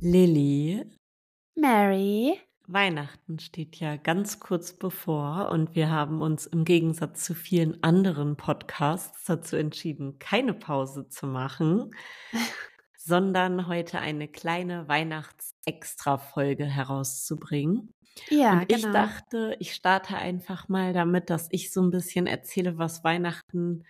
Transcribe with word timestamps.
Lilly, 0.00 0.84
Mary. 1.54 2.38
Weihnachten 2.68 3.38
steht 3.38 3.76
ja 3.76 3.96
ganz 3.96 4.40
kurz 4.40 4.74
bevor 4.74 5.48
und 5.50 5.74
wir 5.74 5.90
haben 5.90 6.20
uns 6.20 6.46
im 6.46 6.64
Gegensatz 6.64 7.24
zu 7.24 7.34
vielen 7.34 7.82
anderen 7.82 8.36
Podcasts 8.36 9.24
dazu 9.24 9.56
entschieden, 9.56 10.18
keine 10.18 10.52
Pause 10.52 11.08
zu 11.08 11.26
machen, 11.26 11.92
sondern 12.98 13.68
heute 13.68 13.98
eine 14.00 14.28
kleine 14.28 14.86
Weihnachts-Extra-Folge 14.86 16.66
herauszubringen. 16.66 17.94
Ja, 18.28 18.52
Und 18.52 18.70
ich 18.70 18.82
genau. 18.82 18.92
dachte, 18.92 19.56
ich 19.60 19.74
starte 19.74 20.16
einfach 20.16 20.68
mal 20.68 20.92
damit, 20.92 21.30
dass 21.30 21.48
ich 21.52 21.72
so 21.72 21.80
ein 21.80 21.90
bisschen 21.90 22.26
erzähle, 22.26 22.76
was 22.76 23.02
Weihnachten 23.02 23.84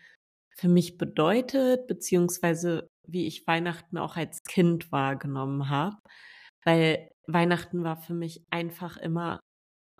für 0.56 0.68
mich 0.68 0.98
bedeutet, 0.98 1.86
beziehungsweise 1.86 2.88
wie 3.08 3.26
ich 3.26 3.46
Weihnachten 3.46 3.98
auch 3.98 4.16
als 4.16 4.42
Kind 4.44 4.92
wahrgenommen 4.92 5.68
habe. 5.68 5.96
Weil 6.64 7.10
Weihnachten 7.26 7.84
war 7.84 7.96
für 7.96 8.14
mich 8.14 8.44
einfach 8.50 8.96
immer 8.96 9.40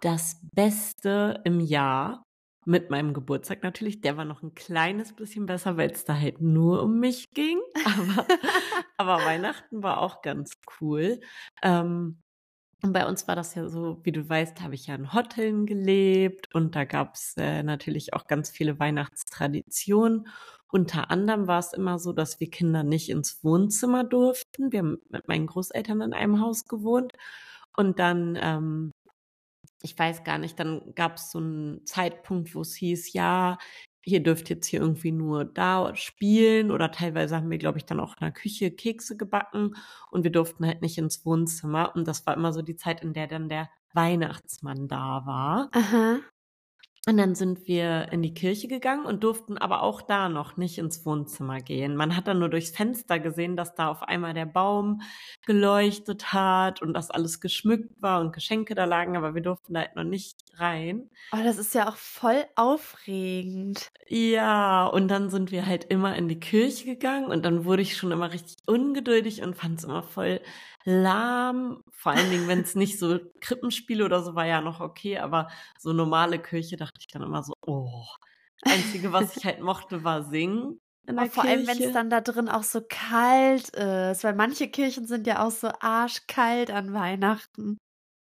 das 0.01 0.41
Beste 0.53 1.41
im 1.45 1.61
Jahr. 1.61 2.23
Mit 2.69 2.91
meinem 2.91 3.15
Geburtstag 3.15 3.63
natürlich. 3.63 4.01
Der 4.01 4.17
war 4.17 4.25
noch 4.25 4.43
ein 4.43 4.57
kleines 4.57 5.15
bisschen 5.15 5.47
besser, 5.47 5.77
weil 5.77 5.91
es 5.91 6.05
da 6.05 6.19
halt 6.19 6.41
nur 6.41 6.83
um 6.83 6.99
mich 6.99 7.27
ging. 7.33 7.61
Aber, 7.85 8.27
aber 8.97 9.25
Weihnachten 9.25 9.85
war 9.85 10.01
auch 10.01 10.21
ganz 10.21 10.51
cool. 10.81 11.21
Ähm, 11.63 12.19
und 12.83 12.93
bei 12.93 13.07
uns 13.07 13.27
war 13.27 13.37
das 13.37 13.55
ja 13.55 13.69
so, 13.69 14.01
wie 14.05 14.13
du 14.13 14.29
weißt, 14.29 14.61
habe 14.61 14.75
ich 14.75 14.87
ja 14.87 14.95
in 14.95 15.13
Hotteln 15.13 15.67
gelebt 15.67 16.55
und 16.55 16.77
da 16.77 16.85
gab 16.85 17.15
es 17.15 17.35
äh, 17.37 17.63
natürlich 17.63 18.15
auch 18.15 18.27
ganz 18.27 18.51
viele 18.51 18.79
Weihnachtstraditionen. 18.79 20.29
Unter 20.69 21.11
anderem 21.11 21.47
war 21.47 21.59
es 21.61 21.73
immer 21.73 21.99
so, 21.99 22.13
dass 22.13 22.41
wir 22.41 22.51
Kinder 22.51 22.83
nicht 22.83 23.09
ins 23.09 23.43
Wohnzimmer 23.45 24.05
durften. 24.05 24.73
Wir 24.73 24.81
haben 24.81 24.99
mit 25.09 25.29
meinen 25.29 25.47
Großeltern 25.47 26.01
in 26.01 26.13
einem 26.13 26.41
Haus 26.41 26.65
gewohnt 26.67 27.13
und 27.77 27.99
dann, 27.99 28.39
ähm, 28.41 28.93
ich 29.83 29.99
weiß 29.99 30.25
gar 30.25 30.39
nicht, 30.39 30.59
dann 30.59 30.95
gab 30.95 31.17
es 31.17 31.31
so 31.31 31.39
einen 31.39 31.87
Zeitpunkt, 31.87 32.55
wo 32.55 32.63
es 32.63 32.75
hieß, 32.75 33.13
ja, 33.13 33.59
ihr 34.05 34.23
dürft 34.23 34.49
jetzt 34.51 34.67
hier 34.67 34.81
irgendwie 34.81 35.13
nur 35.13 35.45
da 35.45 35.95
spielen 35.97 36.71
oder 36.71 36.93
teilweise 36.93 37.37
haben 37.37 37.51
wir, 37.51 37.59
glaube 37.59 37.79
ich, 37.79 37.87
dann 37.87 38.01
auch 38.01 38.13
in 38.15 38.25
der 38.25 38.33
Küche 38.33 38.71
Kekse 38.71 39.17
gebacken 39.17 39.75
und 40.11 40.25
wir 40.25 40.33
durften 40.33 40.67
halt 40.67 40.83
nicht 40.83 40.99
ins 40.99 41.27
Wohnzimmer 41.27 41.95
und 41.95 42.07
das 42.09 42.27
war 42.27 42.35
immer 42.35 42.53
so 42.53 42.63
die 42.63 42.77
Zeit, 42.77 43.03
in 43.03 43.13
der 43.13 43.27
dann 43.27 43.49
der 43.49 43.69
Weihnachtsmann 43.93 44.89
da 44.89 45.27
war. 45.27 45.71
Aha. 45.73 46.21
Und 47.09 47.19
dann 47.19 47.37
sind 47.37 47.69
wir 47.69 48.09
in 48.11 48.21
die 48.21 48.35
Kirche 48.35 48.67
gegangen 48.67 49.07
und 49.07 49.23
durften 49.23 49.59
aber 49.59 49.83
auch 49.85 50.03
da 50.03 50.29
noch 50.29 50.57
nicht 50.57 50.77
ins 50.79 51.07
Wohnzimmer 51.07 51.61
gehen. 51.61 51.95
Man 51.95 52.17
hat 52.17 52.27
dann 52.27 52.41
nur 52.41 52.49
durchs 52.49 52.71
Fenster 52.71 53.21
gesehen, 53.21 53.57
dass 53.57 53.77
da 53.77 53.89
auf 53.89 54.03
einmal 54.03 54.35
der 54.35 54.47
Baum 54.47 55.03
geleuchtet 55.47 56.33
hat 56.33 56.83
und 56.83 56.95
dass 56.95 57.13
alles 57.13 57.41
geschmückt 57.41 58.03
war 58.03 58.21
und 58.21 58.33
Geschenke 58.33 58.75
da 58.75 58.87
lagen, 58.87 59.17
aber 59.17 59.37
wir 59.37 59.43
durften 59.43 59.75
da 59.75 59.81
halt 59.81 59.95
noch 59.95 60.03
nicht 60.03 60.37
rein. 60.55 61.09
Oh, 61.33 61.39
das 61.45 61.59
ist 61.59 61.75
ja 61.75 61.89
auch 61.89 61.97
voll 61.97 62.45
aufregend. 62.57 63.93
Ja, 64.09 64.87
und 64.87 65.07
dann 65.07 65.31
sind 65.31 65.53
wir 65.53 65.67
halt 65.67 65.85
immer 65.85 66.17
in 66.17 66.27
die 66.27 66.41
Kirche 66.41 66.87
gegangen 66.87 67.27
und 67.27 67.45
dann 67.45 67.65
wurde 67.65 67.83
ich 67.83 67.97
schon 67.97 68.11
immer 68.11 68.33
richtig 68.33 68.57
ungeduldig 68.67 69.43
und 69.43 69.57
fand 69.57 69.79
es 69.79 69.85
immer 69.85 70.03
voll 70.03 70.41
lahm. 70.87 71.83
Vor 71.91 72.13
allen 72.13 72.31
Dingen, 72.31 72.49
wenn 72.49 72.61
es 72.61 72.75
nicht 72.75 72.99
so 72.99 73.19
Krippenspiele 73.41 74.05
oder 74.05 74.23
so 74.23 74.35
war 74.35 74.47
ja 74.47 74.63
noch 74.63 74.81
okay, 74.81 75.19
aber 75.19 75.49
so 75.79 75.93
normale 75.93 76.39
Kirche 76.39 76.77
dachte 76.77 76.99
ich 77.01 77.09
dann 77.09 77.23
immer 77.23 77.43
so, 77.43 77.53
oh. 77.61 78.07
Das 78.63 78.73
Einzige, 78.73 79.13
was 79.13 79.37
ich 79.37 79.45
halt 79.45 79.61
mochte, 79.61 80.03
war 80.03 80.23
singen. 80.23 80.81
Vor 81.31 81.45
allem, 81.45 81.67
wenn 81.67 81.77
Kirche. 81.77 81.89
es 81.89 81.93
dann 81.93 82.09
da 82.09 82.21
drin 82.21 82.49
auch 82.49 82.63
so 82.63 82.81
kalt 82.89 83.69
ist, 83.69 84.25
weil 84.25 84.35
manche 84.35 84.69
Kirchen 84.69 85.07
sind 85.07 85.27
ja 85.27 85.45
auch 85.45 85.51
so 85.51 85.69
arschkalt 85.81 86.71
an 86.71 86.95
Weihnachten. 86.95 87.77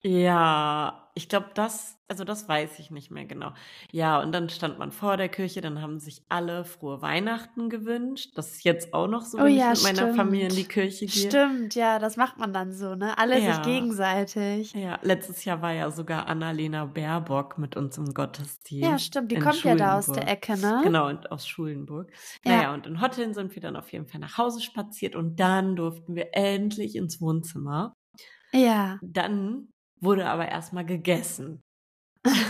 Ja, 0.04 1.05
ich 1.18 1.30
glaube, 1.30 1.48
das, 1.56 1.98
also 2.10 2.26
das 2.26 2.48
weiß 2.50 2.78
ich 2.80 2.92
nicht 2.92 3.10
mehr 3.10 3.26
genau. 3.26 3.54
Ja, 3.92 4.22
und 4.22 4.34
dann 4.34 4.50
stand 4.50 4.78
man 4.78 4.92
vor 4.92 5.16
der 5.16 5.30
Kirche, 5.30 5.62
dann 5.62 5.82
haben 5.82 5.98
sich 6.00 6.24
alle 6.28 6.66
frohe 6.66 7.02
Weihnachten 7.02 7.70
gewünscht. 7.70 8.32
Das 8.36 8.52
ist 8.52 8.66
jetzt 8.66 8.94
auch 8.94 9.08
noch 9.08 9.22
so, 9.22 9.38
Oh 9.38 9.46
wenn 9.46 9.56
ja, 9.56 9.72
ich 9.72 9.82
mit 9.82 9.96
meiner 9.96 10.14
Familie 10.14 10.50
in 10.50 10.56
die 10.56 10.56
stimmt. 10.64 10.70
Kirche 10.74 11.06
gehe. 11.06 11.30
Stimmt, 11.30 11.76
ja, 11.76 12.00
das 12.00 12.18
macht 12.18 12.38
man 12.38 12.52
dann 12.52 12.74
so, 12.74 12.96
ne? 12.96 13.18
Alle 13.18 13.40
Ja. 13.40 13.54
sich 13.56 13.64
gegenseitig. 13.64 14.74
Ja, 14.74 15.00
letztes 15.04 15.46
Jahr 15.46 15.62
war 15.62 15.72
ja 15.72 15.90
sogar 15.90 16.28
Annalena 16.28 16.84
Baerbock 16.86 17.58
mit 17.58 17.78
uns 17.78 17.98
im 17.98 18.14
Gottesdienst. 18.14 18.86
Ja, 18.90 19.00
stimmt, 19.00 19.32
die 19.32 19.40
kommt 19.40 19.64
ja 19.64 19.76
da 19.76 19.98
aus 19.98 20.08
der. 20.08 20.28
Ecke, 20.28 20.58
ne? 20.58 20.82
Genau, 20.84 21.08
und 21.08 21.32
aus 21.32 21.48
Schulenburg. 21.48 22.12
Ja. 22.44 22.58
Naja, 22.58 22.74
und 22.74 22.88
in 22.88 23.00
Hotteln 23.02 23.34
sind 23.34 23.56
wir 23.56 23.62
dann 23.62 23.78
auf 23.78 23.92
jeden 23.94 24.06
Fall 24.08 24.20
nach 24.20 24.38
Hause 24.38 24.60
spaziert 24.62 25.16
und 25.16 25.40
dann 25.40 25.78
durften 25.78 26.14
wir 26.16 26.30
endlich 26.34 26.96
ins 26.98 27.22
Wohnzimmer. 27.22 27.96
Ja. 28.52 29.00
Dann 29.02 29.70
wurde 30.00 30.26
aber 30.28 30.48
erstmal 30.48 30.86
gegessen. 30.86 31.62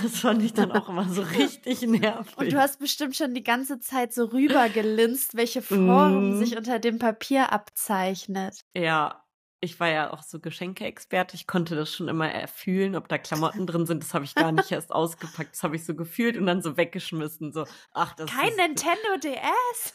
Das 0.03 0.19
fand 0.19 0.41
ich 0.41 0.53
dann 0.53 0.71
auch 0.71 0.87
immer 0.87 1.09
so 1.09 1.21
richtig 1.37 1.81
nervig. 1.81 2.37
Und 2.37 2.51
du 2.53 2.57
hast 2.59 2.79
bestimmt 2.79 3.15
schon 3.17 3.33
die 3.33 3.43
ganze 3.43 3.79
Zeit 3.81 4.13
so 4.13 4.23
rübergelinst, 4.25 5.35
welche 5.35 5.61
Form 5.61 6.29
Mhm. 6.35 6.39
sich 6.39 6.55
unter 6.55 6.79
dem 6.79 6.97
Papier 6.99 7.51
abzeichnet. 7.51 8.61
ja, 8.73 9.21
ich 9.61 9.79
war 9.79 9.89
ja 9.89 10.13
auch 10.13 10.21
so 10.21 10.39
Geschenke-Experte. 10.39 11.35
Ich 11.35 11.47
konnte 11.47 11.75
das 11.75 11.91
schon 11.91 12.07
immer 12.07 12.29
erfühlen, 12.29 12.95
ob 12.95 13.07
da 13.07 13.17
Klamotten 13.17 13.65
drin 13.65 13.87
sind. 13.87 14.03
Das 14.03 14.13
habe 14.13 14.23
ich 14.23 14.35
gar 14.35 14.51
nicht 14.51 14.71
erst 14.71 14.91
ausgepackt. 14.91 15.53
Das 15.53 15.63
habe 15.63 15.75
ich 15.75 15.83
so 15.85 15.95
gefühlt 15.95 16.37
und 16.37 16.45
dann 16.45 16.61
so 16.61 16.77
weggeschmissen. 16.77 17.51
So, 17.51 17.65
ach, 17.91 18.13
das 18.15 18.29
Kein 18.29 18.49
ist 18.49 18.57
Nintendo 18.57 19.17
DS. 19.23 19.93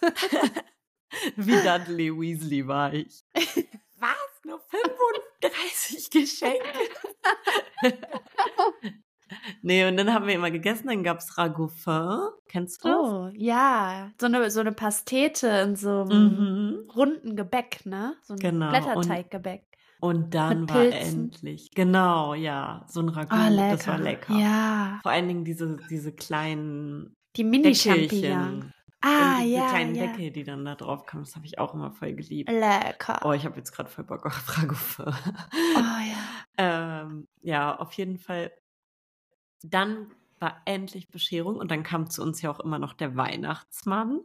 wie 1.37 1.53
Dudley 1.63 2.11
Weasley 2.13 2.67
war 2.67 2.93
ich. 2.93 3.23
Was? 3.99 4.11
Nur 4.51 4.61
35 5.41 6.11
Geschenke? 6.11 6.59
nee, 9.63 9.87
und 9.87 9.97
dann 9.97 10.13
haben 10.13 10.27
wir 10.27 10.35
immer 10.35 10.51
gegessen. 10.51 10.89
Dann 10.89 11.03
gab's 11.05 11.39
Ragoufin. 11.39 12.19
Kennst 12.49 12.85
du 12.85 12.89
das? 12.89 12.97
Oh, 12.99 13.31
ja. 13.35 14.11
So 14.21 14.27
eine, 14.27 14.51
so 14.51 14.61
eine 14.61 14.73
Pastete 14.73 15.47
in 15.49 15.77
so 15.77 16.03
einem 16.03 16.35
Mhm. 16.85 16.91
runden 16.97 17.37
Gebäck, 17.37 17.87
ne? 17.87 18.17
So 18.23 18.35
ein 18.35 18.39
Genau, 18.41 18.67
und- 18.67 18.71
Blätterteiggebäck. 18.73 19.65
Und 20.03 20.35
dann 20.35 20.67
war 20.71 20.81
endlich, 20.83 21.73
genau, 21.75 22.33
ja, 22.33 22.87
so 22.89 23.01
ein 23.01 23.11
Ragout, 23.11 23.51
lecker. 23.55 23.77
das 23.77 23.87
war 23.87 23.99
lecker. 23.99 24.35
Ja. 24.35 24.99
Vor 25.03 25.13
allen 25.13 25.29
Dingen 25.29 25.45
diese, 25.45 25.77
diese 25.91 26.13
kleinen 26.13 27.15
Die 27.37 27.45
Mini-Champignons. 27.45 28.11
Deckelchen. 28.11 28.73
Ah, 29.03 29.39
und 29.39 29.45
diese 29.45 29.57
ja. 29.57 29.69
kleinen 29.69 29.95
ja. 29.95 30.07
Deckel, 30.07 30.31
die 30.31 30.45
dann 30.45 30.65
da 30.65 30.75
drauf 30.75 31.07
kamen, 31.07 31.25
das 31.25 31.35
habe 31.35 31.47
ich 31.47 31.59
auch 31.59 31.73
immer 31.75 31.91
voll 31.91 32.13
geliebt. 32.15 32.51
Lecker. 32.51 33.21
Oh, 33.25 33.33
ich 33.33 33.45
habe 33.45 33.57
jetzt 33.57 33.73
gerade 33.73 33.89
voll 33.89 34.05
Bock 34.05 34.27
auf 34.27 34.59
Ragoufin. 34.59 35.07
Oh 35.07 35.79
ja. 35.79 36.17
ähm, 36.59 37.29
ja, 37.43 37.77
auf 37.79 37.93
jeden 37.95 38.19
Fall. 38.19 38.53
Dann 39.63 40.13
war 40.39 40.63
endlich 40.65 41.11
Bescherung 41.11 41.57
und 41.57 41.71
dann 41.71 41.83
kam 41.83 42.11
zu 42.11 42.23
uns 42.23 42.43
ja 42.43 42.51
auch 42.51 42.61
immer 42.61 42.79
noch 42.79 42.95
der 42.95 43.17
Weihnachtsmann. 43.17 44.21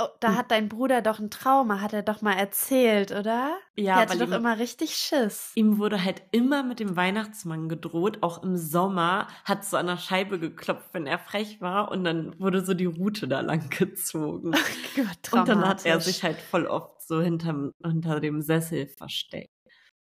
Oh, 0.00 0.06
da 0.20 0.36
hat 0.36 0.52
dein 0.52 0.68
Bruder 0.68 1.02
doch 1.02 1.18
ein 1.18 1.28
Trauma, 1.28 1.80
hat 1.80 1.92
er 1.92 2.02
doch 2.04 2.22
mal 2.22 2.34
erzählt, 2.34 3.10
oder? 3.10 3.58
Ja, 3.74 3.94
Der 3.94 4.02
hatte 4.02 4.18
doch 4.18 4.28
ihm- 4.28 4.32
immer 4.34 4.58
richtig 4.60 4.94
Schiss. 4.94 5.50
Ihm 5.56 5.78
wurde 5.78 6.04
halt 6.04 6.22
immer 6.30 6.62
mit 6.62 6.78
dem 6.78 6.94
Weihnachtsmann 6.94 7.68
gedroht. 7.68 8.18
Auch 8.22 8.44
im 8.44 8.56
Sommer 8.56 9.26
hat 9.44 9.64
so 9.64 9.76
an 9.76 9.88
der 9.88 9.96
Scheibe 9.96 10.38
geklopft, 10.38 10.90
wenn 10.92 11.08
er 11.08 11.18
frech 11.18 11.60
war. 11.60 11.90
Und 11.90 12.04
dann 12.04 12.38
wurde 12.38 12.64
so 12.64 12.74
die 12.74 12.84
Route 12.86 13.26
da 13.26 13.40
lang 13.40 13.68
gezogen. 13.70 14.52
Gott, 14.94 15.32
Und 15.32 15.48
dann 15.48 15.66
hat 15.66 15.84
er 15.84 16.00
sich 16.00 16.22
halt 16.22 16.36
voll 16.40 16.66
oft 16.66 17.02
so 17.02 17.20
hinterm, 17.20 17.72
hinter 17.82 18.20
dem 18.20 18.40
Sessel 18.40 18.86
versteckt. 18.86 19.50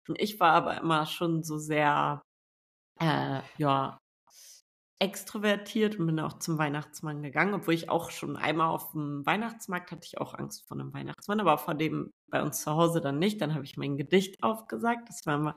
Und 0.07 0.19
ich 0.19 0.39
war 0.39 0.53
aber 0.53 0.77
immer 0.81 1.05
schon 1.05 1.43
so 1.43 1.59
sehr, 1.59 2.23
äh, 2.99 3.41
ja, 3.57 3.99
extrovertiert 4.99 5.99
und 5.99 6.05
bin 6.07 6.19
auch 6.19 6.39
zum 6.39 6.57
Weihnachtsmann 6.57 7.23
gegangen, 7.23 7.53
obwohl 7.53 7.73
ich 7.73 7.89
auch 7.89 8.11
schon 8.11 8.37
einmal 8.37 8.69
auf 8.69 8.91
dem 8.91 9.25
Weihnachtsmarkt 9.25 9.91
hatte 9.91 10.05
ich 10.05 10.19
auch 10.19 10.33
Angst 10.33 10.67
vor 10.67 10.79
einem 10.79 10.93
Weihnachtsmann, 10.93 11.39
aber 11.41 11.57
vor 11.57 11.75
dem 11.75 12.13
bei 12.29 12.41
uns 12.41 12.61
zu 12.61 12.71
Hause 12.71 13.01
dann 13.01 13.19
nicht. 13.19 13.41
Dann 13.41 13.53
habe 13.53 13.65
ich 13.65 13.77
mein 13.77 13.97
Gedicht 13.97 14.43
aufgesagt. 14.43 15.09
Das 15.09 15.25
war 15.25 15.35
immer, 15.35 15.55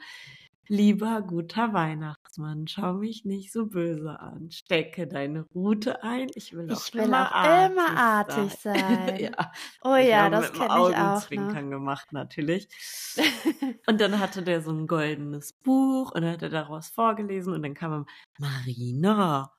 lieber 0.68 1.22
guter 1.22 1.72
Weihnachtsmann, 1.72 2.66
schau 2.66 2.94
mich 2.94 3.24
nicht 3.24 3.52
so 3.52 3.66
böse 3.66 4.18
an. 4.20 4.50
Stecke 4.50 5.06
deine 5.06 5.42
Rute 5.54 6.02
ein. 6.02 6.28
Ich 6.34 6.52
will 6.52 6.70
auch 6.72 6.86
Ich 6.86 6.94
will 6.94 7.02
immer 7.02 7.30
auch 7.30 7.34
artig 7.34 7.72
immer 7.72 7.96
artig 7.96 8.52
sein. 8.60 9.16
ja, 9.20 9.52
Oh 9.82 9.94
ich 9.94 10.08
ja, 10.08 10.30
das 10.30 10.52
kenne 10.52 10.66
ich 10.66 10.70
auch. 10.70 10.88
Ne? 10.90 10.96
Augenzwinkern 10.96 11.70
gemacht, 11.70 12.12
natürlich. 12.12 12.68
Und 13.86 14.00
dann 14.00 14.18
hatte 14.18 14.42
der 14.42 14.62
so 14.62 14.70
ein 14.70 14.86
goldenes 14.86 15.52
Buch 15.52 16.12
und 16.12 16.22
dann 16.22 16.32
hat 16.32 16.42
er 16.42 16.48
daraus 16.48 16.88
vorgelesen 16.88 17.52
und 17.52 17.62
dann 17.62 17.74
kam 17.74 17.92
er, 17.92 18.06
Marina, 18.38 19.52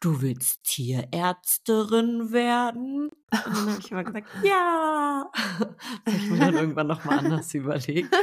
du 0.00 0.22
willst 0.22 0.64
Tierärzterin 0.64 2.32
werden? 2.32 3.08
Und 3.08 3.46
dann 3.46 3.70
habe 3.70 3.78
ich 3.78 3.90
immer 3.90 4.04
gesagt, 4.04 4.28
ja. 4.42 5.30
Das 6.04 6.14
habe 6.14 6.24
ich 6.24 6.30
mir 6.30 6.38
dann 6.38 6.54
irgendwann 6.54 6.86
nochmal 6.86 7.18
anders 7.18 7.54
überlegt. 7.54 8.14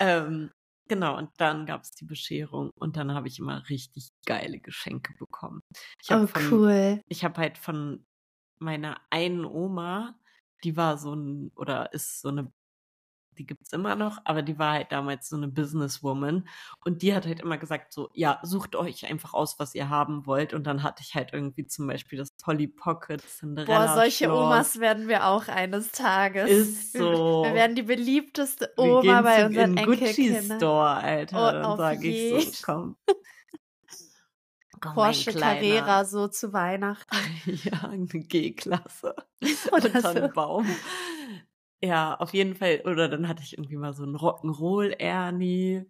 Ähm, 0.00 0.50
genau, 0.88 1.16
und 1.16 1.30
dann 1.38 1.66
gab 1.66 1.82
es 1.82 1.92
die 1.92 2.04
Bescherung 2.04 2.70
und 2.74 2.96
dann 2.96 3.12
habe 3.12 3.28
ich 3.28 3.38
immer 3.38 3.68
richtig 3.68 4.10
geile 4.24 4.60
Geschenke 4.60 5.14
bekommen. 5.18 5.62
Ich 6.02 6.10
hab 6.10 6.22
oh, 6.22 6.26
von, 6.26 6.52
cool. 6.52 7.02
ich 7.08 7.24
habe 7.24 7.40
halt 7.40 7.58
von 7.58 8.06
meiner 8.58 9.00
einen 9.10 9.44
Oma, 9.44 10.18
die 10.64 10.76
war 10.76 10.98
so 10.98 11.14
ein, 11.14 11.50
oder 11.56 11.92
ist 11.92 12.20
so 12.20 12.28
eine 12.28 12.52
die 13.38 13.46
gibt's 13.46 13.72
immer 13.72 13.94
noch, 13.94 14.18
aber 14.24 14.42
die 14.42 14.58
war 14.58 14.72
halt 14.72 14.92
damals 14.92 15.28
so 15.28 15.36
eine 15.36 15.48
Businesswoman 15.48 16.48
und 16.84 17.02
die 17.02 17.14
hat 17.14 17.26
halt 17.26 17.40
immer 17.40 17.58
gesagt 17.58 17.92
so, 17.92 18.08
ja, 18.14 18.38
sucht 18.42 18.74
euch 18.76 19.06
einfach 19.10 19.34
aus, 19.34 19.58
was 19.58 19.74
ihr 19.74 19.88
haben 19.88 20.26
wollt 20.26 20.54
und 20.54 20.66
dann 20.66 20.82
hatte 20.82 21.02
ich 21.06 21.14
halt 21.14 21.32
irgendwie 21.32 21.66
zum 21.66 21.86
Beispiel 21.86 22.18
das 22.18 22.30
Polly 22.32 22.66
Pocket 22.68 23.20
Cinderella 23.22 23.86
Boah, 23.86 23.94
solche 23.94 24.24
Schloss. 24.24 24.44
Omas 24.44 24.80
werden 24.80 25.08
wir 25.08 25.26
auch 25.26 25.48
eines 25.48 25.92
Tages. 25.92 26.50
Ist 26.50 26.92
so. 26.94 27.42
Wir 27.44 27.54
werden 27.54 27.76
die 27.76 27.82
beliebteste 27.82 28.72
Wir 28.76 28.84
Oma 28.84 29.00
gehen 29.02 29.22
bei 29.24 29.40
zu- 29.40 29.46
unseren 29.46 29.76
in 29.76 29.84
Gucci 29.86 30.04
Enkelkindern. 30.06 30.58
Store, 30.58 30.90
Alter, 30.94 31.36
Oh, 31.48 31.52
dann 31.52 31.76
sage 31.76 32.08
ich 32.08 32.32
so, 32.58 32.62
komm. 32.64 32.96
Mein 34.84 34.94
Porsche. 34.94 35.32
Carrera 35.32 36.04
so 36.04 36.28
zu 36.28 36.52
Weihnachten. 36.52 37.16
Ja, 37.64 37.88
eine 37.88 38.06
G-Klasse. 38.06 39.14
Oder 39.72 40.00
so. 40.00 40.28
Baum. 40.34 40.66
Ja, 41.86 42.16
auf 42.16 42.34
jeden 42.34 42.56
Fall. 42.56 42.82
Oder 42.84 43.08
dann 43.08 43.28
hatte 43.28 43.42
ich 43.42 43.56
irgendwie 43.56 43.76
mal 43.76 43.92
so 43.94 44.02
einen 44.02 44.16
Rock'n'Roll 44.16 44.96
Ernie. 44.98 45.86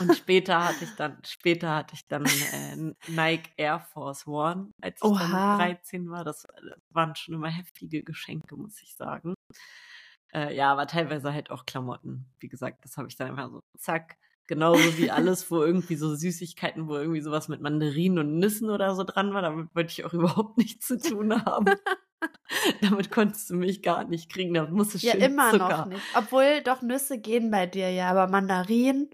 Und 0.00 0.16
später 0.16 0.64
hatte 0.64 0.82
ich 0.84 0.90
dann, 0.96 1.18
später 1.24 1.76
hatte 1.76 1.94
ich 1.94 2.06
dann 2.08 2.24
äh, 2.24 2.76
Nike 3.08 3.50
Air 3.56 3.78
Force 3.78 4.26
One, 4.26 4.72
als 4.80 4.96
ich 4.96 5.08
Oha. 5.08 5.56
dann 5.56 5.58
13 5.58 6.10
war. 6.10 6.24
Das 6.24 6.46
äh, 6.46 6.70
waren 6.90 7.14
schon 7.14 7.34
immer 7.34 7.48
heftige 7.48 8.02
Geschenke, 8.02 8.56
muss 8.56 8.82
ich 8.82 8.96
sagen. 8.96 9.34
Äh, 10.32 10.56
ja, 10.56 10.72
aber 10.72 10.88
teilweise 10.88 11.32
halt 11.32 11.52
auch 11.52 11.64
Klamotten. 11.64 12.26
Wie 12.40 12.48
gesagt, 12.48 12.84
das 12.84 12.96
habe 12.96 13.06
ich 13.06 13.16
dann 13.16 13.30
einfach 13.30 13.50
so, 13.50 13.60
zack. 13.78 14.16
Genauso 14.48 14.98
wie 14.98 15.10
alles, 15.12 15.48
wo 15.50 15.62
irgendwie 15.64 15.94
so 15.94 16.12
Süßigkeiten, 16.16 16.88
wo 16.88 16.96
irgendwie 16.96 17.20
sowas 17.20 17.46
mit 17.48 17.60
Mandarinen 17.60 18.18
und 18.18 18.38
Nüssen 18.40 18.68
oder 18.68 18.96
so 18.96 19.04
dran 19.04 19.32
war, 19.32 19.42
damit 19.42 19.72
wollte 19.76 19.92
ich 19.92 20.04
auch 20.04 20.12
überhaupt 20.14 20.58
nichts 20.58 20.88
zu 20.88 20.98
tun 20.98 21.44
haben. 21.44 21.66
damit 22.80 23.10
konntest 23.10 23.50
du 23.50 23.54
mich 23.56 23.82
gar 23.82 24.04
nicht 24.04 24.30
kriegen, 24.30 24.54
da 24.54 24.66
musste 24.66 24.98
Ja, 24.98 25.12
schön 25.12 25.20
immer 25.22 25.50
Zucker. 25.50 25.68
noch 25.68 25.86
nicht. 25.86 26.02
Obwohl, 26.14 26.60
doch 26.62 26.82
Nüsse 26.82 27.18
gehen 27.18 27.50
bei 27.50 27.66
dir 27.66 27.90
ja, 27.90 28.10
aber 28.10 28.28
Mandarinen, 28.28 29.10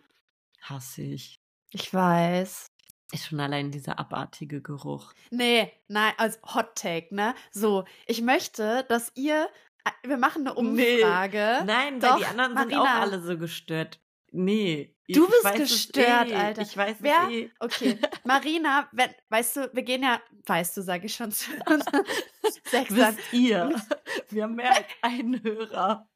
Hasse 0.63 1.03
ich. 1.03 1.41
ich 1.71 1.93
weiß. 1.95 2.67
Ist 3.13 3.27
schon 3.27 3.41
allein 3.41 3.71
dieser 3.73 3.99
abartige 3.99 4.61
Geruch. 4.63 5.13
Nee, 5.31 5.73
nein, 5.89 6.13
als 6.17 6.39
Hot 6.55 6.75
Take, 6.77 7.13
ne? 7.15 7.35
So, 7.51 7.85
ich 8.07 8.23
möchte, 8.23 8.85
dass 8.89 9.11
ihr, 9.17 9.49
äh, 9.85 10.09
wir 10.09 10.17
machen 10.17 10.47
eine 10.47 10.63
Nee. 10.63 11.03
Umfrage. 11.03 11.63
Nein, 11.67 11.99
Doch, 11.99 12.11
weil 12.13 12.19
die 12.21 12.27
anderen 12.27 12.57
sind 12.57 12.75
auch 12.75 12.85
Marina. 12.85 13.01
alle 13.01 13.21
so 13.21 13.37
gestört. 13.37 13.99
Nee. 14.33 14.95
Du 15.15 15.25
ich 15.27 15.31
bist 15.43 15.55
gestört, 15.57 16.31
eh. 16.31 16.35
Alter. 16.35 16.63
Ich 16.63 16.77
weiß 16.77 16.97
Wer? 17.01 17.23
es 17.27 17.31
eh. 17.33 17.51
Okay, 17.61 17.99
Marina, 18.25 18.89
wenn, 18.93 19.11
weißt 19.29 19.57
du, 19.57 19.71
wir 19.73 19.83
gehen 19.83 20.03
ja, 20.03 20.21
weißt 20.47 20.77
du, 20.77 20.83
sage 20.83 21.07
ich 21.07 21.15
schon 21.15 21.31
Sechsern. 22.65 23.17
Wisst 23.17 23.33
ihr? 23.33 23.75
Wir 24.31 24.45
haben 24.45 24.55
mehr 24.55 24.71
als 24.77 24.87
einen 25.03 25.43
Hörer. 25.43 26.09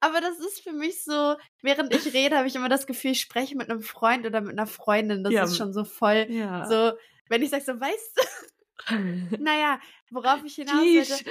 Aber 0.00 0.20
das 0.20 0.38
ist 0.38 0.60
für 0.62 0.72
mich 0.72 1.02
so, 1.02 1.36
während 1.62 1.94
ich 1.94 2.12
rede, 2.12 2.36
habe 2.36 2.46
ich 2.46 2.54
immer 2.54 2.68
das 2.68 2.86
Gefühl, 2.86 3.12
ich 3.12 3.20
spreche 3.20 3.56
mit 3.56 3.70
einem 3.70 3.80
Freund 3.82 4.26
oder 4.26 4.40
mit 4.40 4.52
einer 4.52 4.66
Freundin. 4.66 5.24
Das 5.24 5.32
Ja, 5.32 5.44
ist 5.44 5.56
schon 5.56 5.72
so 5.72 5.84
voll, 5.84 6.26
Ja. 6.30 6.66
so, 6.66 6.92
wenn 7.28 7.42
ich 7.42 7.50
sage 7.50 7.64
so, 7.64 7.78
weißt 7.80 8.16
du, 8.16 9.42
naja, 9.42 9.80
worauf 10.10 10.44
ich 10.44 10.54
hinaus 10.54 10.76
wollte, 10.76 11.24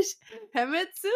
ich, 0.00 0.16
hör 0.52 0.66
mir 0.66 0.90
zu. 0.92 1.08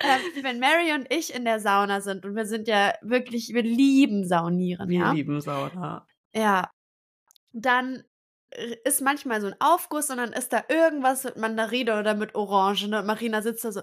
Ähm, 0.00 0.42
wenn 0.42 0.58
Mary 0.58 0.92
und 0.92 1.12
ich 1.12 1.34
in 1.34 1.44
der 1.44 1.60
Sauna 1.60 2.00
sind 2.00 2.24
und 2.24 2.34
wir 2.36 2.46
sind 2.46 2.68
ja 2.68 2.94
wirklich, 3.02 3.52
wir 3.52 3.62
lieben 3.62 4.26
Saunieren, 4.26 4.88
Wir 4.88 5.00
ja. 5.00 5.12
lieben 5.12 5.40
Sauna. 5.40 6.06
Ja. 6.34 6.70
Dann 7.52 8.04
äh, 8.50 8.76
ist 8.84 9.00
manchmal 9.00 9.40
so 9.40 9.48
ein 9.48 9.56
Aufguss 9.60 10.10
und 10.10 10.18
dann 10.18 10.32
ist 10.32 10.52
da 10.52 10.64
irgendwas 10.68 11.24
mit 11.24 11.36
Mandarine 11.36 11.98
oder 11.98 12.14
mit 12.14 12.34
Orange. 12.34 12.88
Ne? 12.88 13.00
Und 13.00 13.06
Marina 13.06 13.42
sitzt 13.42 13.64
da 13.64 13.72
so. 13.72 13.82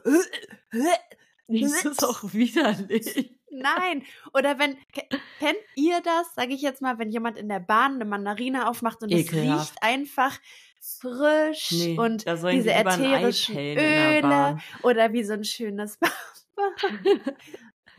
Das 1.50 1.86
ist 1.86 2.04
auch 2.04 2.34
widerlich. 2.34 3.34
Nein. 3.50 4.04
Oder 4.34 4.60
wenn, 4.60 4.76
ke- 4.94 5.08
kennt 5.40 5.58
ihr 5.76 6.02
das, 6.02 6.36
sage 6.36 6.54
ich 6.54 6.62
jetzt 6.62 6.82
mal, 6.82 7.00
wenn 7.00 7.10
jemand 7.12 7.38
in 7.38 7.48
der 7.48 7.60
Bahn 7.62 7.96
eine 7.96 8.06
Mandarine 8.06 8.68
aufmacht 8.70 9.02
und 9.02 9.12
es 9.12 9.32
riecht 9.32 9.76
einfach 9.82 10.38
frisch 10.82 11.72
Nee, 11.72 11.98
und 11.98 12.26
diese 12.26 12.74
ätherischen 12.74 13.56
Öle 13.56 14.58
oder 14.84 15.14
wie 15.14 15.24
so 15.24 15.34
ein 15.34 15.44
schönes 15.44 15.98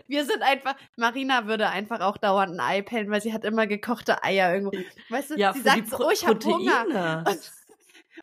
Wir 0.07 0.25
sind 0.25 0.43
einfach, 0.43 0.75
Marina 0.97 1.47
würde 1.47 1.69
einfach 1.69 2.01
auch 2.01 2.17
dauernd 2.17 2.55
ein 2.55 2.61
Ei 2.61 2.83
pellen, 2.83 3.11
weil 3.11 3.21
sie 3.21 3.33
hat 3.35 3.45
immer 3.45 3.67
gekochte 3.67 4.23
Eier 4.25 4.55
irgendwo. 4.55 4.77
Weißt 5.11 5.31
du, 5.31 5.35
Ja, 5.37 5.53
sie 5.53 5.61
sagt 5.61 5.91
so, 5.91 6.07
oh, 6.07 6.11
ich 6.11 6.27
habe 6.27 6.43
Hunger. 6.45 7.25
Und, 7.29 7.53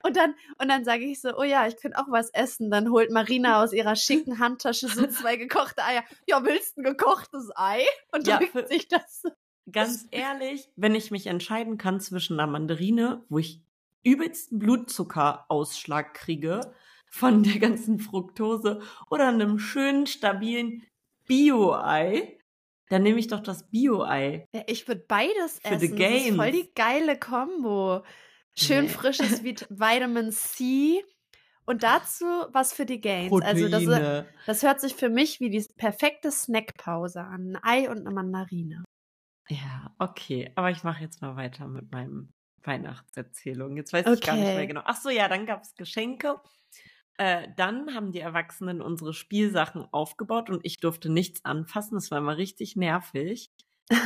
und 0.04 0.18
dann, 0.18 0.36
und 0.60 0.68
dann 0.68 0.84
sage 0.84 1.06
ich 1.06 1.22
so, 1.22 1.38
oh 1.38 1.44
ja, 1.44 1.68
ich 1.68 1.78
könnte 1.78 1.98
auch 1.98 2.10
was 2.10 2.30
essen. 2.32 2.70
Dann 2.70 2.92
holt 2.92 3.12
Marina 3.12 3.64
aus 3.64 3.72
ihrer 3.72 3.96
schicken 3.96 4.40
Handtasche 4.40 4.88
so 4.88 5.08
zwei 5.08 5.38
gekochte 5.38 5.84
Eier. 5.84 6.04
Ja, 6.28 6.44
willst 6.44 6.76
du 6.76 6.82
ein 6.82 6.84
gekochtes 6.84 7.50
Ei? 7.56 7.82
Und 8.12 8.28
Ja, 8.28 8.40
drückt 8.40 8.68
sich 8.68 8.88
das 8.88 9.22
so. 9.22 9.30
Ganz 9.72 10.06
ehrlich, 10.12 10.70
wenn 10.76 10.94
ich 10.96 11.12
mich 11.12 11.28
entscheiden 11.28 11.78
kann 11.78 12.00
zwischen 12.00 12.40
einer 12.40 12.52
Mandarine, 12.52 13.24
wo 13.30 13.40
ich 13.40 13.62
übelsten 14.06 14.60
Blutzuckerausschlag 14.60 16.14
kriege 16.14 16.62
von 17.10 17.44
der 17.44 17.60
ganzen 17.60 18.00
Fructose 18.00 18.82
oder 19.10 19.28
einem 19.28 19.60
schönen, 19.60 20.08
stabilen 20.08 20.84
Bio-Ei, 21.28 22.38
dann 22.90 23.04
nehme 23.04 23.20
ich 23.20 23.28
doch 23.28 23.42
das 23.42 23.70
Bio-Ei. 23.70 24.48
Ja, 24.54 24.64
ich 24.68 24.88
würde 24.88 25.04
beides 25.08 25.60
Für 25.64 25.80
the 25.80 25.88
essen. 25.88 25.98
Das 26.00 26.26
ist 26.26 26.36
voll 26.36 26.52
die 26.52 26.72
geile 26.76 27.18
Kombo. 27.18 28.04
Schön 28.58 28.86
Nee. 28.86 28.92
frisches 28.92 29.44
Vit 29.44 29.68
Vitamin 29.70 30.32
C. 30.32 31.04
Und 31.66 31.82
dazu 31.82 32.26
was 32.52 32.74
für 32.74 32.86
die 32.86 33.02
Gains. 33.02 33.34
Also 33.42 33.70
das, 33.70 33.84
Proteine. 33.84 34.28
das 34.46 34.62
hört 34.62 34.80
sich 34.80 34.94
für 34.94 35.10
mich 35.10 35.40
wie 35.40 35.50
die 35.50 35.66
perfekte 35.78 36.32
Snackpause 36.32 37.22
an. 37.22 37.56
Ein 37.56 37.64
Ei 37.64 37.90
und 37.90 38.00
eine 38.00 38.12
Mandarine. 38.12 38.84
Ja, 39.50 39.96
okay. 39.98 40.52
Aber 40.56 40.70
ich 40.70 40.84
mache 40.84 41.02
jetzt 41.02 41.22
mal 41.24 41.36
weiter 41.36 41.68
mit 41.68 41.92
meinem 41.92 42.30
Weihnachtserzählung. 42.66 43.78
Jetzt 43.78 43.94
weiß 43.94 44.06
ich 44.08 44.22
gar 44.22 44.36
nicht 44.36 44.46
Okay. 44.46 44.56
mehr 44.56 44.68
genau. 44.68 44.82
Ach 44.86 44.98
so, 45.00 45.10
ja, 45.10 45.28
dann 45.28 45.46
gab 45.46 45.64
es 45.64 45.76
Geschenke. 45.76 46.36
Äh, 47.18 47.48
dann 47.56 47.94
haben 47.94 48.12
die 48.12 48.20
Erwachsenen 48.20 48.82
unsere 48.82 49.14
Spielsachen 49.14 49.86
aufgebaut 49.92 50.50
und 50.50 50.62
ich 50.64 50.80
durfte 50.80 51.10
nichts 51.12 51.46
anfassen. 51.46 51.96
Das 51.96 52.12
war 52.12 52.18
immer 52.18 52.38
richtig 52.38 52.76
nervig. 52.76 53.52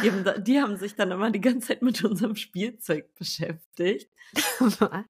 Die 0.04 0.12
haben, 0.12 0.24
da, 0.26 0.38
die 0.38 0.60
haben 0.60 0.76
sich 0.76 0.96
dann 0.96 1.10
immer 1.12 1.32
die 1.32 1.40
ganze 1.42 1.70
Zeit 1.70 1.82
mit 1.82 2.04
unserem 2.04 2.36
Spielzeug 2.36 3.14
beschäftigt. 3.16 4.12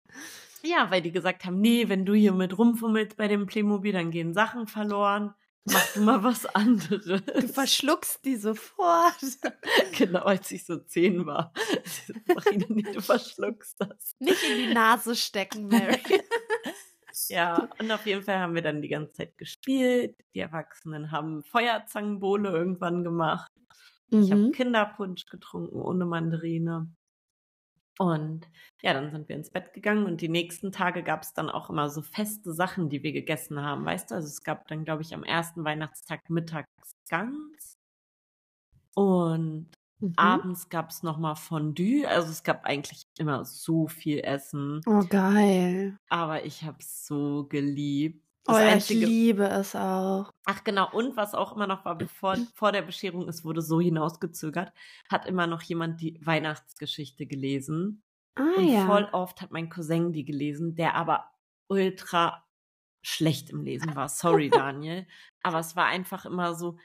Ja, 0.62 0.92
weil 0.92 1.02
die 1.02 1.14
gesagt 1.14 1.46
haben, 1.46 1.62
nee, 1.62 1.88
wenn 1.88 2.06
du 2.06 2.14
hier 2.14 2.34
mit 2.34 2.58
rumfummelst 2.58 3.16
bei 3.16 3.30
dem 3.30 3.46
Playmobil, 3.46 3.94
dann 3.94 4.12
gehen 4.12 4.34
Sachen 4.34 4.68
verloren. 4.68 5.34
Mach 5.66 5.94
du 5.94 6.02
mal 6.02 6.24
was 6.24 6.46
anderes. 6.48 7.24
Du 7.26 7.48
verschluckst 7.48 8.24
die 8.26 8.38
sofort. 8.38 9.14
Genau, 9.98 10.22
als 10.24 10.50
ich 10.52 10.66
so 10.66 10.78
zehn 10.78 11.26
war. 11.26 11.54
Marina, 12.28 12.66
nee, 12.70 12.82
du 12.84 13.02
verschluckst 13.02 13.76
das. 13.80 14.16
Nicht 14.20 14.42
in 14.44 14.58
die 14.70 14.74
Nase 14.74 15.16
stecken, 15.16 15.68
Mary. 15.68 16.00
Ja, 17.28 17.70
und 17.80 17.92
auf 17.92 18.06
jeden 18.06 18.24
Fall 18.24 18.40
haben 18.40 18.56
wir 18.56 18.62
dann 18.62 18.82
die 18.82 18.88
ganze 18.88 19.14
Zeit 19.14 19.38
gespielt. 19.38 20.16
Die 20.34 20.40
Erwachsenen 20.40 21.12
haben 21.12 21.44
Feuerzangenbowle 21.44 22.50
irgendwann 22.50 23.04
gemacht. 23.04 23.52
Ich 24.12 24.32
habe 24.32 24.42
Mhm. 24.42 24.52
Kinderpunsch 24.54 25.26
getrunken 25.26 25.82
ohne 25.82 26.06
Mandarine. 26.06 26.90
Und 28.02 28.48
ja, 28.82 28.94
dann 28.94 29.12
sind 29.12 29.28
wir 29.28 29.36
ins 29.36 29.52
Bett 29.52 29.74
gegangen 29.74 30.06
und 30.06 30.22
die 30.22 30.30
nächsten 30.30 30.72
Tage 30.72 31.04
gab 31.04 31.22
es 31.24 31.34
dann 31.34 31.50
auch 31.50 31.70
immer 31.70 31.90
so 31.90 32.02
feste 32.02 32.54
Sachen, 32.54 32.90
die 32.90 33.04
wir 33.04 33.12
gegessen 33.12 33.62
haben, 33.62 33.84
weißt 33.86 34.12
du? 34.12 34.16
Also 34.16 34.28
es 34.28 34.42
gab 34.44 34.68
dann, 34.70 34.86
glaube 34.86 35.02
ich, 35.02 35.14
am 35.14 35.24
ersten 35.24 35.66
Weihnachtstag 35.66 36.30
mittags 36.30 36.68
Gans 37.10 37.76
und 38.96 39.72
Mhm. 40.02 40.40
abends 40.40 40.70
gab 40.70 40.90
es 40.90 41.04
nochmal 41.04 41.36
Fondue. 41.36 42.06
Also 42.08 42.30
es 42.32 42.44
gab 42.44 42.66
eigentlich 42.66 43.04
immer 43.18 43.46
so 43.46 43.88
viel 43.88 44.20
Essen, 44.20 44.86
Oh, 44.86 45.04
geil. 45.08 45.98
aber 46.10 46.46
ich 46.46 46.64
habe 46.64 46.78
es 46.80 47.06
so 47.06 47.48
geliebt. 47.48 48.26
Oh 48.50 48.54
Das 48.54 48.62
ja, 48.62 48.68
einzige, 48.70 49.00
ich 49.02 49.08
liebe 49.08 49.44
es 49.48 49.76
auch. 49.76 50.32
Ach 50.46 50.64
genau, 50.64 50.92
und 50.92 51.16
was 51.16 51.36
auch 51.36 51.56
immer 51.56 51.68
noch 51.68 51.86
war, 51.86 51.98
bevor 51.98 52.36
vor 52.56 52.72
der 52.72 52.82
Bescherung, 52.82 53.28
es 53.30 53.46
wurde 53.46 53.62
so 53.62 53.80
hinausgezögert, 53.80 54.74
hat 55.10 55.26
immer 55.26 55.48
noch 55.48 55.62
jemand 55.62 56.02
die 56.02 56.20
Weihnachtsgeschichte 56.26 57.28
gelesen. 57.28 58.04
Ah 58.36 58.44
und 58.58 58.68
ja. 58.68 58.86
voll 58.86 59.08
oft 59.12 59.42
hat 59.42 59.52
mein 59.52 59.70
Cousin 59.70 60.14
die 60.14 60.26
gelesen, 60.26 60.76
der 60.76 60.96
aber 60.96 61.30
ultra 61.68 62.46
schlecht 63.04 63.50
im 63.52 63.64
Lesen 63.64 63.96
war. 63.96 64.10
Sorry, 64.10 64.50
Daniel. 64.50 65.08
aber 65.44 65.60
es 65.60 65.76
war 65.76 65.86
einfach 65.86 66.26
immer 66.26 66.56
so, 66.56 66.78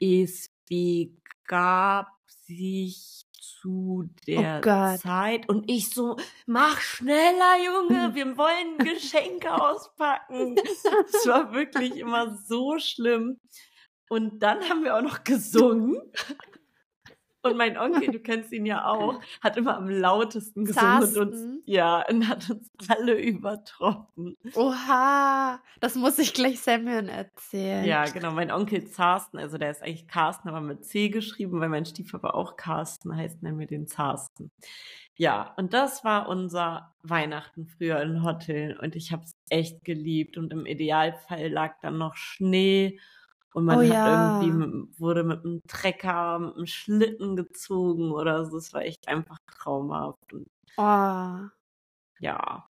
es 0.00 0.50
begab 1.44 2.08
sich 2.46 3.26
zu 3.40 4.08
der 4.26 4.60
Oh. 4.64 4.96
Zeit 4.98 5.48
und 5.48 5.70
ich 5.70 5.90
so, 5.90 6.16
mach 6.46 6.80
schneller, 6.80 7.58
Junge, 7.64 8.14
wir 8.14 8.36
wollen 8.36 8.78
Geschenke 8.78 9.52
auspacken. 9.52 10.56
Es 10.58 11.26
war 11.26 11.52
wirklich 11.52 11.96
immer 11.96 12.36
so 12.36 12.78
schlimm. 12.78 13.40
Und 14.08 14.40
dann 14.40 14.68
haben 14.68 14.84
wir 14.84 14.96
auch 14.96 15.02
noch 15.02 15.24
gesungen. 15.24 16.00
Und 17.44 17.58
mein 17.58 17.76
Onkel, 17.76 18.10
du 18.10 18.20
kennst 18.20 18.52
ihn 18.52 18.64
ja 18.64 18.86
auch, 18.86 19.20
hat 19.42 19.58
immer 19.58 19.76
am 19.76 19.90
lautesten 19.90 20.64
gesungen 20.64 21.02
und 21.02 21.16
uns, 21.16 21.62
ja, 21.66 22.02
und 22.08 22.26
hat 22.26 22.48
uns 22.48 22.70
alle 22.88 23.20
übertroffen. 23.20 24.34
Oha, 24.54 25.60
das 25.78 25.94
muss 25.94 26.18
ich 26.18 26.32
gleich 26.32 26.60
Samuel 26.60 27.06
erzählen. 27.10 27.84
Ja, 27.84 28.06
genau, 28.06 28.30
mein 28.30 28.50
Onkel 28.50 28.86
Zarsten, 28.86 29.38
also 29.38 29.58
der 29.58 29.70
ist 29.72 29.82
eigentlich 29.82 30.08
Carsten, 30.08 30.48
aber 30.48 30.62
mit 30.62 30.86
C 30.86 31.10
geschrieben, 31.10 31.60
weil 31.60 31.68
mein 31.68 31.84
Stiefvater 31.84 32.34
auch 32.34 32.56
Carsten 32.56 33.14
heißt, 33.14 33.42
nennen 33.42 33.58
wir 33.58 33.66
den 33.66 33.86
Zarsten. 33.86 34.50
Ja, 35.16 35.52
und 35.58 35.74
das 35.74 36.02
war 36.02 36.28
unser 36.30 36.94
Weihnachten 37.02 37.66
früher 37.66 38.00
in 38.00 38.24
Hotel 38.24 38.78
und 38.80 38.96
ich 38.96 39.12
habe 39.12 39.24
es 39.24 39.36
echt 39.50 39.84
geliebt 39.84 40.38
und 40.38 40.50
im 40.50 40.64
Idealfall 40.64 41.48
lag 41.48 41.74
dann 41.82 41.98
noch 41.98 42.16
Schnee 42.16 42.98
und 43.54 43.64
man 43.64 43.78
Oh 43.78 43.80
hat 43.82 43.88
ja. 43.88 44.42
irgendwie, 44.42 44.98
wurde 45.00 45.24
mit 45.24 45.44
einem 45.44 45.60
Trecker, 45.68 46.38
mit 46.40 46.56
einem 46.56 46.66
Schlitten 46.66 47.36
gezogen 47.36 48.12
oder 48.12 48.44
so. 48.46 48.56
Es 48.58 48.72
war 48.74 48.82
echt 48.82 49.08
einfach 49.08 49.38
traumhaft. 49.46 50.32
Und 50.32 50.46
Oh. 50.76 51.48
ja, 52.20 52.68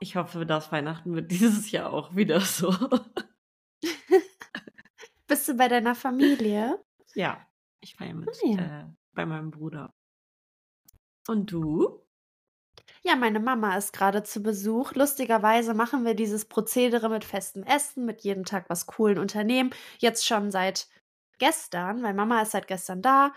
ich 0.00 0.16
hoffe, 0.16 0.46
das 0.46 0.72
Weihnachten 0.72 1.14
wird 1.14 1.30
dieses 1.30 1.70
Jahr 1.70 1.92
auch 1.92 2.16
wieder 2.16 2.40
so. 2.40 2.74
Bist 5.26 5.48
du 5.48 5.54
bei 5.56 5.68
deiner 5.68 5.94
Familie? 5.94 6.82
ja, 7.14 7.46
ich 7.80 7.94
feiere 7.96 8.14
mit 8.14 8.28
Ah, 8.30 8.46
ja. 8.46 8.80
äh, 8.82 8.86
bei 9.14 9.26
meinem 9.26 9.50
Bruder. 9.50 9.90
Und 11.28 11.50
du? 11.52 12.01
Ja, 13.04 13.16
meine 13.16 13.40
Mama 13.40 13.76
ist 13.76 13.92
gerade 13.92 14.22
zu 14.22 14.42
Besuch. 14.42 14.94
Lustigerweise 14.94 15.74
machen 15.74 16.04
wir 16.04 16.14
dieses 16.14 16.44
Prozedere 16.44 17.08
mit 17.08 17.24
festem 17.24 17.64
Essen, 17.64 18.04
mit 18.04 18.22
jedem 18.22 18.44
Tag 18.44 18.66
was 18.68 18.86
coolen 18.86 19.18
Unternehmen. 19.18 19.70
Jetzt 19.98 20.26
schon 20.26 20.52
seit 20.52 20.86
gestern, 21.38 22.02
weil 22.02 22.14
Mama 22.14 22.42
ist 22.42 22.52
seit 22.52 22.68
gestern 22.68 23.02
da. 23.02 23.32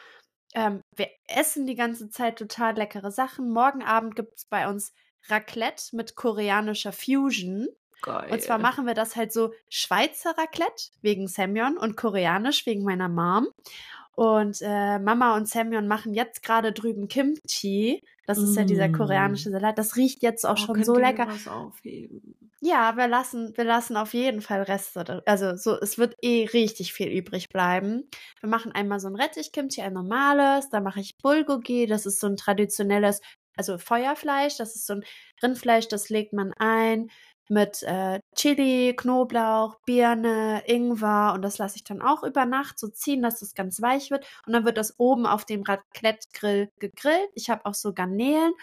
Ähm, 0.53 0.81
wir 0.95 1.09
essen 1.27 1.65
die 1.65 1.75
ganze 1.75 2.09
Zeit 2.09 2.37
total 2.37 2.75
leckere 2.75 3.09
Sachen. 3.09 3.49
Morgen 3.49 3.83
Abend 3.83 4.15
gibt 4.15 4.37
es 4.37 4.45
bei 4.45 4.69
uns 4.69 4.93
Raclette 5.27 5.95
mit 5.95 6.15
koreanischer 6.15 6.91
Fusion. 6.91 7.67
Geil. 8.03 8.31
Und 8.31 8.41
zwar 8.43 8.59
machen 8.59 8.85
wir 8.85 8.93
das 8.93 9.15
halt 9.15 9.33
so 9.33 9.51
Schweizer 9.69 10.37
Raclette 10.37 10.91
wegen 11.01 11.27
Semyon 11.27 11.77
und 11.77 11.97
koreanisch 11.97 12.67
wegen 12.67 12.83
meiner 12.83 13.09
Mom. 13.09 13.47
Und 14.15 14.59
äh, 14.61 14.99
Mama 14.99 15.35
und 15.35 15.49
Semyon 15.49 15.87
machen 15.87 16.13
jetzt 16.13 16.43
gerade 16.43 16.71
drüben 16.71 17.07
Kimchi. 17.07 18.03
Das 18.27 18.37
ist 18.39 18.55
ja 18.55 18.63
dieser 18.63 18.87
Mm. 18.87 18.93
koreanische 18.93 19.51
Salat. 19.51 19.77
Das 19.77 19.95
riecht 19.95 20.23
jetzt 20.23 20.45
auch 20.45 20.53
Oh, 20.53 20.65
schon 20.65 20.83
so 20.83 20.95
lecker. 20.97 21.27
Ja, 22.61 22.95
wir 22.97 23.07
lassen, 23.07 23.55
wir 23.55 23.63
lassen 23.63 23.95
auf 23.97 24.13
jeden 24.13 24.41
Fall 24.41 24.63
Reste. 24.63 25.03
da- 25.03 25.21
Also 25.25 25.55
so, 25.55 25.79
es 25.79 25.97
wird 25.97 26.15
eh 26.21 26.45
richtig 26.45 26.93
viel 26.93 27.09
übrig 27.09 27.49
bleiben. 27.49 28.09
Wir 28.39 28.49
machen 28.49 28.71
einmal 28.71 28.99
so 28.99 29.07
ein 29.07 29.15
Rettich-Kimchi, 29.15 29.81
ein 29.81 29.93
normales. 29.93 30.69
Dann 30.69 30.83
mache 30.83 30.99
ich 31.01 31.17
Bulgogi. 31.17 31.85
Das 31.85 32.05
ist 32.05 32.19
so 32.19 32.27
ein 32.27 32.37
traditionelles, 32.37 33.21
also 33.55 33.77
Feuerfleisch. 33.77 34.57
Das 34.57 34.75
ist 34.75 34.87
so 34.87 34.93
ein 34.93 35.03
Rindfleisch, 35.43 35.87
das 35.87 36.09
legt 36.09 36.33
man 36.33 36.53
ein 36.53 37.09
mit 37.49 37.83
äh, 37.83 38.19
Chili, 38.35 38.95
Knoblauch, 38.95 39.77
Birne, 39.85 40.63
Ingwer 40.67 41.33
und 41.33 41.41
das 41.41 41.57
lasse 41.57 41.77
ich 41.77 41.83
dann 41.83 42.01
auch 42.01 42.23
über 42.23 42.45
Nacht 42.45 42.79
so 42.79 42.87
ziehen, 42.87 43.21
dass 43.21 43.39
das 43.39 43.53
ganz 43.53 43.81
weich 43.81 44.11
wird 44.11 44.25
und 44.45 44.53
dann 44.53 44.65
wird 44.65 44.77
das 44.77 44.99
oben 44.99 45.25
auf 45.25 45.45
dem 45.45 45.63
Raclette-Grill 45.63 46.69
gegrillt. 46.79 47.29
Ich 47.35 47.49
habe 47.49 47.65
auch 47.65 47.73
so 47.75 47.93
Garnelen 47.93 48.53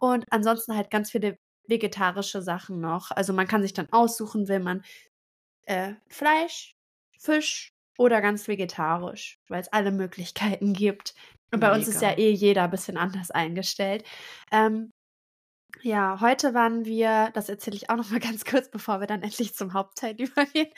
und 0.00 0.24
ansonsten 0.30 0.76
halt 0.76 0.90
ganz 0.90 1.10
viele 1.10 1.38
vegetarische 1.68 2.42
Sachen 2.42 2.80
noch. 2.80 3.10
Also 3.12 3.32
man 3.32 3.46
kann 3.46 3.62
sich 3.62 3.72
dann 3.74 3.88
aussuchen, 3.92 4.48
will 4.48 4.60
man 4.60 4.82
äh, 5.66 5.94
Fleisch, 6.08 6.74
Fisch 7.18 7.72
oder 7.98 8.20
ganz 8.20 8.48
vegetarisch, 8.48 9.38
weil 9.48 9.60
es 9.60 9.72
alle 9.72 9.92
Möglichkeiten 9.92 10.72
gibt. 10.72 11.14
Und 11.52 11.60
bei 11.60 11.72
uns 11.74 11.86
ist 11.86 12.00
ja 12.02 12.10
Mega. 12.10 12.20
eh 12.22 12.30
jeder 12.30 12.64
ein 12.64 12.70
bisschen 12.70 12.96
anders 12.96 13.30
eingestellt. 13.30 14.04
Ähm, 14.50 14.90
ja, 15.80 16.20
heute 16.20 16.54
waren 16.54 16.84
wir, 16.84 17.30
das 17.34 17.48
erzähle 17.48 17.76
ich 17.76 17.90
auch 17.90 17.96
noch 17.96 18.10
mal 18.10 18.20
ganz 18.20 18.44
kurz, 18.44 18.70
bevor 18.70 19.00
wir 19.00 19.06
dann 19.06 19.22
endlich 19.22 19.54
zum 19.54 19.72
Hauptteil 19.72 20.14
übergehen, 20.20 20.68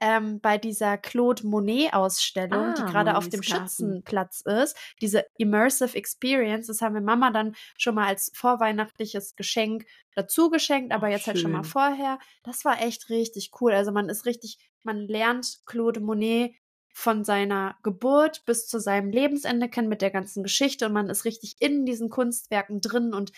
ähm, 0.00 0.40
bei 0.40 0.58
dieser 0.58 0.96
Claude 0.98 1.46
Monet-Ausstellung, 1.46 2.74
die 2.74 2.82
Ah, 2.82 2.86
gerade 2.86 3.16
auf 3.16 3.28
dem 3.28 3.40
Garten. 3.40 3.68
Schützenplatz 3.68 4.40
ist. 4.40 4.76
Diese 5.00 5.26
Immersive 5.36 5.96
Experience, 5.96 6.66
das 6.66 6.80
haben 6.80 6.94
wir 6.94 7.02
Mama 7.02 7.30
dann 7.30 7.54
schon 7.76 7.94
mal 7.94 8.06
als 8.06 8.30
vorweihnachtliches 8.34 9.36
Geschenk 9.36 9.84
dazu 10.14 10.50
geschenkt, 10.50 10.92
aber 10.92 11.08
jetzt 11.08 11.26
halt 11.26 11.38
schon 11.38 11.52
mal 11.52 11.62
schön. 11.62 11.72
vorher. 11.72 12.18
Das 12.42 12.64
war 12.64 12.82
echt 12.82 13.10
richtig 13.10 13.52
cool. 13.60 13.72
Also 13.72 13.92
man 13.92 14.08
ist 14.08 14.26
richtig, 14.26 14.58
man 14.82 15.06
lernt 15.06 15.60
Claude 15.66 16.00
Monet 16.00 16.54
von 16.98 17.22
seiner 17.22 17.76
Geburt 17.84 18.44
bis 18.44 18.66
zu 18.66 18.80
seinem 18.80 19.10
Lebensende 19.12 19.68
kennen 19.68 19.88
mit 19.88 20.02
der 20.02 20.10
ganzen 20.10 20.42
Geschichte 20.42 20.86
und 20.86 20.92
man 20.92 21.08
ist 21.08 21.24
richtig 21.24 21.54
in 21.60 21.86
diesen 21.86 22.10
Kunstwerken 22.10 22.80
drin 22.80 23.14
und 23.14 23.30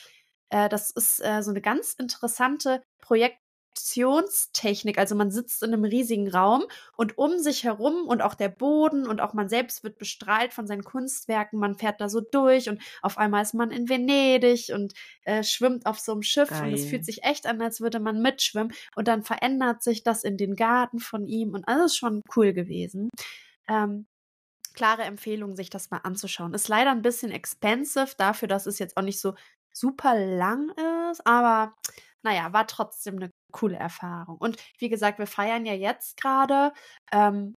äh, 0.51 0.69
das 0.69 0.91
ist 0.91 1.25
äh, 1.25 1.43
so 1.43 1.51
eine 1.51 1.61
ganz 1.61 1.95
interessante 1.95 2.83
Projektionstechnik. 3.01 4.99
Also 4.99 5.15
man 5.15 5.31
sitzt 5.31 5.63
in 5.63 5.73
einem 5.73 5.85
riesigen 5.85 6.29
Raum 6.29 6.65
und 6.97 7.17
um 7.19 7.39
sich 7.39 7.65
herum 7.65 8.07
und 8.07 8.21
auch 8.21 8.35
der 8.35 8.49
Boden 8.49 9.07
und 9.07 9.21
auch 9.21 9.33
man 9.33 9.49
selbst 9.49 9.83
wird 9.85 9.99
bestrahlt 9.99 10.53
von 10.53 10.67
seinen 10.67 10.85
Kunstwerken. 10.85 11.59
Man 11.59 11.77
fährt 11.77 12.01
da 12.01 12.09
so 12.09 12.21
durch 12.21 12.69
und 12.69 12.83
auf 13.01 13.17
einmal 13.17 13.43
ist 13.43 13.55
man 13.55 13.71
in 13.71 13.89
Venedig 13.89 14.71
und 14.75 14.93
äh, 15.25 15.43
schwimmt 15.43 15.87
auf 15.87 15.99
so 15.99 16.13
einem 16.13 16.23
Schiff 16.23 16.51
und 16.51 16.73
es 16.73 16.83
Geil. 16.83 16.91
fühlt 16.91 17.05
sich 17.05 17.23
echt 17.25 17.47
an, 17.47 17.63
als 17.63 17.81
würde 17.81 18.01
man 18.01 18.21
mitschwimmen 18.21 18.73
und 18.97 19.09
dann 19.09 19.23
verändert 19.23 19.83
sich 19.83 20.03
das 20.03 20.25
in 20.25 20.37
den 20.37 20.57
Garten 20.57 20.99
von 20.99 21.27
ihm 21.27 21.55
und 21.55 21.67
alles 21.69 21.97
schon 21.97 22.23
cool 22.37 22.53
gewesen. 22.53 23.09
Ähm, 23.69 24.07
klare 24.75 25.03
Empfehlung, 25.03 25.57
sich 25.57 25.71
das 25.71 25.91
mal 25.91 25.99
anzuschauen. 25.99 26.55
Ist 26.55 26.69
leider 26.69 26.91
ein 26.91 27.03
bisschen 27.03 27.31
expensive 27.31 28.15
dafür, 28.17 28.49
dass 28.49 28.67
es 28.67 28.79
jetzt 28.79 28.97
auch 28.97 29.03
nicht 29.03 29.21
so 29.21 29.35
super 29.73 30.15
lang 30.15 30.71
ist, 31.11 31.27
aber 31.27 31.75
naja, 32.23 32.53
war 32.53 32.67
trotzdem 32.67 33.17
eine 33.17 33.31
coole 33.53 33.77
Erfahrung. 33.77 34.37
Und 34.39 34.57
wie 34.79 34.89
gesagt, 34.89 35.19
wir 35.19 35.27
feiern 35.27 35.65
ja 35.67 35.75
jetzt 35.75 36.21
gerade 36.21 36.73
ähm, 37.13 37.55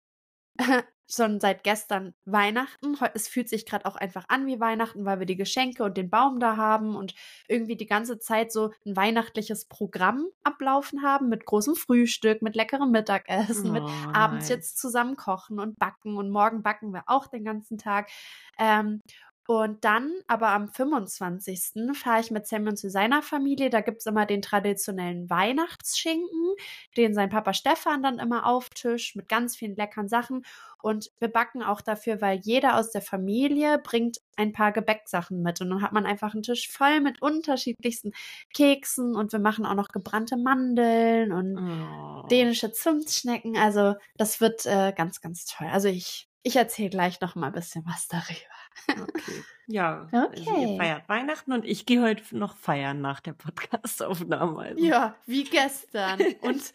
schon 1.09 1.39
seit 1.39 1.63
gestern 1.63 2.13
Weihnachten. 2.25 2.97
Es 3.13 3.27
fühlt 3.27 3.49
sich 3.49 3.65
gerade 3.65 3.85
auch 3.85 3.95
einfach 3.95 4.25
an 4.29 4.47
wie 4.47 4.59
Weihnachten, 4.59 5.05
weil 5.05 5.19
wir 5.19 5.25
die 5.25 5.35
Geschenke 5.35 5.83
und 5.83 5.97
den 5.97 6.09
Baum 6.09 6.39
da 6.39 6.57
haben 6.57 6.95
und 6.95 7.13
irgendwie 7.47 7.75
die 7.75 7.85
ganze 7.85 8.19
Zeit 8.19 8.51
so 8.51 8.71
ein 8.85 8.95
weihnachtliches 8.95 9.65
Programm 9.65 10.25
ablaufen 10.43 11.03
haben 11.03 11.29
mit 11.29 11.45
großem 11.45 11.75
Frühstück, 11.75 12.41
mit 12.41 12.55
leckerem 12.55 12.91
Mittagessen, 12.91 13.71
mit 13.71 13.83
Oh, 13.83 13.89
abends 14.13 14.45
nice. 14.45 14.49
jetzt 14.49 14.77
zusammen 14.79 15.17
kochen 15.17 15.59
und 15.59 15.77
backen 15.77 16.17
und 16.17 16.29
morgen 16.29 16.63
backen 16.63 16.93
wir 16.93 17.03
auch 17.07 17.27
den 17.27 17.43
ganzen 17.43 17.77
Tag. 17.77 18.09
Ähm, 18.57 19.01
und 19.47 19.83
dann, 19.83 20.11
aber 20.27 20.49
am 20.49 20.69
25. 20.69 21.93
fahre 21.93 22.21
ich 22.21 22.31
mit 22.31 22.47
Samuel 22.47 22.75
zu 22.75 22.89
seiner 22.89 23.21
Familie. 23.21 23.69
Da 23.69 23.81
gibt's 23.81 24.05
immer 24.05 24.25
den 24.25 24.41
traditionellen 24.41 25.29
Weihnachtsschinken, 25.29 26.55
den 26.97 27.13
sein 27.13 27.29
Papa 27.29 27.53
Stefan 27.53 28.01
dann 28.03 28.19
immer 28.19 28.45
auftischt 28.45 29.15
mit 29.15 29.27
ganz 29.27 29.55
vielen 29.55 29.75
leckeren 29.75 30.07
Sachen. 30.07 30.43
Und 30.81 31.11
wir 31.19 31.27
backen 31.29 31.63
auch 31.63 31.81
dafür, 31.81 32.21
weil 32.21 32.39
jeder 32.43 32.77
aus 32.77 32.91
der 32.91 33.01
Familie 33.01 33.79
bringt 33.79 34.17
ein 34.37 34.51
paar 34.53 34.71
Gebäcksachen 34.71 35.41
mit. 35.41 35.61
Und 35.61 35.69
dann 35.69 35.81
hat 35.81 35.93
man 35.93 36.05
einfach 36.05 36.33
einen 36.33 36.43
Tisch 36.43 36.69
voll 36.69 37.01
mit 37.01 37.21
unterschiedlichsten 37.21 38.11
Keksen 38.53 39.15
und 39.15 39.31
wir 39.33 39.39
machen 39.39 39.65
auch 39.65 39.75
noch 39.75 39.89
gebrannte 39.89 40.37
Mandeln 40.37 41.31
und 41.31 41.57
Oh. 41.57 42.27
dänische 42.29 42.71
Zimtschnecken. 42.71 43.57
Also 43.57 43.95
das 44.17 44.41
wird 44.41 44.65
äh, 44.65 44.93
ganz, 44.95 45.21
ganz 45.21 45.45
toll. 45.45 45.67
Also 45.71 45.87
ich, 45.87 46.27
ich 46.43 46.55
erzähle 46.55 46.89
gleich 46.89 47.21
noch 47.21 47.35
mal 47.35 47.47
ein 47.47 47.53
bisschen 47.53 47.85
was 47.85 48.07
darüber. 48.07 48.62
Okay. 48.87 49.43
Ja, 49.67 50.07
also 50.11 50.27
Okay. 50.27 50.61
ihr 50.71 50.77
feiert 50.77 51.07
Weihnachten 51.09 51.53
und 51.53 51.65
ich 51.65 51.85
gehe 51.85 52.01
heute 52.01 52.37
noch 52.37 52.57
feiern 52.57 52.99
nach 53.01 53.21
der 53.21 53.33
Podcastaufnahme. 53.33 54.59
Also. 54.61 54.83
Ja, 54.83 55.15
wie 55.25 55.45
gestern. 55.45 56.19
Und 56.41 56.73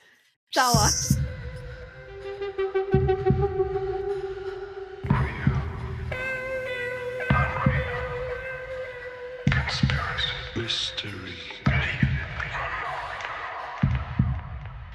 dauert. 0.54 1.18
Mystery. 10.56 11.34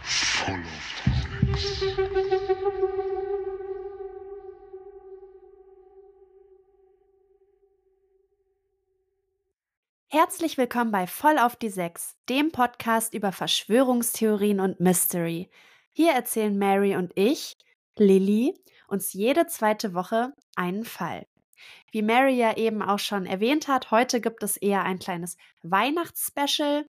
Full 0.02 0.60
of 0.60 1.54
physics. 1.56 2.04
Herzlich 10.16 10.60
willkommen 10.60 10.92
bei 10.92 11.08
Voll 11.08 11.40
auf 11.40 11.56
die 11.56 11.72
Sechs, 11.72 12.16
dem 12.30 12.52
Podcast 12.52 13.16
über 13.16 13.32
Verschwörungstheorien 13.32 14.60
und 14.60 14.80
Mystery. 14.80 15.50
Hier 15.92 16.12
erzählen 16.12 16.56
Mary 16.56 16.96
und 16.96 17.12
ich, 17.16 17.58
Lilly, 17.98 18.54
uns 18.88 19.14
jede 19.14 19.48
zweite 19.48 19.96
Woche 19.96 20.32
einen 20.56 20.86
Fall. 20.86 21.26
Wie 21.90 22.04
Mary 22.04 22.36
ja 22.36 22.56
eben 22.58 22.84
auch 22.84 23.00
schon 23.00 23.26
erwähnt 23.26 23.68
hat, 23.68 23.90
heute 23.90 24.22
gibt 24.22 24.44
es 24.44 24.56
eher 24.56 24.84
ein 24.84 25.00
kleines 25.00 25.36
Weihnachtsspecial, 25.64 26.86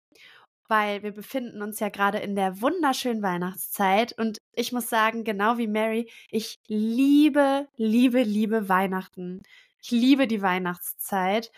weil 0.69 1.03
wir 1.03 1.13
befinden 1.13 1.63
uns 1.63 1.81
ja 1.81 1.89
gerade 1.89 2.19
in 2.19 2.37
der 2.37 2.61
wunderschönen 2.61 3.23
Weihnachtszeit 3.23 4.13
und 4.19 4.37
ich 4.53 4.71
muss 4.71 4.91
sagen, 4.91 5.25
genau 5.25 5.57
wie 5.57 5.67
Mary, 5.67 6.11
ich 6.29 6.59
liebe, 6.67 7.69
liebe, 7.77 8.23
liebe 8.23 8.69
Weihnachten. 8.69 9.41
Ich 9.81 9.91
liebe 9.91 10.27
die 10.27 10.43
Weihnachtszeit. 10.43 11.51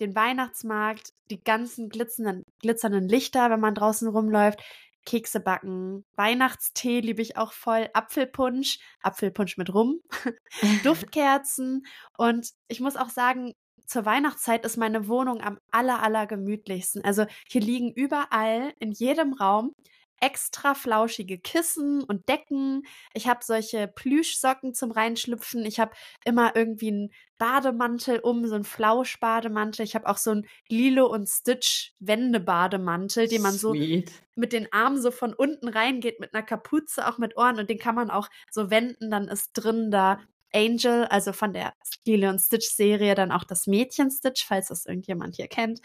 Den 0.00 0.14
Weihnachtsmarkt, 0.14 1.12
die 1.30 1.42
ganzen 1.42 1.88
glitzernden, 1.88 2.44
glitzernden 2.60 3.08
Lichter, 3.08 3.50
wenn 3.50 3.60
man 3.60 3.74
draußen 3.74 4.08
rumläuft. 4.08 4.60
Kekse 5.06 5.40
backen, 5.40 6.04
Weihnachtstee 6.14 7.00
liebe 7.00 7.22
ich 7.22 7.36
auch 7.36 7.52
voll, 7.52 7.88
Apfelpunsch, 7.94 8.78
Apfelpunsch 9.02 9.56
mit 9.56 9.72
Rum, 9.72 10.00
Duftkerzen 10.84 11.86
und 12.18 12.50
ich 12.68 12.80
muss 12.80 12.96
auch 12.96 13.08
sagen, 13.08 13.54
zur 13.86 14.04
Weihnachtszeit 14.04 14.64
ist 14.64 14.76
meine 14.76 15.08
Wohnung 15.08 15.40
am 15.40 15.58
aller, 15.72 16.00
aller 16.00 16.26
gemütlichsten. 16.26 17.02
Also 17.02 17.26
hier 17.48 17.60
liegen 17.60 17.92
überall 17.92 18.72
in 18.78 18.92
jedem 18.92 19.32
Raum 19.32 19.74
extra 20.20 20.74
flauschige 20.74 21.38
Kissen 21.38 22.02
und 22.02 22.28
Decken. 22.28 22.82
Ich 23.14 23.26
habe 23.26 23.40
solche 23.42 23.88
Plüschsocken 23.88 24.74
zum 24.74 24.90
Reinschlüpfen. 24.90 25.64
Ich 25.64 25.80
habe 25.80 25.92
immer 26.24 26.54
irgendwie 26.54 26.88
einen 26.88 27.12
Bademantel 27.38 28.20
um, 28.20 28.46
so 28.46 28.54
einen 28.54 28.64
Flauschbademantel. 28.64 29.84
Ich 29.84 29.94
habe 29.94 30.06
auch 30.08 30.18
so 30.18 30.30
einen 30.30 30.46
Lilo 30.68 31.06
und 31.06 31.28
Stitch 31.28 31.94
Wendebademantel, 31.98 33.28
den 33.28 33.42
man 33.42 33.54
so 33.54 33.72
Sweet. 33.72 34.12
mit 34.34 34.52
den 34.52 34.70
Armen 34.72 35.00
so 35.00 35.10
von 35.10 35.32
unten 35.32 35.68
reingeht, 35.68 36.20
mit 36.20 36.34
einer 36.34 36.44
Kapuze, 36.44 37.08
auch 37.08 37.18
mit 37.18 37.36
Ohren 37.36 37.58
und 37.58 37.70
den 37.70 37.78
kann 37.78 37.94
man 37.94 38.10
auch 38.10 38.28
so 38.50 38.70
wenden. 38.70 39.10
Dann 39.10 39.28
ist 39.28 39.52
drin 39.54 39.90
da 39.90 40.20
Angel, 40.52 41.04
also 41.06 41.32
von 41.32 41.52
der 41.52 41.72
Lilo 42.04 42.28
und 42.28 42.40
Stitch 42.40 42.68
Serie, 42.68 43.14
dann 43.14 43.32
auch 43.32 43.44
das 43.44 43.66
Mädchen 43.66 44.10
Stitch, 44.10 44.44
falls 44.44 44.68
das 44.68 44.84
irgendjemand 44.84 45.36
hier 45.36 45.48
kennt. 45.48 45.80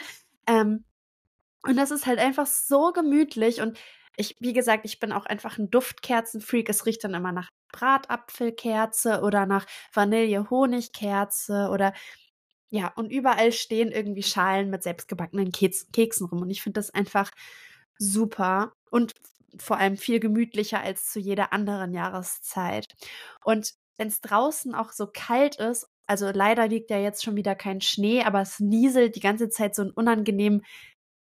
Ähm, 0.48 0.84
und 1.64 1.78
das 1.78 1.92
ist 1.92 2.06
halt 2.06 2.20
einfach 2.20 2.46
so 2.46 2.92
gemütlich 2.92 3.62
und 3.62 3.78
ich, 4.18 4.36
wie 4.40 4.54
gesagt, 4.54 4.86
ich 4.86 5.00
bin 5.00 5.12
auch 5.12 5.26
einfach 5.26 5.58
ein 5.58 5.70
Duftkerzenfreak. 5.70 6.70
Es 6.70 6.86
riecht 6.86 7.04
dann 7.04 7.14
immer 7.14 7.32
nach 7.32 7.50
Bratapfelkerze 7.72 9.22
oder 9.22 9.46
nach 9.46 9.66
Vanille-Honigkerze 9.94 11.70
oder 11.72 11.94
ja, 12.70 12.92
und 12.96 13.12
überall 13.12 13.52
stehen 13.52 13.92
irgendwie 13.92 14.24
Schalen 14.24 14.70
mit 14.70 14.84
selbstgebackenen 14.84 15.52
Keks, 15.52 15.88
Keksen 15.94 16.28
rum. 16.28 16.42
Und 16.42 16.50
ich 16.50 16.62
finde 16.62 16.80
das 16.80 16.90
einfach 16.90 17.32
super 17.98 18.74
und 18.90 19.14
vor 19.58 19.78
allem 19.78 19.98
viel 19.98 20.20
gemütlicher 20.20 20.82
als 20.82 21.10
zu 21.12 21.20
jeder 21.20 21.54
anderen 21.54 21.94
Jahreszeit. 21.94 22.96
Und 23.44 23.74
wenn 23.98 24.10
es 24.10 24.20
draußen 24.22 24.76
auch 24.76 24.92
so 24.92 25.08
kalt 25.08 25.56
ist, 25.56 25.88
also 26.08 26.30
leider 26.32 26.68
liegt 26.68 26.92
ja 26.92 27.00
jetzt 27.00 27.24
schon 27.24 27.36
wieder 27.36 27.56
kein 27.56 27.82
Schnee, 27.82 28.24
aber 28.24 28.42
es 28.42 28.60
nieselt 28.60 29.16
die 29.16 29.22
ganze 29.22 29.50
Zeit 29.50 29.76
so 29.76 29.82
einen 29.82 29.92
unangenehmen 29.92 30.64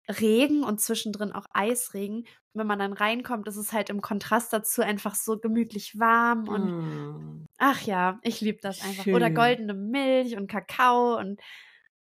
Regen 0.09 0.65
und 0.65 0.81
zwischendrin 0.81 1.33
auch 1.33 1.47
Eisregen. 1.53 2.19
Und 2.21 2.27
wenn 2.61 2.67
man 2.67 2.79
dann 2.79 2.93
reinkommt, 2.93 3.49
ist 3.49 3.57
es 3.57 3.73
halt 3.73 3.91
im 3.91 4.01
Kontrast 4.03 4.53
dazu 4.53 4.83
einfach 4.83 5.15
so 5.15 5.39
gemütlich 5.39 5.99
warm 5.99 6.49
und 6.49 6.75
Mm. 6.75 7.47
ach 7.59 7.83
ja, 7.83 8.19
ich 8.23 8.41
liebe 8.41 8.59
das 8.63 8.81
einfach. 8.83 9.09
Oder 9.11 9.29
Schön. 9.29 9.35
goldene 9.35 9.75
Milch 9.75 10.37
und 10.37 10.49
Kakao 10.49 11.19
und 11.19 11.41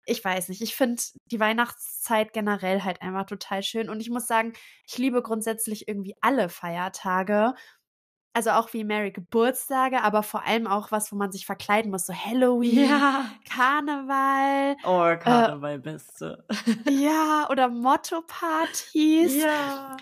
ich 0.07 0.25
weiß 0.25 0.49
nicht, 0.49 0.63
ich 0.63 0.75
finde 0.75 1.03
die 1.27 1.39
Weihnachtszeit 1.41 2.33
generell 2.33 2.83
halt 2.83 3.03
einfach 3.03 3.27
total 3.27 3.63
schön. 3.63 3.89
Und 3.91 4.01
ich 4.01 4.11
muss 4.11 4.27
sagen, 4.27 4.55
ich 4.87 4.99
liebe 4.99 5.23
grundsätzlich 5.23 5.87
irgendwie 5.89 6.17
alle 6.21 6.49
Feiertage. 6.49 7.55
Also 8.33 8.51
auch 8.51 8.73
wie 8.73 8.85
Mary 8.85 9.11
Geburtstage, 9.11 10.03
aber 10.03 10.23
vor 10.23 10.47
allem 10.47 10.67
auch 10.69 10.93
was, 10.93 11.11
wo 11.11 11.17
man 11.17 11.33
sich 11.33 11.47
verkleiden 11.47 11.91
muss. 11.91 12.07
So 12.07 12.15
Halloween, 12.15 12.89
Ja. 12.89 13.25
Karneval, 13.53 14.77
Oh, 14.85 15.17
Karneval 15.21 15.79
beste. 15.81 16.45
ja, 16.89 17.49
oder 17.51 17.69
Motto-Partys. 17.69 19.35
ja. 19.37 19.97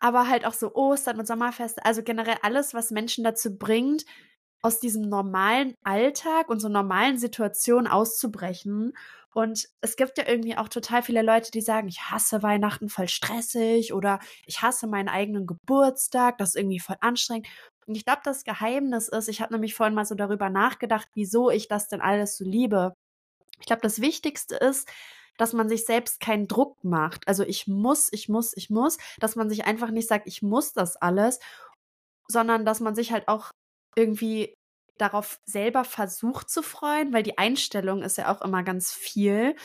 aber 0.00 0.28
halt 0.28 0.46
auch 0.46 0.52
so 0.54 0.74
Ostern 0.74 1.18
und 1.18 1.26
Sommerfeste, 1.26 1.84
also 1.84 2.02
generell 2.02 2.36
alles, 2.42 2.74
was 2.74 2.90
Menschen 2.90 3.24
dazu 3.24 3.56
bringt, 3.58 4.04
aus 4.62 4.80
diesem 4.80 5.08
normalen 5.08 5.74
Alltag 5.82 6.48
und 6.48 6.60
so 6.60 6.68
normalen 6.68 7.18
Situationen 7.18 7.86
auszubrechen. 7.86 8.92
Und 9.34 9.66
es 9.80 9.96
gibt 9.96 10.16
ja 10.16 10.28
irgendwie 10.28 10.56
auch 10.56 10.68
total 10.68 11.02
viele 11.02 11.20
Leute, 11.22 11.50
die 11.50 11.60
sagen, 11.60 11.88
ich 11.88 12.02
hasse 12.02 12.42
Weihnachten 12.42 12.88
voll 12.88 13.08
stressig 13.08 13.92
oder 13.92 14.20
ich 14.46 14.62
hasse 14.62 14.86
meinen 14.86 15.08
eigenen 15.08 15.46
Geburtstag, 15.46 16.38
das 16.38 16.50
ist 16.50 16.56
irgendwie 16.56 16.78
voll 16.78 16.96
anstrengend. 17.00 17.48
Und 17.86 17.96
ich 17.96 18.04
glaube, 18.04 18.22
das 18.24 18.44
Geheimnis 18.44 19.08
ist, 19.08 19.28
ich 19.28 19.40
habe 19.40 19.52
nämlich 19.52 19.74
vorhin 19.74 19.94
mal 19.94 20.04
so 20.04 20.14
darüber 20.14 20.50
nachgedacht, 20.50 21.08
wieso 21.14 21.50
ich 21.50 21.68
das 21.68 21.88
denn 21.88 22.00
alles 22.00 22.36
so 22.36 22.44
liebe. 22.44 22.94
Ich 23.60 23.66
glaube, 23.66 23.82
das 23.82 24.00
Wichtigste 24.00 24.56
ist, 24.56 24.88
dass 25.36 25.52
man 25.52 25.68
sich 25.68 25.84
selbst 25.84 26.20
keinen 26.20 26.48
Druck 26.48 26.82
macht. 26.84 27.26
Also 27.26 27.42
ich 27.42 27.66
muss, 27.66 28.12
ich 28.12 28.28
muss, 28.28 28.56
ich 28.56 28.70
muss, 28.70 28.98
dass 29.18 29.36
man 29.36 29.48
sich 29.48 29.64
einfach 29.64 29.90
nicht 29.90 30.08
sagt, 30.08 30.26
ich 30.26 30.42
muss 30.42 30.72
das 30.72 30.96
alles, 30.96 31.40
sondern 32.28 32.64
dass 32.64 32.80
man 32.80 32.94
sich 32.94 33.12
halt 33.12 33.28
auch 33.28 33.50
irgendwie 33.96 34.54
darauf 34.98 35.40
selber 35.44 35.84
versucht 35.84 36.50
zu 36.50 36.62
freuen, 36.62 37.12
weil 37.12 37.22
die 37.22 37.38
Einstellung 37.38 38.02
ist 38.02 38.18
ja 38.18 38.32
auch 38.32 38.42
immer 38.42 38.62
ganz 38.62 38.92
viel. 38.92 39.56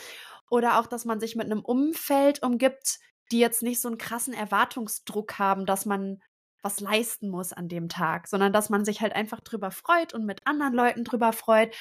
Oder 0.50 0.80
auch, 0.80 0.86
dass 0.86 1.04
man 1.04 1.20
sich 1.20 1.36
mit 1.36 1.46
einem 1.46 1.60
Umfeld 1.60 2.42
umgibt, 2.42 2.98
die 3.30 3.38
jetzt 3.38 3.62
nicht 3.62 3.80
so 3.80 3.88
einen 3.88 3.98
krassen 3.98 4.34
Erwartungsdruck 4.34 5.38
haben, 5.38 5.66
dass 5.66 5.86
man 5.86 6.20
was 6.62 6.80
leisten 6.80 7.28
muss 7.28 7.52
an 7.52 7.68
dem 7.68 7.88
Tag, 7.88 8.28
sondern 8.28 8.52
dass 8.52 8.70
man 8.70 8.84
sich 8.84 9.00
halt 9.00 9.14
einfach 9.14 9.40
drüber 9.40 9.70
freut 9.70 10.14
und 10.14 10.26
mit 10.26 10.46
anderen 10.46 10.74
Leuten 10.74 11.04
drüber 11.04 11.32
freut. 11.32 11.74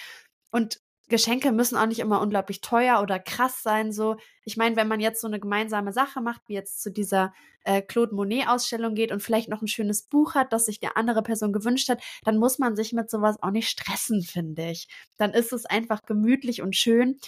Und 0.52 0.80
Geschenke 1.10 1.52
müssen 1.52 1.76
auch 1.76 1.88
nicht 1.88 2.00
immer 2.00 2.22
unglaublich 2.22 2.62
teuer 2.62 3.02
oder 3.02 3.18
krass 3.20 3.64
sein. 3.64 3.92
So, 3.92 4.18
ich 4.46 4.58
meine, 4.58 4.76
wenn 4.76 4.88
man 4.88 5.00
jetzt 5.00 5.22
so 5.22 5.28
eine 5.28 5.40
gemeinsame 5.40 5.92
Sache 5.92 6.22
macht, 6.22 6.42
wie 6.48 6.54
jetzt 6.54 6.82
zu 6.84 6.92
dieser 6.92 7.34
äh, 7.64 7.82
Claude 7.82 8.14
Monet-Ausstellung 8.14 8.94
geht 8.94 9.12
und 9.12 9.22
vielleicht 9.24 9.50
noch 9.50 9.62
ein 9.64 9.68
schönes 9.68 10.04
Buch 10.04 10.36
hat, 10.36 10.54
das 10.54 10.66
sich 10.66 10.80
die 10.80 10.88
andere 10.96 11.24
Person 11.24 11.52
gewünscht 11.52 11.90
hat, 11.90 12.02
dann 12.24 12.38
muss 12.38 12.60
man 12.60 12.76
sich 12.76 12.94
mit 12.94 13.10
sowas 13.10 13.38
auch 13.42 13.50
nicht 13.52 13.70
stressen, 13.70 14.22
finde 14.22 14.70
ich. 14.70 14.88
Dann 15.18 15.32
ist 15.34 15.52
es 15.52 15.66
einfach 15.66 16.04
gemütlich 16.04 16.62
und 16.62 16.76
schön. 16.76 17.20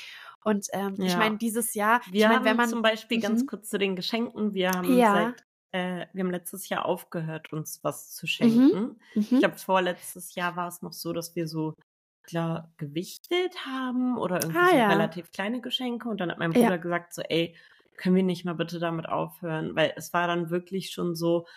Und 0.43 0.67
ähm, 0.73 1.01
ich 1.03 1.13
Ja. 1.13 1.17
meine, 1.17 1.37
dieses 1.37 1.73
Jahr, 1.73 2.01
Wir 2.05 2.27
ich 2.27 2.35
haben 2.35 2.45
wenn 2.45 2.57
man 2.57 2.69
zum 2.69 2.81
Beispiel 2.81 3.19
ganz 3.19 3.41
Mhm. 3.41 3.47
kurz 3.47 3.69
zu 3.69 3.77
den 3.79 3.95
Geschenken, 3.95 4.53
wir 4.53 4.71
haben 4.71 4.97
Ja. 4.99 5.11
seit, 5.11 5.43
äh, 5.71 6.07
wir 6.13 6.23
haben 6.23 6.31
letztes 6.31 6.69
Jahr 6.69 6.85
aufgehört, 6.85 7.51
uns 7.53 7.83
was 7.83 8.13
zu 8.15 8.27
schenken. 8.27 8.99
Ich 9.13 9.31
Mhm. 9.31 9.39
glaube, 9.39 9.57
vorletztes 9.57 10.35
Jahr 10.35 10.55
war 10.55 10.67
es 10.67 10.81
noch 10.81 10.93
so, 10.93 11.13
dass 11.13 11.35
wir 11.35 11.47
so 11.47 11.75
klar 12.23 12.73
gewichtet 12.77 13.65
haben 13.65 14.17
oder 14.17 14.41
irgendwie 14.43 14.57
Ah, 14.57 14.67
so 14.67 14.75
ja. 14.77 14.87
relativ 14.89 15.31
kleine 15.31 15.61
Geschenke. 15.61 16.09
Und 16.09 16.19
dann 16.21 16.31
hat 16.31 16.39
mein 16.39 16.53
Ja. 16.53 16.69
Bruder 16.69 16.77
gesagt, 16.77 17.13
so, 17.13 17.21
ey, 17.23 17.55
können 17.97 18.15
wir 18.15 18.23
nicht 18.23 18.45
mal 18.45 18.55
bitte 18.55 18.79
damit 18.79 19.07
aufhören? 19.09 19.75
Weil 19.75 19.93
es 19.95 20.13
war 20.13 20.27
dann 20.27 20.49
wirklich 20.49 20.91
schon 20.91 21.15
so, 21.15 21.47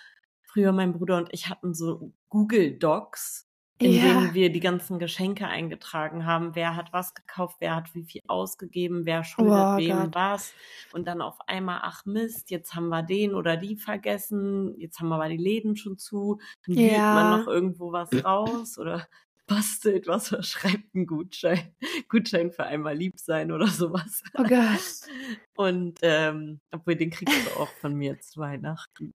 früher 0.42 0.72
mein 0.72 0.92
Bruder 0.92 1.16
und 1.18 1.29
ich 1.33 1.48
hatten 1.48 1.74
so 1.74 2.12
Google 2.29 2.79
Docs, 2.79 3.48
in 3.79 3.93
Ja. 3.93 4.03
denen 4.03 4.35
wir 4.35 4.51
die 4.53 4.61
ganzen 4.61 4.99
Geschenke 4.99 5.47
eingetragen 5.49 6.27
haben. 6.27 6.55
Wer 6.55 6.77
hat 6.77 6.93
was 6.93 7.13
gekauft, 7.15 7.57
wer 7.59 7.75
hat 7.75 7.93
wie 7.95 8.05
viel 8.05 8.21
ausgegeben, 8.29 9.05
wer 9.05 9.25
schuldet 9.25 9.53
Oh 9.53 9.77
wem 9.77 9.97
Gott. 9.99 10.15
was. 10.15 10.55
Und 10.93 11.07
dann 11.09 11.21
auf 11.21 11.37
einmal, 11.49 11.81
ach 11.83 12.05
Mist, 12.07 12.51
jetzt 12.51 12.75
haben 12.75 12.89
wir 12.89 13.03
den 13.03 13.35
oder 13.35 13.57
die 13.57 13.77
vergessen, 13.77 14.79
jetzt 14.79 15.01
haben 15.01 15.09
wir 15.09 15.17
aber 15.17 15.29
die 15.29 15.37
Läden 15.37 15.77
schon 15.77 15.99
zu. 15.99 16.39
Dann 16.67 16.77
Ja. 16.77 17.15
man 17.15 17.31
noch 17.41 17.47
irgendwo 17.49 17.91
was 17.93 18.11
raus 18.25 18.79
oder 18.79 19.07
bastelt 19.47 20.07
was 20.07 20.33
oder 20.33 20.43
schreibt 20.43 20.95
einen 20.95 21.07
Gutschein. 21.07 21.75
Gutschein 22.09 22.51
für 22.53 22.65
einmal 22.65 22.97
lieb 22.97 23.19
sein 23.19 23.51
oder 23.53 23.67
sowas. 23.67 24.23
Oh 24.39 24.45
Gott. 24.45 24.81
Und 25.57 25.99
ähm, 26.03 26.61
obwohl 26.71 26.95
den 26.97 27.11
kriegst 27.11 27.47
du 27.47 27.61
auch 27.61 27.69
von 27.81 27.95
mir 27.95 28.19
zu 28.21 28.41
Weihnachten. 28.41 29.11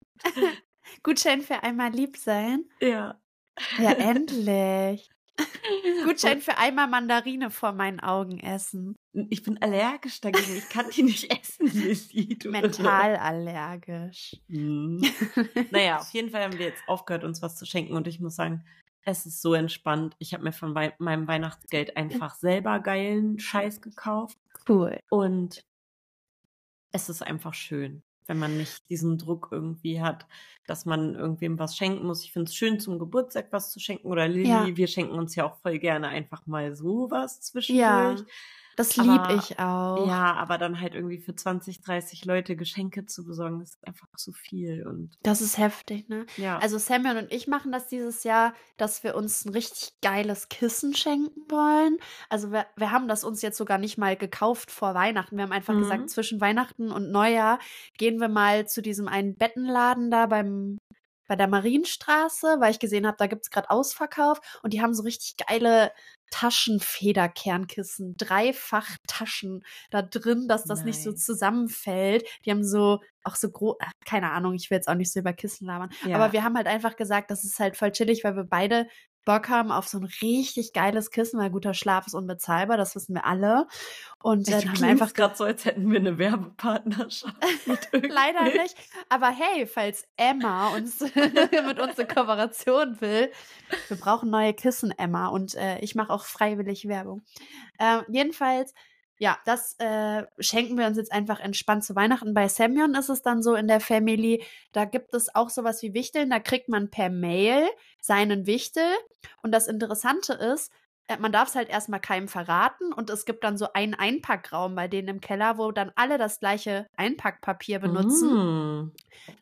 Gutschein 1.02 1.40
für 1.42 1.62
einmal 1.62 1.92
lieb 1.92 2.16
sein. 2.16 2.64
Ja. 2.80 3.18
Ja, 3.78 3.92
endlich. 3.98 5.10
Gutschein 6.04 6.40
für 6.40 6.58
einmal 6.58 6.88
Mandarine 6.88 7.50
vor 7.50 7.72
meinen 7.72 8.00
Augen 8.00 8.40
essen. 8.40 8.96
Ich 9.30 9.42
bin 9.42 9.60
allergisch 9.62 10.20
dagegen. 10.20 10.56
Ich 10.56 10.68
kann 10.68 10.90
die 10.90 11.04
nicht 11.04 11.32
essen, 11.32 12.38
du 12.38 12.50
Mental 12.50 13.16
allergisch. 13.16 14.36
Hm. 14.48 15.00
Naja, 15.70 15.98
auf 15.98 16.10
jeden 16.10 16.30
Fall 16.30 16.42
haben 16.42 16.58
wir 16.58 16.66
jetzt 16.66 16.82
aufgehört, 16.88 17.24
uns 17.24 17.40
was 17.42 17.56
zu 17.56 17.66
schenken. 17.66 17.94
Und 17.94 18.08
ich 18.08 18.20
muss 18.20 18.36
sagen, 18.36 18.64
es 19.04 19.26
ist 19.26 19.40
so 19.40 19.54
entspannt. 19.54 20.16
Ich 20.18 20.34
habe 20.34 20.44
mir 20.44 20.52
von 20.52 20.74
wei 20.74 20.94
meinem 20.98 21.28
Weihnachtsgeld 21.28 21.96
einfach 21.96 22.34
selber 22.34 22.80
geilen 22.80 23.38
Scheiß 23.38 23.80
gekauft. 23.80 24.38
Cool. 24.68 24.98
Und 25.08 25.64
es 26.92 27.08
ist 27.08 27.22
einfach 27.22 27.54
schön, 27.54 28.02
wenn 28.28 28.38
man 28.38 28.56
nicht 28.56 28.88
diesen 28.90 29.18
Druck 29.18 29.48
irgendwie 29.50 30.00
hat, 30.00 30.26
dass 30.66 30.84
man 30.84 31.14
irgendwem 31.14 31.58
was 31.58 31.76
schenken 31.76 32.06
muss. 32.06 32.22
Ich 32.24 32.32
finde 32.32 32.48
es 32.48 32.54
schön, 32.54 32.78
zum 32.78 32.98
Geburtstag 32.98 33.48
was 33.50 33.70
zu 33.72 33.80
schenken. 33.80 34.06
Oder 34.08 34.28
Lilly, 34.28 34.48
Ja. 34.48 34.76
wir 34.76 34.86
schenken 34.86 35.14
uns 35.18 35.34
ja 35.34 35.44
auch 35.46 35.56
voll 35.58 35.78
gerne 35.78 36.08
einfach 36.08 36.46
mal 36.46 36.76
so 36.76 37.10
was 37.10 37.36
Ja, 37.36 37.42
zwischendurch. 37.42 38.20
Das 38.78 38.98
Aber- 38.98 39.28
lieb 39.28 39.38
ich 39.42 39.58
auch. 39.58 40.06
Ja, 40.06 40.34
aber 40.34 40.56
dann 40.58 40.80
halt 40.80 40.94
irgendwie 40.94 41.18
für 41.18 41.34
20, 41.34 41.80
30 41.82 42.24
Leute 42.24 42.56
Geschenke 42.56 43.06
zu 43.06 43.24
besorgen, 43.24 43.60
ist 43.60 43.78
einfach 43.86 44.06
zu 44.16 44.32
viel. 44.32 44.86
Und 44.86 45.10
Das 45.22 45.40
ist 45.40 45.58
heftig, 45.58 46.08
ne? 46.08 46.26
ja. 46.36 46.58
Also 46.58 46.78
Samuel 46.78 47.18
und 47.18 47.32
ich 47.32 47.48
machen 47.48 47.72
das 47.72 47.88
dieses 47.88 48.24
Jahr, 48.24 48.54
dass 48.76 49.02
wir 49.02 49.14
uns 49.16 49.44
ein 49.44 49.50
richtig 49.50 49.92
geiles 50.00 50.48
Kissen 50.48 50.94
schenken 50.94 51.40
wollen. 51.50 51.98
Also 52.28 52.52
wir, 52.52 52.66
wir 52.76 52.90
haben 52.92 53.08
das 53.08 53.24
uns 53.24 53.42
jetzt 53.42 53.58
sogar 53.58 53.78
nicht 53.78 53.98
mal 53.98 54.16
gekauft 54.16 54.70
vor 54.70 54.94
Weihnachten. 54.94 55.36
Wir 55.36 55.42
haben 55.44 55.52
einfach 55.52 55.74
Mhm. 55.74 55.80
gesagt, 55.80 56.10
zwischen 56.10 56.40
Weihnachten 56.40 56.90
und 56.92 57.10
Neujahr 57.10 57.58
gehen 57.96 58.20
wir 58.20 58.28
mal 58.28 58.66
zu 58.68 58.80
diesem 58.82 59.08
einen 59.08 59.34
Bettenladen 59.36 60.10
da 60.10 60.26
beim 60.26 60.78
bei 61.26 61.36
der 61.36 61.46
Marienstraße, 61.48 62.56
weil 62.58 62.70
ich 62.70 62.78
gesehen 62.78 63.06
habe, 63.06 63.18
da 63.18 63.26
gibt's 63.26 63.50
gerade 63.50 63.68
Ausverkauf 63.68 64.40
und 64.62 64.72
die 64.72 64.80
haben 64.80 64.94
so 64.94 65.02
richtig 65.02 65.36
geile 65.46 65.92
Taschenfederkernkissen, 66.30 68.16
dreifach 68.16 68.96
Taschen 69.06 69.64
da 69.90 70.02
drin, 70.02 70.48
dass 70.48 70.64
das 70.64 70.84
nicht 70.84 71.02
so 71.02 71.10
Nice. 71.10 71.24
zusammenfällt. 71.24 72.26
Die 72.44 72.50
haben 72.50 72.64
so 72.64 73.00
auch 73.24 73.36
so 73.36 73.50
groß, 73.50 73.76
keine 74.04 74.30
Ahnung, 74.30 74.54
ich 74.54 74.70
will 74.70 74.76
jetzt 74.76 74.88
auch 74.88 74.94
nicht 74.94 75.12
so 75.12 75.20
über 75.20 75.32
Kissen 75.32 75.66
labern. 75.66 75.90
Ja. 76.06 76.16
Aber 76.16 76.32
wir 76.32 76.44
haben 76.44 76.56
halt 76.56 76.66
einfach 76.66 76.96
gesagt, 76.96 77.30
das 77.30 77.44
ist 77.44 77.58
halt 77.58 77.76
voll 77.76 77.92
chillig, 77.92 78.24
weil 78.24 78.36
wir 78.36 78.44
beide 78.44 78.88
Bock 79.24 79.48
haben 79.48 79.70
auf 79.70 79.86
so 79.86 79.98
ein 79.98 80.08
richtig 80.22 80.72
geiles 80.72 81.10
Kissen, 81.10 81.38
weil 81.38 81.50
guter 81.50 81.74
Schlaf 81.74 82.06
ist 82.06 82.14
unbezahlbar, 82.14 82.76
das 82.76 82.94
wissen 82.94 83.14
wir 83.14 83.26
alle. 83.26 83.66
Und 84.22 84.48
äh, 84.48 84.58
Ich 84.58 84.64
dann 84.64 84.72
haben 84.72 84.80
wir 84.80 84.88
einfach 84.88 85.12
gerade 85.12 85.36
so, 85.36 85.44
als 85.44 85.64
hätten 85.64 85.90
wir 85.90 86.00
eine 86.00 86.18
Werbepartnerschaft. 86.18 87.36
Leider 87.92 88.44
nicht. 88.44 88.74
Aber 89.08 89.28
hey, 89.28 89.66
falls 89.66 90.06
Emma 90.16 90.68
uns 90.74 91.00
mit 91.14 91.78
uns 91.78 91.98
eine 91.98 92.08
Kooperation 92.08 93.00
will, 93.00 93.30
wir 93.88 93.96
brauchen 93.98 94.30
neue 94.30 94.54
Kissen, 94.54 94.92
Emma. 94.96 95.28
Und 95.28 95.54
äh, 95.54 95.78
ich 95.80 95.94
mache 95.94 96.12
auch 96.12 96.24
freiwillig 96.24 96.88
Werbung. 96.88 97.22
Ähm, 97.78 98.02
jedenfalls, 98.08 98.72
ja, 99.18 99.36
das 99.44 99.74
äh, 99.78 100.24
schenken 100.38 100.78
wir 100.78 100.86
uns 100.86 100.96
jetzt 100.96 101.12
einfach 101.12 101.40
entspannt 101.40 101.84
zu 101.84 101.96
Weihnachten. 101.96 102.34
Bei 102.34 102.48
Semyon 102.48 102.94
ist 102.94 103.08
es 103.08 103.22
dann 103.22 103.42
so 103.42 103.54
in 103.56 103.66
der 103.66 103.80
Family, 103.80 104.44
da 104.72 104.84
gibt 104.84 105.12
es 105.14 105.34
auch 105.34 105.50
sowas 105.50 105.82
wie 105.82 105.92
Wichteln. 105.92 106.30
Da 106.30 106.38
kriegt 106.38 106.68
man 106.68 106.90
per 106.90 107.10
Mail 107.10 107.68
seinen 108.08 108.46
Wichtel. 108.46 108.90
Und 109.42 109.52
das 109.52 109.68
Interessante 109.68 110.32
ist, 110.32 110.72
äh, 111.08 111.18
man 111.18 111.30
darf 111.30 111.48
es 111.48 111.54
halt 111.54 111.68
erstmal 111.68 112.00
keinem 112.00 112.26
verraten 112.26 112.92
und 112.92 113.10
es 113.10 113.24
gibt 113.24 113.44
dann 113.44 113.56
so 113.56 113.72
einen 113.72 113.94
Einpackraum 113.94 114.74
bei 114.74 114.88
denen 114.88 115.08
im 115.08 115.20
Keller, 115.20 115.58
wo 115.58 115.70
dann 115.72 115.92
alle 115.94 116.18
das 116.18 116.40
gleiche 116.40 116.86
Einpackpapier 116.96 117.78
benutzen. 117.78 118.84
Mm. 118.84 118.92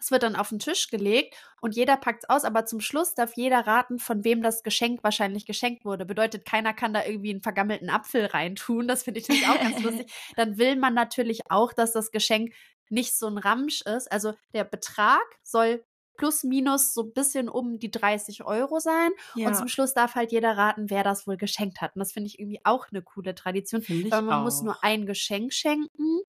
Es 0.00 0.10
wird 0.10 0.22
dann 0.22 0.36
auf 0.36 0.48
den 0.48 0.58
Tisch 0.58 0.88
gelegt 0.88 1.34
und 1.60 1.74
jeder 1.74 1.96
packt 1.96 2.24
es 2.24 2.28
aus, 2.28 2.44
aber 2.44 2.66
zum 2.66 2.80
Schluss 2.80 3.14
darf 3.14 3.36
jeder 3.36 3.66
raten, 3.66 3.98
von 3.98 4.24
wem 4.24 4.42
das 4.42 4.62
Geschenk 4.62 5.02
wahrscheinlich 5.02 5.46
geschenkt 5.46 5.84
wurde. 5.84 6.04
Bedeutet, 6.04 6.44
keiner 6.44 6.74
kann 6.74 6.92
da 6.92 7.04
irgendwie 7.04 7.30
einen 7.30 7.42
vergammelten 7.42 7.90
Apfel 7.90 8.26
reintun. 8.26 8.88
Das 8.88 9.04
finde 9.04 9.20
ich 9.20 9.28
natürlich 9.28 9.48
auch 9.48 9.60
ganz 9.60 9.80
lustig. 9.82 10.12
Dann 10.36 10.58
will 10.58 10.76
man 10.76 10.94
natürlich 10.94 11.40
auch, 11.50 11.72
dass 11.72 11.92
das 11.92 12.10
Geschenk 12.10 12.52
nicht 12.88 13.16
so 13.16 13.26
ein 13.26 13.38
Ramsch 13.38 13.82
ist. 13.82 14.10
Also 14.10 14.34
der 14.54 14.64
Betrag 14.64 15.24
soll 15.42 15.84
plus 16.16 16.44
minus 16.44 16.94
so 16.94 17.02
ein 17.02 17.12
bisschen 17.12 17.48
um 17.48 17.78
die 17.78 17.90
30 17.90 18.44
Euro 18.44 18.78
sein. 18.78 19.10
Ja, 19.34 19.48
Und 19.48 19.54
zum 19.54 19.68
Schluss 19.68 19.94
darf 19.94 20.14
halt 20.14 20.32
jeder 20.32 20.56
raten, 20.56 20.90
wer 20.90 21.04
das 21.04 21.26
wohl 21.26 21.36
geschenkt 21.36 21.80
hat. 21.80 21.94
Und 21.94 22.00
das 22.00 22.12
finde 22.12 22.28
ich 22.28 22.38
irgendwie 22.38 22.60
auch 22.64 22.86
eine 22.90 23.02
coole 23.02 23.34
Tradition. 23.34 23.82
Weil 23.88 24.22
man 24.22 24.40
auch. 24.40 24.44
muss 24.44 24.62
nur 24.62 24.82
ein 24.82 25.06
Geschenk 25.06 25.52
schenken. 25.52 26.20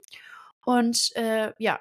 Und 0.65 1.15
äh, 1.15 1.54
ja. 1.58 1.80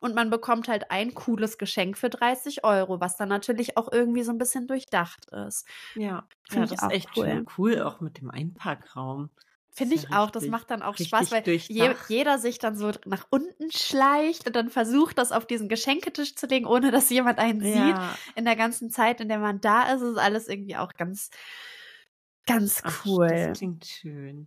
Und 0.00 0.14
man 0.14 0.28
bekommt 0.28 0.68
halt 0.68 0.90
ein 0.90 1.14
cooles 1.14 1.56
Geschenk 1.56 1.96
für 1.96 2.10
30 2.10 2.62
Euro, 2.62 3.00
was 3.00 3.16
dann 3.16 3.30
natürlich 3.30 3.78
auch 3.78 3.90
irgendwie 3.90 4.22
so 4.22 4.32
ein 4.32 4.38
bisschen 4.38 4.66
durchdacht 4.66 5.30
ist. 5.30 5.66
Ja, 5.94 6.02
ja 6.02 6.28
Find 6.50 6.70
das 6.70 6.82
ist 6.82 6.90
echt 6.90 7.08
cool. 7.16 7.24
schön 7.24 7.46
cool, 7.56 7.80
auch 7.80 8.00
mit 8.00 8.20
dem 8.20 8.30
Einpackraum. 8.30 9.30
Finde 9.76 9.96
ich 9.96 10.04
ja 10.04 10.22
auch. 10.22 10.30
Das 10.30 10.46
macht 10.46 10.70
dann 10.70 10.82
auch 10.82 10.96
Spaß, 10.96 11.32
weil 11.32 11.48
je, 11.48 11.94
jeder 12.08 12.38
sich 12.38 12.60
dann 12.60 12.76
so 12.76 12.92
nach 13.06 13.26
unten 13.30 13.72
schleicht 13.72 14.46
und 14.46 14.54
dann 14.54 14.70
versucht, 14.70 15.18
das 15.18 15.32
auf 15.32 15.46
diesen 15.46 15.68
Geschenketisch 15.68 16.36
zu 16.36 16.46
legen, 16.46 16.66
ohne 16.66 16.92
dass 16.92 17.10
jemand 17.10 17.40
einen 17.40 17.60
sieht. 17.60 17.74
Ja, 17.74 18.16
In 18.36 18.44
der 18.44 18.54
ganzen 18.54 18.90
Zeit, 18.90 19.20
in 19.20 19.28
der 19.28 19.40
man 19.40 19.60
da 19.60 19.92
ist, 19.92 20.02
ist 20.02 20.16
alles 20.16 20.46
irgendwie 20.48 20.76
auch 20.76 20.92
ganz, 20.94 21.30
ganz 22.46 22.82
ach, 22.84 23.04
cool. 23.04 23.28
das 23.28 23.58
klingt 23.58 23.84
schön. 23.84 24.46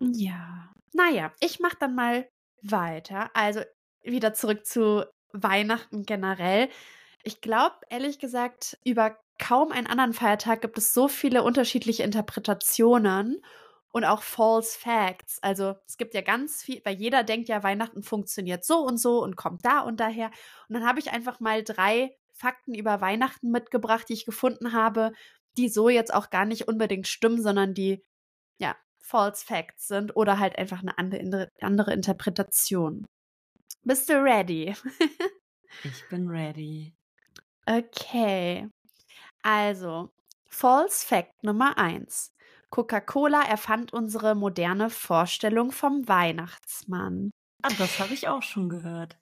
Ja. 0.00 0.72
Naja, 0.94 1.32
ich 1.40 1.60
mach 1.60 1.74
dann 1.74 1.94
mal 1.94 2.26
weiter. 2.62 3.30
Also 3.34 3.60
wieder 4.02 4.32
zurück 4.32 4.64
zu 4.64 5.04
Weihnachten 5.34 6.04
generell. 6.04 6.70
Ich 7.24 7.42
glaube, 7.42 7.76
ehrlich 7.90 8.18
gesagt, 8.18 8.78
über 8.86 9.18
kaum 9.38 9.70
einen 9.70 9.86
anderen 9.86 10.14
Feiertag 10.14 10.62
gibt 10.62 10.78
es 10.78 10.94
so 10.94 11.08
viele 11.08 11.42
unterschiedliche 11.42 12.04
Interpretationen 12.04 13.42
und 13.92 14.04
auch 14.04 14.22
False 14.22 14.78
Facts. 14.78 15.38
Also 15.42 15.76
es 15.86 15.98
gibt 15.98 16.14
ja 16.14 16.22
ganz 16.22 16.62
viel, 16.62 16.80
weil 16.84 16.96
jeder 16.96 17.22
denkt 17.22 17.48
ja, 17.48 17.62
Weihnachten 17.62 18.02
funktioniert 18.02 18.64
so 18.64 18.78
und 18.78 18.98
so 18.98 19.22
und 19.22 19.36
kommt 19.36 19.64
da 19.64 19.80
und 19.80 20.00
daher. 20.00 20.30
Und 20.68 20.74
dann 20.74 20.86
habe 20.86 20.98
ich 20.98 21.12
einfach 21.12 21.40
mal 21.40 21.62
drei 21.62 22.16
Fakten 22.32 22.74
über 22.74 23.00
Weihnachten 23.00 23.50
mitgebracht, 23.50 24.08
die 24.08 24.14
ich 24.14 24.24
gefunden 24.24 24.72
habe, 24.72 25.12
die 25.58 25.68
so 25.68 25.88
jetzt 25.90 26.12
auch 26.12 26.30
gar 26.30 26.46
nicht 26.46 26.66
unbedingt 26.66 27.06
stimmen, 27.06 27.42
sondern 27.42 27.74
die 27.74 28.02
ja 28.58 28.74
False 28.98 29.44
Facts 29.44 29.88
sind 29.88 30.16
oder 30.16 30.38
halt 30.38 30.58
einfach 30.58 30.80
eine 30.80 30.96
andere, 30.96 31.48
andere 31.60 31.92
Interpretation. 31.92 33.04
Bist 33.84 34.08
du 34.08 34.14
ready? 34.14 34.74
Ich 35.84 36.06
bin 36.10 36.28
ready. 36.28 36.92
Okay. 37.64 38.68
Also, 39.42 40.10
False 40.46 41.06
Fact 41.06 41.42
Nummer 41.42 41.78
eins. 41.78 42.31
Coca-Cola 42.72 43.42
erfand 43.44 43.92
unsere 43.92 44.34
moderne 44.34 44.90
Vorstellung 44.90 45.70
vom 45.72 46.08
Weihnachtsmann. 46.08 47.30
Ah, 47.64 47.70
das 47.72 47.98
habe 47.98 48.14
ich 48.14 48.28
auch 48.28 48.42
schon 48.44 48.68
gehört. 48.68 49.18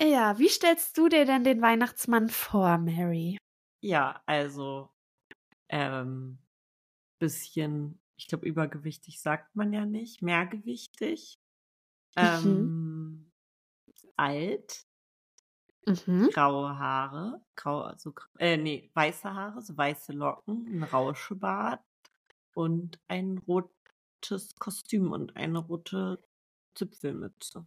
Ja, 0.00 0.38
wie 0.38 0.48
stellst 0.48 0.96
du 0.96 1.08
dir 1.10 1.26
denn 1.26 1.44
den 1.44 1.60
Weihnachtsmann 1.60 2.30
vor, 2.30 2.78
Mary? 2.78 3.36
Ja, 3.82 4.22
also 4.26 4.90
ähm, 5.70 6.38
bisschen, 7.20 8.00
ich 8.16 8.28
glaube, 8.28 8.46
übergewichtig 8.48 9.20
sagt 9.20 9.56
man 9.56 9.72
ja 9.74 9.86
nicht, 9.86 10.22
mehrgewichtig. 10.22 11.38
Ähm, 12.16 13.32
alt, 14.16 14.86
Mhm. 15.86 16.30
graue 16.30 16.78
Haare, 16.78 17.40
grau, 17.56 17.80
also 17.82 18.14
äh, 18.38 18.56
nee, 18.56 18.90
weiße 18.94 19.32
Haare, 19.32 19.62
so 19.62 19.76
weiße 19.76 20.12
Locken, 20.12 20.78
ein 20.78 20.82
Rauschebart 20.84 21.82
und 22.56 22.98
ein 23.08 23.38
rotes 23.38 24.54
Kostüm 24.58 25.12
und 25.12 25.36
eine 25.36 25.58
rote 25.58 26.22
Zipfelmütze. 26.74 27.66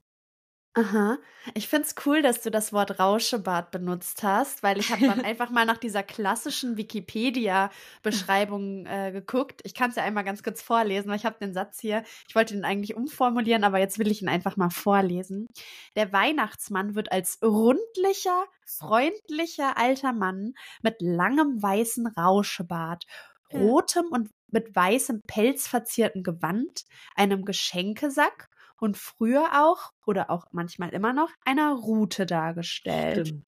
Aha. 0.76 1.18
Ich 1.56 1.68
find's 1.68 1.96
cool, 2.06 2.22
dass 2.22 2.42
du 2.42 2.52
das 2.52 2.72
Wort 2.72 3.00
Rauschebart 3.00 3.72
benutzt 3.72 4.22
hast, 4.24 4.62
weil 4.62 4.80
ich 4.80 4.92
habe 4.92 5.04
dann 5.04 5.20
einfach 5.26 5.50
mal 5.50 5.66
nach 5.66 5.78
dieser 5.78 6.04
klassischen 6.04 6.78
Wikipedia-Beschreibung 6.78 8.86
äh, 8.86 9.12
geguckt. 9.12 9.62
Ich 9.64 9.74
kann 9.74 9.90
es 9.90 9.96
ja 9.96 10.04
einmal 10.04 10.24
ganz 10.24 10.44
kurz 10.44 10.62
vorlesen, 10.62 11.10
weil 11.10 11.18
ich 11.18 11.26
habe 11.26 11.40
den 11.40 11.54
Satz 11.54 11.80
hier, 11.80 12.04
ich 12.28 12.36
wollte 12.36 12.54
den 12.54 12.66
eigentlich 12.66 12.96
umformulieren, 12.96 13.64
aber 13.64 13.80
jetzt 13.80 13.98
will 14.00 14.12
ich 14.12 14.22
ihn 14.22 14.30
einfach 14.30 14.58
mal 14.58 14.70
vorlesen. 14.70 15.48
Der 15.96 16.14
Weihnachtsmann 16.14 16.94
wird 16.96 17.12
als 17.12 17.40
rundlicher, 17.44 18.46
freundlicher 18.66 19.76
alter 19.78 20.14
Mann 20.14 20.54
mit 20.84 21.02
langem 21.02 21.62
weißen 21.62 22.06
Rauschebart, 22.08 23.06
Ja. 23.06 23.10
Rotem 23.54 24.08
und 24.12 24.30
mit 24.48 24.76
weißem 24.76 25.22
Pelz 25.28 25.68
verzierten 25.68 26.24
Gewand, 26.24 26.86
einem 27.16 27.46
Geschenkesack 27.46 28.50
und 28.80 28.98
früher 28.98 29.50
auch 29.64 29.92
oder 30.06 30.30
auch 30.30 30.48
manchmal 30.52 30.90
immer 30.90 31.14
noch 31.14 31.30
einer 31.46 31.74
Rute 31.74 32.26
dargestellt. 32.26 33.28
Stimmt. 33.28 33.46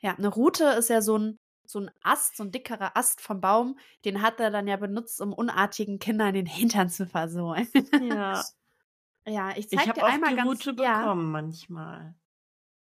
Ja, 0.00 0.14
eine 0.14 0.28
Rute 0.28 0.64
ist 0.66 0.90
ja 0.90 1.02
so 1.02 1.18
ein 1.18 1.38
so 1.68 1.80
ein 1.80 1.90
Ast, 2.02 2.36
so 2.36 2.44
ein 2.44 2.52
dickerer 2.52 2.96
Ast 2.96 3.20
vom 3.20 3.40
Baum, 3.40 3.78
den 4.04 4.22
hat 4.22 4.38
er 4.40 4.50
dann 4.52 4.68
ja 4.68 4.76
benutzt, 4.76 5.20
um 5.20 5.32
unartigen 5.32 5.98
Kindern 5.98 6.34
den 6.34 6.46
Hintern 6.46 6.88
zu 6.90 7.06
versohlen. 7.06 7.68
Ja, 7.98 8.44
ja, 9.26 9.50
ich 9.56 9.72
ich 9.72 9.80
zeig 9.80 9.88
habe 9.88 10.00
dir 10.00 10.06
einmal 10.06 10.30
die 10.30 10.36
ganz 10.36 10.48
Route 10.48 10.74
ja, 10.78 11.00
bekommen 11.00 11.30
manchmal. 11.32 12.14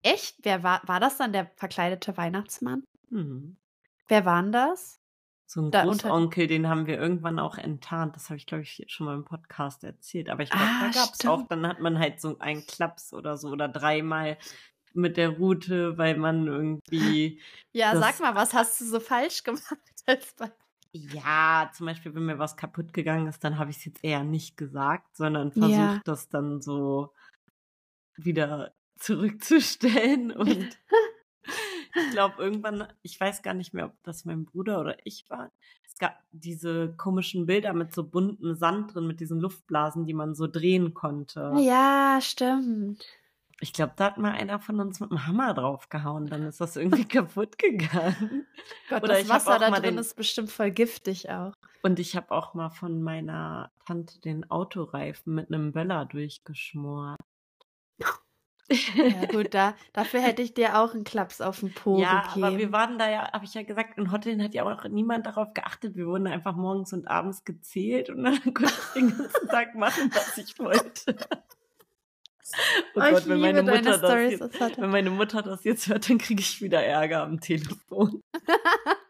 echt, 0.01 0.37
wer 0.43 0.63
war 0.63 0.81
war 0.87 0.99
das 0.99 1.17
dann 1.17 1.33
der 1.33 1.51
verkleidete 1.57 2.15
Weihnachtsmann? 2.17 2.83
Mhm. 3.09 3.57
Wer 4.07 4.25
waren 4.25 4.51
das? 4.53 5.02
So 5.53 5.61
ein 5.61 5.69
Da 5.69 5.83
Großonkel, 5.83 6.47
den 6.47 6.67
haben 6.67 6.87
wir 6.87 6.99
irgendwann 6.99 7.37
auch 7.37 7.59
enttarnt. 7.59 8.15
Das 8.15 8.29
habe 8.29 8.37
ich, 8.37 8.47
glaube 8.47 8.63
ich, 8.63 8.83
schon 8.87 9.05
mal 9.05 9.13
im 9.13 9.23
Podcast 9.23 9.83
erzählt. 9.83 10.29
Aber 10.31 10.41
ich 10.41 10.49
glaube, 10.49 10.65
Ah, 10.65 10.79
da 10.87 10.89
gab 10.89 11.13
es 11.13 11.27
auch, 11.27 11.47
dann 11.47 11.67
hat 11.67 11.79
man 11.79 11.99
halt 11.99 12.19
so 12.19 12.39
einen 12.39 12.65
Klaps 12.65 13.13
oder 13.13 13.37
so 13.37 13.49
oder 13.49 13.67
dreimal 13.67 14.39
mit 14.95 15.15
der 15.15 15.29
Route, 15.29 15.95
weil 15.99 16.17
man 16.17 16.47
irgendwie, 16.47 17.39
Ja, 17.71 17.95
sag 17.95 18.19
mal, 18.19 18.33
was 18.33 18.55
hast 18.55 18.81
du 18.81 18.85
so 18.85 18.99
falsch 18.99 19.43
gemacht 19.43 19.77
als 20.07 20.33
bei 20.33 20.51
ja, 20.95 21.71
zum 21.75 21.87
Beispiel, 21.87 22.13
wenn 22.13 22.25
mir 22.25 22.37
was 22.37 22.55
kaputt 22.55 22.93
gegangen 22.93 23.27
ist, 23.27 23.43
dann 23.43 23.57
habe 23.57 23.71
ich 23.71 23.77
es 23.77 23.85
jetzt 23.85 24.03
eher 24.03 24.23
nicht 24.23 24.57
gesagt, 24.57 25.17
sondern 25.17 25.51
Ja. 25.55 25.59
versucht, 25.59 26.07
das 26.07 26.29
dann 26.29 26.61
so 26.61 27.11
wieder 28.17 28.73
zurückzustellen. 28.97 30.31
Und 30.37 30.77
ich 31.95 32.11
glaube, 32.11 32.41
irgendwann, 32.41 32.87
ich 33.01 33.19
weiß 33.19 33.41
gar 33.43 33.53
nicht 33.53 33.73
mehr, 33.73 33.85
ob 33.85 33.93
das 34.03 34.25
mein 34.25 34.45
Bruder 34.45 34.79
oder 34.79 34.97
ich 35.05 35.29
war. 35.29 35.51
Es 35.85 35.95
gab 35.99 36.17
diese 36.31 36.93
komischen 36.97 37.45
Bilder 37.45 37.73
mit 37.73 37.93
so 37.93 38.03
bunten 38.03 38.55
Sand 38.55 38.95
drin, 38.95 39.05
mit 39.07 39.19
diesen 39.19 39.39
Luftblasen, 39.39 40.05
die 40.05 40.13
man 40.15 40.33
so 40.35 40.47
drehen 40.47 40.93
konnte. 40.93 41.53
Ja, 41.59 42.19
stimmt. 42.21 43.05
Ich 43.59 43.71
glaube, 43.71 43.93
da 43.95 44.05
hat 44.05 44.17
mal 44.17 44.31
einer 44.31 44.59
von 44.59 44.79
uns 44.79 44.99
mit 44.99 45.11
dem 45.11 45.25
Hammer 45.27 45.53
draufgehauen, 45.53 46.25
dann 46.25 46.43
ist 46.43 46.59
das 46.59 46.75
irgendwie 46.75 47.05
kaputt 47.07 47.57
gegangen. 47.59 48.45
Gott, 48.89 49.03
Oder 49.03 49.19
das 49.19 49.29
Wasser 49.29 49.59
da 49.59 49.69
drin 49.71 49.83
den- 49.83 49.97
ist 49.99 50.15
bestimmt 50.15 50.51
voll 50.51 50.71
giftig 50.71 51.29
auch. 51.29 51.53
Und 51.83 51.99
ich 51.99 52.15
habe 52.15 52.31
auch 52.31 52.53
mal 52.55 52.69
von 52.69 53.03
meiner 53.03 53.71
Tante 53.85 54.19
den 54.21 54.49
Autoreifen 54.49 55.35
mit 55.35 55.47
einem 55.53 55.71
Böller 55.73 56.05
durchgeschmort. 56.05 57.19
Ja, 58.69 59.25
gut, 59.25 59.53
da, 59.53 59.75
dafür 59.91 60.21
hätte 60.21 60.41
ich 60.41 60.53
dir 60.53 60.79
auch 60.79 60.93
einen 60.93 61.03
Klaps 61.03 61.41
auf 61.41 61.59
den 61.59 61.73
Po 61.73 61.99
ja, 61.99 62.21
gegeben. 62.27 62.43
aber 62.45 62.57
wir 62.57 62.71
waren 62.71 62.97
da 62.97 63.09
ja, 63.09 63.31
habe 63.31 63.45
ich 63.45 63.53
ja 63.53 63.63
gesagt, 63.63 63.97
in 63.97 64.11
Hotlin 64.11 64.41
hat 64.41 64.53
ja 64.53 64.63
auch 64.63 64.83
niemand 64.89 65.25
darauf 65.25 65.53
geachtet. 65.53 65.95
Wir 65.95 66.07
wurden 66.07 66.27
einfach 66.27 66.55
morgens 66.55 66.93
und 66.93 67.07
abends 67.07 67.43
gezählt 67.43 68.09
und 68.09 68.23
dann 68.23 68.41
konnte 68.53 68.73
ich 68.73 68.93
den 68.93 69.17
ganzen 69.17 69.47
Tag 69.49 69.75
machen, 69.75 70.09
was 70.13 70.37
ich 70.37 70.57
wollte. 70.59 71.15
Oh, 72.95 72.99
Oh, 72.99 73.01
ich 73.01 73.09
Gott, 73.11 73.27
wenn 73.27 73.39
meine, 73.39 73.63
Mutter 73.63 73.81
das 73.81 73.97
Storys 73.97 74.31
jetzt, 74.31 74.41
aus 74.43 74.53
Hotlin. 74.59 74.83
wenn 74.83 74.89
meine 74.91 75.09
Mutter 75.09 75.41
das 75.41 75.63
jetzt 75.63 75.87
hört, 75.87 76.09
dann 76.09 76.17
kriege 76.19 76.41
ich 76.41 76.61
wieder 76.61 76.83
Ärger 76.83 77.23
am 77.23 77.39
Telefon. 77.39 78.21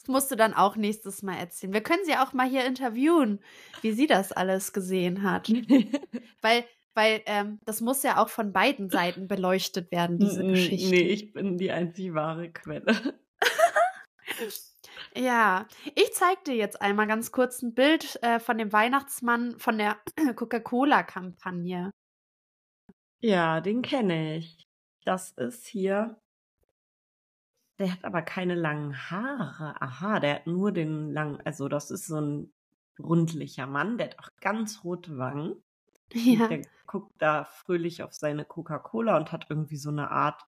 Das 0.00 0.12
musst 0.14 0.30
du 0.30 0.36
dann 0.36 0.54
auch 0.54 0.76
nächstes 0.76 1.22
Mal 1.22 1.34
erzählen. 1.36 1.74
Wir 1.74 1.82
können 1.82 2.02
sie 2.06 2.14
auch 2.16 2.32
mal 2.32 2.48
hier 2.48 2.64
interviewen, 2.64 3.40
wie 3.82 3.92
sie 3.92 4.06
das 4.06 4.32
alles 4.32 4.72
gesehen 4.72 5.22
hat. 5.22 5.50
Weil, 6.40 6.64
weil 6.98 7.22
ähm, 7.26 7.60
das 7.64 7.80
muss 7.80 8.02
ja 8.02 8.20
auch 8.20 8.28
von 8.28 8.52
beiden 8.52 8.90
Seiten 8.90 9.28
beleuchtet 9.28 9.92
werden, 9.92 10.18
diese 10.18 10.44
Geschichte. 10.44 10.90
Nee, 10.90 11.02
ich 11.02 11.32
bin 11.32 11.56
die 11.56 11.70
einzig 11.70 12.12
wahre 12.12 12.50
Quelle. 12.50 12.94
Ja, 15.16 15.66
ich 15.94 16.12
zeig 16.12 16.44
dir 16.44 16.54
jetzt 16.54 16.82
einmal 16.82 17.06
ganz 17.06 17.32
kurz 17.32 17.62
ein 17.62 17.74
Bild 17.74 18.22
äh, 18.22 18.38
von 18.38 18.58
dem 18.58 18.72
Weihnachtsmann 18.72 19.58
von 19.58 19.78
der 19.78 19.96
Coca-Cola-Kampagne. 20.36 21.90
Ja, 23.20 23.60
den 23.60 23.82
kenne 23.82 24.36
ich. 24.36 24.68
Das 25.04 25.32
ist 25.32 25.66
hier. 25.66 26.20
Der 27.78 27.92
hat 27.92 28.04
aber 28.04 28.22
keine 28.22 28.54
langen 28.54 29.10
Haare. 29.10 29.80
Aha, 29.80 30.20
der 30.20 30.34
hat 30.36 30.46
nur 30.46 30.72
den 30.72 31.12
langen, 31.12 31.40
also 31.44 31.68
das 31.68 31.90
ist 31.90 32.06
so 32.06 32.20
ein 32.20 32.52
rundlicher 33.00 33.66
Mann, 33.66 33.98
der 33.98 34.08
hat 34.08 34.18
auch 34.18 34.30
ganz 34.40 34.84
rote 34.84 35.16
Wangen. 35.16 35.62
Ja, 36.12 36.48
Der 36.48 36.62
guckt 36.86 37.12
da 37.18 37.44
fröhlich 37.44 38.02
auf 38.02 38.12
seine 38.12 38.44
Coca-Cola 38.44 39.16
und 39.16 39.30
hat 39.32 39.46
irgendwie 39.50 39.76
so 39.76 39.90
eine 39.90 40.10
Art, 40.10 40.40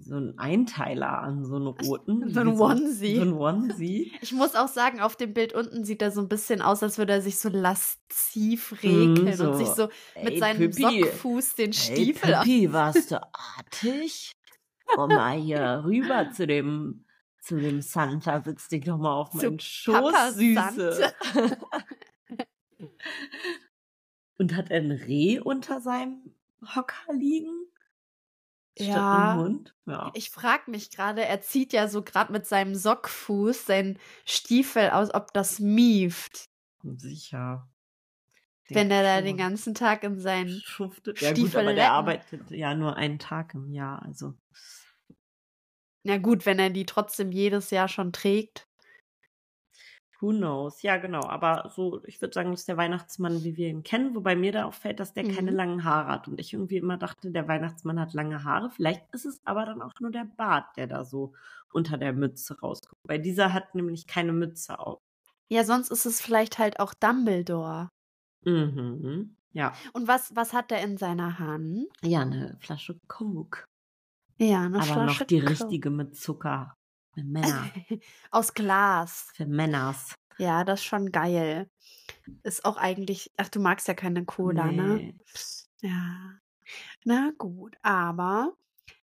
so 0.00 0.16
einen 0.16 0.38
Einteiler 0.38 1.18
an, 1.18 1.44
so 1.44 1.56
einen 1.56 1.66
roten. 1.66 2.32
So 2.32 2.40
ein 2.40 2.60
Onesie. 2.60 3.16
So 3.16 3.22
ein 3.22 3.32
Onesie. 3.32 4.12
ich 4.20 4.32
muss 4.32 4.54
auch 4.54 4.68
sagen, 4.68 5.00
auf 5.00 5.16
dem 5.16 5.32
Bild 5.32 5.52
unten 5.54 5.84
sieht 5.84 6.02
er 6.02 6.10
so 6.10 6.20
ein 6.20 6.28
bisschen 6.28 6.60
aus, 6.62 6.82
als 6.82 6.98
würde 6.98 7.14
er 7.14 7.22
sich 7.22 7.38
so 7.38 7.48
lasziv 7.48 8.82
regeln 8.82 9.32
so. 9.34 9.50
und 9.50 9.56
sich 9.56 9.68
so 9.68 9.88
mit 10.22 10.34
Ey, 10.34 10.38
seinem 10.38 10.58
Püppi. 10.58 11.02
Sockfuß 11.04 11.54
den 11.54 11.72
Stiefel 11.72 12.34
Pippi, 12.34 12.72
warst 12.72 13.10
du 13.10 13.22
artig? 13.56 14.32
Komm 14.86 15.10
mal 15.10 15.38
hier 15.38 15.82
rüber 15.84 16.30
zu 16.32 16.46
dem, 16.46 17.04
zu 17.40 17.58
dem 17.58 17.80
Santa, 17.80 18.42
setz 18.42 18.68
dich 18.68 18.84
doch 18.84 18.98
mal 18.98 19.14
auf 19.14 19.32
meinen 19.34 19.58
Papa 19.58 20.32
Schoß, 20.32 20.34
Süße. 20.34 21.14
Und 24.40 24.56
hat 24.56 24.70
er 24.70 24.78
ein 24.80 24.90
Reh 24.90 25.38
unter 25.38 25.82
seinem 25.82 26.34
Hocker 26.74 27.12
liegen? 27.12 27.66
Ja. 28.78 29.46
Ja. 29.84 30.10
Ich 30.14 30.30
frage 30.30 30.70
mich 30.70 30.90
gerade, 30.90 31.22
er 31.26 31.42
zieht 31.42 31.74
ja 31.74 31.88
so 31.88 32.02
gerade 32.02 32.32
mit 32.32 32.46
seinem 32.46 32.74
Sockfuß 32.74 33.66
seinen 33.66 33.98
Stiefel 34.24 34.88
aus, 34.88 35.12
ob 35.12 35.34
das 35.34 35.60
mieft, 35.60 36.48
Sicher. 36.82 37.68
wenn 38.70 38.90
er 38.90 39.02
da 39.02 39.16
den 39.16 39.26
den 39.26 39.36
ganzen 39.36 39.74
Tag 39.74 40.04
in 40.04 40.18
seinen 40.18 40.62
schuftet. 40.64 41.20
Ja 41.20 41.32
gut, 41.32 41.38
Stiefel 41.38 41.60
aber 41.60 41.64
lecken. 41.64 41.76
der 41.76 41.92
arbeitet 41.92 42.50
ja 42.50 42.74
nur 42.74 42.96
einen 42.96 43.18
Tag 43.18 43.52
im 43.52 43.70
Jahr, 43.70 44.00
also. 44.02 44.32
Na 46.02 46.16
gut, 46.16 46.46
wenn 46.46 46.58
er 46.58 46.70
die 46.70 46.86
trotzdem 46.86 47.30
jedes 47.30 47.70
Jahr 47.70 47.88
schon 47.88 48.10
trägt. 48.10 48.69
Who 50.20 50.30
knows? 50.32 50.82
Ja, 50.82 50.98
genau. 50.98 51.22
Aber 51.26 51.70
so, 51.74 52.02
ich 52.04 52.20
würde 52.20 52.34
sagen, 52.34 52.50
das 52.50 52.60
ist 52.60 52.68
der 52.68 52.76
Weihnachtsmann, 52.76 53.42
wie 53.42 53.56
wir 53.56 53.68
ihn 53.68 53.82
kennen, 53.82 54.14
wobei 54.14 54.36
mir 54.36 54.52
da 54.52 54.64
auffällt, 54.64 55.00
dass 55.00 55.14
der 55.14 55.24
keine 55.24 55.50
Mhm. 55.50 55.56
langen 55.56 55.84
Haare 55.84 56.08
hat. 56.10 56.28
Und 56.28 56.38
ich 56.38 56.52
irgendwie 56.52 56.76
immer 56.76 56.98
dachte, 56.98 57.30
der 57.30 57.48
Weihnachtsmann 57.48 57.98
hat 57.98 58.12
lange 58.12 58.44
Haare. 58.44 58.70
Vielleicht 58.70 59.02
ist 59.14 59.24
es 59.24 59.40
aber 59.46 59.64
dann 59.64 59.80
auch 59.80 59.92
nur 60.00 60.10
der 60.10 60.26
Bart, 60.36 60.76
der 60.76 60.86
da 60.86 61.04
so 61.04 61.32
unter 61.72 61.96
der 61.96 62.12
Mütze 62.12 62.58
rauskommt. 62.60 62.98
Weil 63.04 63.20
dieser 63.20 63.52
hat 63.54 63.74
nämlich 63.74 64.06
keine 64.06 64.32
Mütze 64.32 64.78
auf. 64.78 64.98
Ja, 65.48 65.64
sonst 65.64 65.90
ist 65.90 66.04
es 66.06 66.20
vielleicht 66.20 66.58
halt 66.58 66.80
auch 66.80 66.92
Dumbledore. 66.94 67.88
Mhm. 68.44 69.36
Ja. 69.52 69.72
Und 69.92 70.06
was, 70.08 70.34
was 70.36 70.52
hat 70.52 70.70
er 70.72 70.82
in 70.82 70.96
seiner 70.96 71.38
Hand? 71.38 71.86
Ja, 72.02 72.20
eine 72.20 72.56
Flasche 72.60 72.98
Coke. 73.08 73.64
Ja, 74.38 74.60
eine 74.62 74.76
aber 74.76 74.84
Flasche 74.84 75.20
noch 75.20 75.26
die 75.26 75.40
Coke. 75.40 75.50
richtige 75.50 75.90
mit 75.90 76.16
Zucker. 76.16 76.74
Für 77.14 77.22
Männer. 77.24 77.70
Aus 78.30 78.54
Glas. 78.54 79.28
Für 79.34 79.46
Männers. 79.46 80.14
Ja, 80.38 80.64
das 80.64 80.80
ist 80.80 80.86
schon 80.86 81.12
geil. 81.12 81.68
Ist 82.42 82.64
auch 82.64 82.76
eigentlich. 82.76 83.30
Ach, 83.36 83.48
du 83.48 83.60
magst 83.60 83.88
ja 83.88 83.94
keine 83.94 84.24
Cola, 84.24 84.66
ne? 84.72 84.94
Nee. 84.96 85.14
Ja. 85.82 86.40
Na 87.04 87.32
gut, 87.36 87.76
aber 87.82 88.52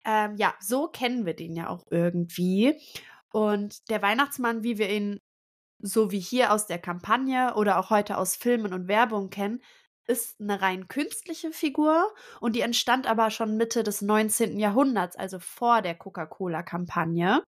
ähm, 0.06 0.36
ja, 0.38 0.54
so 0.60 0.88
kennen 0.88 1.26
wir 1.26 1.36
den 1.36 1.56
ja 1.56 1.70
auch 1.70 1.86
irgendwie. 1.90 2.80
Und 3.32 3.90
der 3.90 4.02
Weihnachtsmann, 4.02 4.64
wie 4.64 4.78
wir 4.78 4.90
ihn 4.90 5.20
so 5.80 6.12
wie 6.12 6.20
hier 6.20 6.54
aus 6.54 6.68
der 6.68 6.80
Kampagne 6.80 7.56
oder 7.56 7.78
auch 7.78 7.90
heute 7.90 8.18
aus 8.18 8.36
Filmen 8.36 8.74
und 8.74 8.88
Werbung 8.88 9.30
kennen, 9.30 9.62
ist 10.06 10.40
eine 10.40 10.62
rein 10.62 10.88
künstliche 10.88 11.52
Figur 11.52 12.14
und 12.42 12.56
die 12.56 12.62
entstand 12.62 13.08
aber 13.08 13.32
schon 13.32 13.58
Mitte 13.58 13.84
des 13.84 14.02
19. 14.02 14.60
Jahrhunderts, 14.60 15.16
also 15.16 15.40
vor 15.40 15.82
der 15.82 15.96
Coca-Cola-Kampagne. 15.96 17.44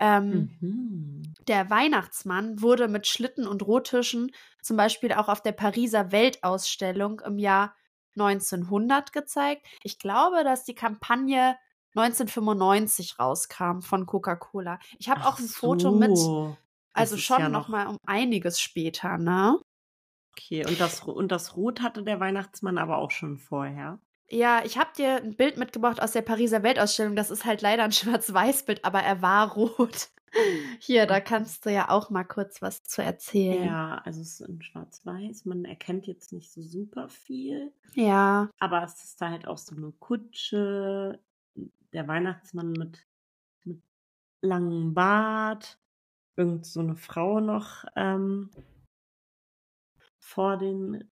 Ähm, 0.00 0.52
Mhm. 0.60 1.34
der 1.48 1.70
Weihnachtsmann 1.70 2.62
wurde 2.62 2.88
mit 2.88 3.06
Schlitten 3.06 3.46
und 3.46 3.62
Rohtischen 3.66 4.32
zum 4.62 4.76
Beispiel 4.76 5.12
auch 5.12 5.28
auf 5.28 5.42
der 5.42 5.52
Pariser 5.52 6.12
Weltausstellung 6.12 7.20
im 7.20 7.38
Jahr 7.38 7.74
1900 8.16 9.12
gezeigt. 9.12 9.66
Ich 9.82 9.98
glaube, 9.98 10.44
dass 10.44 10.64
die 10.64 10.74
Kampagne 10.74 11.56
1995 11.94 13.18
rauskam 13.18 13.80
von 13.80 14.06
Coca-Cola. 14.06 14.78
Ich 14.98 15.08
habe 15.08 15.24
auch 15.24 15.38
ein 15.38 15.48
Foto 15.48 15.92
mit, 15.92 16.18
so. 16.18 16.56
Also 16.94 17.16
schon 17.18 17.38
ja 17.38 17.48
noch 17.50 17.68
mal 17.68 17.86
um 17.88 17.98
einiges 18.06 18.60
später, 18.60 19.18
ne? 19.18 19.58
Okay, 20.36 20.66
und 20.66 20.78
das, 20.80 21.00
und 21.02 21.32
das 21.32 21.56
Rot 21.56 21.80
hatte 21.80 22.02
der 22.02 22.20
Weihnachtsmann 22.20 22.76
aber 22.78 22.98
auch 22.98 23.10
schon 23.10 23.38
vorher. 23.38 23.98
Ja, 24.32 24.62
ich 24.64 24.78
habe 24.78 24.90
dir 24.96 25.16
ein 25.16 25.36
Bild 25.36 25.58
mitgebracht 25.58 26.00
aus 26.00 26.12
der 26.12 26.22
Pariser 26.22 26.62
Weltausstellung. 26.62 27.16
Das 27.16 27.30
ist 27.30 27.44
halt 27.44 27.60
leider 27.60 27.84
ein 27.84 27.92
Schwarz-Weiß-Bild, 27.92 28.82
aber 28.84 29.00
er 29.00 29.20
war 29.20 29.52
rot. 29.52 30.08
Hier, 30.78 31.04
da 31.04 31.20
kannst 31.20 31.66
du 31.66 31.70
ja 31.70 31.90
auch 31.90 32.08
mal 32.08 32.24
kurz 32.24 32.62
was 32.62 32.82
zu 32.82 33.02
erzählen. 33.02 33.66
Ja, 33.66 34.00
also 34.06 34.22
es 34.22 34.40
ist 34.40 34.48
in 34.48 34.62
Schwarz-Weiß. 34.62 35.44
Man 35.44 35.66
erkennt 35.66 36.06
jetzt 36.06 36.32
nicht 36.32 36.50
so 36.50 36.62
super 36.62 37.10
viel. 37.10 37.74
Ja, 37.92 38.48
Aber 38.58 38.82
es 38.82 39.04
ist 39.04 39.20
da 39.20 39.28
halt 39.28 39.46
auch 39.46 39.58
so 39.58 39.76
eine 39.76 39.92
Kutsche. 39.92 41.20
Der 41.92 42.08
Weihnachtsmann 42.08 42.72
mit, 42.72 43.06
mit 43.64 43.82
langem 44.40 44.94
Bart. 44.94 45.78
Irgend 46.36 46.64
so 46.64 46.80
eine 46.80 46.96
Frau 46.96 47.40
noch 47.40 47.84
ähm, 47.94 48.50
vor 50.18 50.56
den 50.56 51.11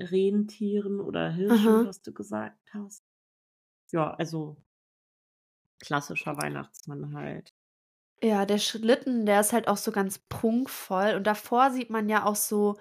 Rentieren 0.00 1.00
oder 1.00 1.30
Hirschen, 1.30 1.52
Aha. 1.52 1.86
was 1.86 2.02
du 2.02 2.12
gesagt 2.12 2.58
hast. 2.72 3.02
Ja, 3.92 4.12
also 4.14 4.56
klassischer 5.80 6.36
Weihnachtsmann 6.36 7.14
halt. 7.14 7.54
Ja, 8.22 8.44
der 8.44 8.58
Schlitten, 8.58 9.24
der 9.24 9.40
ist 9.40 9.52
halt 9.52 9.66
auch 9.66 9.78
so 9.78 9.92
ganz 9.92 10.18
prunkvoll. 10.18 11.14
Und 11.16 11.26
davor 11.26 11.70
sieht 11.70 11.90
man 11.90 12.08
ja 12.08 12.26
auch 12.26 12.36
so 12.36 12.76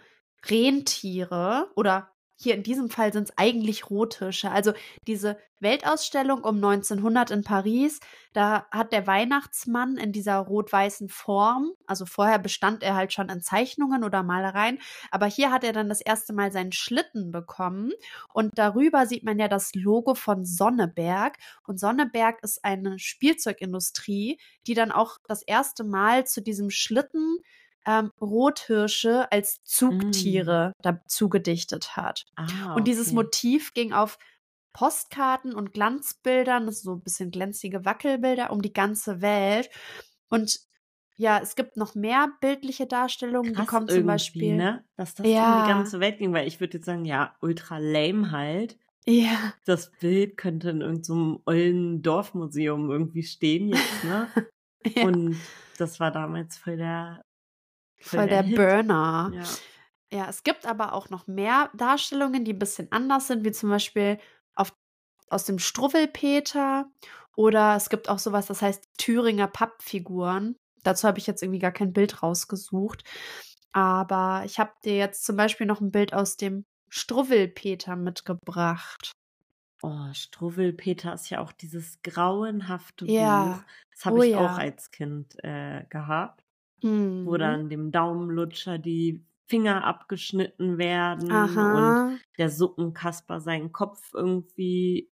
Rentiere 0.46 1.72
oder 1.76 2.12
hier 2.42 2.56
in 2.56 2.64
diesem 2.64 2.90
Fall 2.90 3.12
sind 3.12 3.30
es 3.30 3.38
eigentlich 3.38 3.90
Rothirsche. 3.90 4.50
Also 4.50 4.72
diese 5.08 5.38
Weltausstellung 5.60 6.46
um 6.46 6.56
1900 6.56 7.32
in 7.32 7.44
Paris, 7.44 8.00
da 8.32 8.66
hat 8.72 8.94
der 8.94 9.08
Weihnachtsmann 9.08 9.98
in 9.98 10.14
dieser 10.14 10.38
rot-weißen 10.38 11.10
Form, 11.10 11.72
also 11.86 12.06
vorher 12.06 12.40
bestand 12.40 12.82
er 12.82 12.96
halt 12.96 13.12
schon 13.12 13.28
in 13.28 13.42
Zeichnungen 13.42 14.06
oder 14.06 14.24
Malereien, 14.24 14.80
aber 15.12 15.26
hier 15.26 15.52
hat 15.52 15.66
er 15.66 15.74
dann 15.74 15.90
das 15.90 16.00
erste 16.00 16.32
Mal 16.32 16.54
seinen 16.54 16.72
Schlitten 16.72 17.32
bekommen 17.32 17.92
und 18.34 18.58
darüber 18.58 19.06
sieht 19.06 19.26
man 19.26 19.38
ja 19.38 19.50
das 19.50 19.76
Logo 19.76 20.16
von 20.16 20.46
Sonneberg 20.46 21.38
und 21.68 21.78
Sonneberg 21.78 22.42
ist 22.42 22.64
eine 22.64 23.00
Spielzeugindustrie, 23.00 24.40
die 24.66 24.74
dann 24.76 24.94
auch 24.94 25.18
das 25.28 25.42
erste 25.42 25.84
Mal 25.84 26.26
zu 26.26 26.42
diesem 26.42 26.70
Schlitten 26.70 27.40
ähm, 27.90 28.12
Rothirsche 28.22 29.32
als 29.32 29.64
Zugtiere 29.64 30.74
dazu 30.84 31.28
gedichtet 31.28 31.96
hat. 31.98 32.24
Ah, 32.36 32.76
Und 32.76 32.88
dieses 32.88 33.08
okay. 33.08 33.16
Motiv 33.16 33.74
ging 33.74 33.94
auf 33.94 34.20
Postkarten 34.74 35.56
und 35.56 35.74
Glanzbildern, 35.74 36.68
das 36.68 36.82
so 36.84 36.94
ein 36.94 37.02
bisschen 37.02 37.32
glänzige 37.32 37.86
Wackelbilder 37.86 38.52
um 38.52 38.62
die 38.62 38.72
ganze 38.74 39.22
Welt. 39.22 39.70
Und 40.30 40.60
ja, 41.18 41.40
es 41.42 41.56
gibt 41.56 41.76
noch 41.76 41.96
mehr 41.96 42.30
bildliche 42.40 42.86
Darstellungen, 42.86 43.54
Krass 43.54 43.66
die 43.66 43.68
kommen 43.70 43.90
zum 43.90 44.06
Beispiel. 44.06 44.56
ne? 44.56 44.86
Dass 44.96 45.16
das 45.16 45.28
Ja. 45.28 45.58
um 45.58 45.64
die 45.64 45.68
ganze 45.68 46.00
Welt 46.00 46.20
ging, 46.20 46.32
weil 46.34 46.48
ich 46.48 46.60
würde 46.60 46.78
jetzt 46.78 46.86
sagen, 46.86 47.06
ja, 47.06 47.36
ultra 47.42 47.80
lame 47.80 48.30
halt. 48.32 48.78
Ja, 49.06 49.54
Das 49.66 49.90
Bild 50.00 50.38
könnte 50.38 50.70
in 50.70 50.82
irgendeinem 50.82 51.40
ollen 51.46 52.02
Dorfmuseum 52.04 52.92
irgendwie 52.92 53.24
stehen 53.24 53.70
jetzt, 53.70 54.04
ne? 54.04 54.30
ja 54.96 55.04
Und 55.04 55.36
das 55.78 56.00
war 56.00 56.12
damals 56.12 56.58
voll 56.58 56.78
der 56.78 57.22
voll 58.02 58.28
der, 58.28 58.44
Hit. 58.44 58.56
Burner. 58.56 59.32
Ja. 59.34 59.44
Ja, 60.12 60.28
es 60.30 60.44
gibt 60.44 60.66
aber 60.66 60.94
auch 60.94 61.10
noch 61.10 61.28
mehr 61.28 61.70
Darstellungen, 61.76 62.44
die 62.44 62.54
ein 62.54 62.60
bisschen 62.60 62.92
anders 62.92 63.28
sind, 63.28 63.46
wie 63.46 63.52
zum 63.52 63.70
Beispiel 63.70 64.18
auf 64.56 64.74
aus 65.30 65.46
dem 65.46 65.60
Struwwelpeter 65.60 66.90
oder 67.36 67.76
es 67.76 67.90
gibt 67.90 68.10
auch 68.10 68.20
sowas, 68.20 68.48
das 68.48 68.62
heißt 68.64 68.86
Thüringer 68.98 69.48
Pappfiguren. 69.48 70.56
Dazu 70.84 71.08
habe 71.08 71.20
ich 71.20 71.28
jetzt 71.28 71.44
irgendwie 71.44 71.60
gar 71.60 71.72
kein 71.72 71.94
Bild 71.94 72.24
rausgesucht. 72.24 73.04
Aber 73.72 74.44
ich 74.46 74.60
habe 74.60 74.72
dir 74.84 74.98
jetzt 74.98 75.26
zum 75.26 75.36
Beispiel 75.38 75.68
noch 75.68 75.82
ein 75.82 75.92
Bild 75.92 76.14
aus 76.14 76.38
dem 76.38 76.66
Struwwelpeter 76.90 77.96
mitgebracht. 77.96 79.12
Oh, 79.82 80.14
Struwwelpeter 80.14 81.14
ist 81.14 81.30
ja 81.30 81.40
auch 81.40 81.52
dieses 81.54 82.02
grauenhafte 82.04 83.06
Ja. 83.06 83.44
Buch. 83.46 83.64
Das 83.92 84.06
habe 84.06 84.20
Oh 84.20 84.24
ich 84.24 84.32
ja. 84.32 84.40
auch 84.40 84.58
als 84.58 84.92
Kind 84.92 85.36
äh, 85.44 85.86
gehabt, 85.90 86.44
wo 87.24 87.34
Mhm. 87.34 87.40
dann 87.40 87.70
dem 87.70 87.92
Daumenlutscher 87.92 88.78
die 88.80 89.26
Finger 89.48 89.84
abgeschnitten 89.84 90.78
werden 90.78 91.30
und 91.68 91.96
Aha. 91.96 92.18
der 92.38 92.50
Suppenkasper 92.50 93.40
seinen 93.42 93.72
Kopf 93.72 94.12
irgendwie 94.14 95.12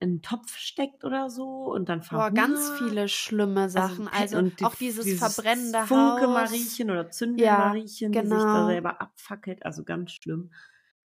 in 0.00 0.10
einen 0.10 0.22
Topf 0.22 0.56
steckt 0.56 1.04
oder 1.04 1.30
so 1.30 1.72
und 1.72 1.88
dann 1.88 2.00
Boah, 2.10 2.30
ganz 2.32 2.70
verhungert. 2.70 2.78
viele 2.78 3.08
schlimme 3.08 3.68
Sachen. 3.70 4.08
Also, 4.08 4.38
und 4.38 4.58
die- 4.60 4.64
auch 4.64 4.74
dieses, 4.74 5.06
verbrennende 5.18 5.78
Funke 5.86 6.26
Haus. 6.26 6.28
Mariechen 6.28 6.90
oder 6.90 7.10
Zündel 7.10 7.46
Mariechen, 7.56 8.12
die 8.12 8.18
sich 8.26 8.30
da 8.52 8.62
genau. 8.62 8.66
selber 8.66 9.00
abfackelt, 9.00 9.64
also 9.64 9.84
ganz 9.84 10.12
schlimm. 10.12 10.52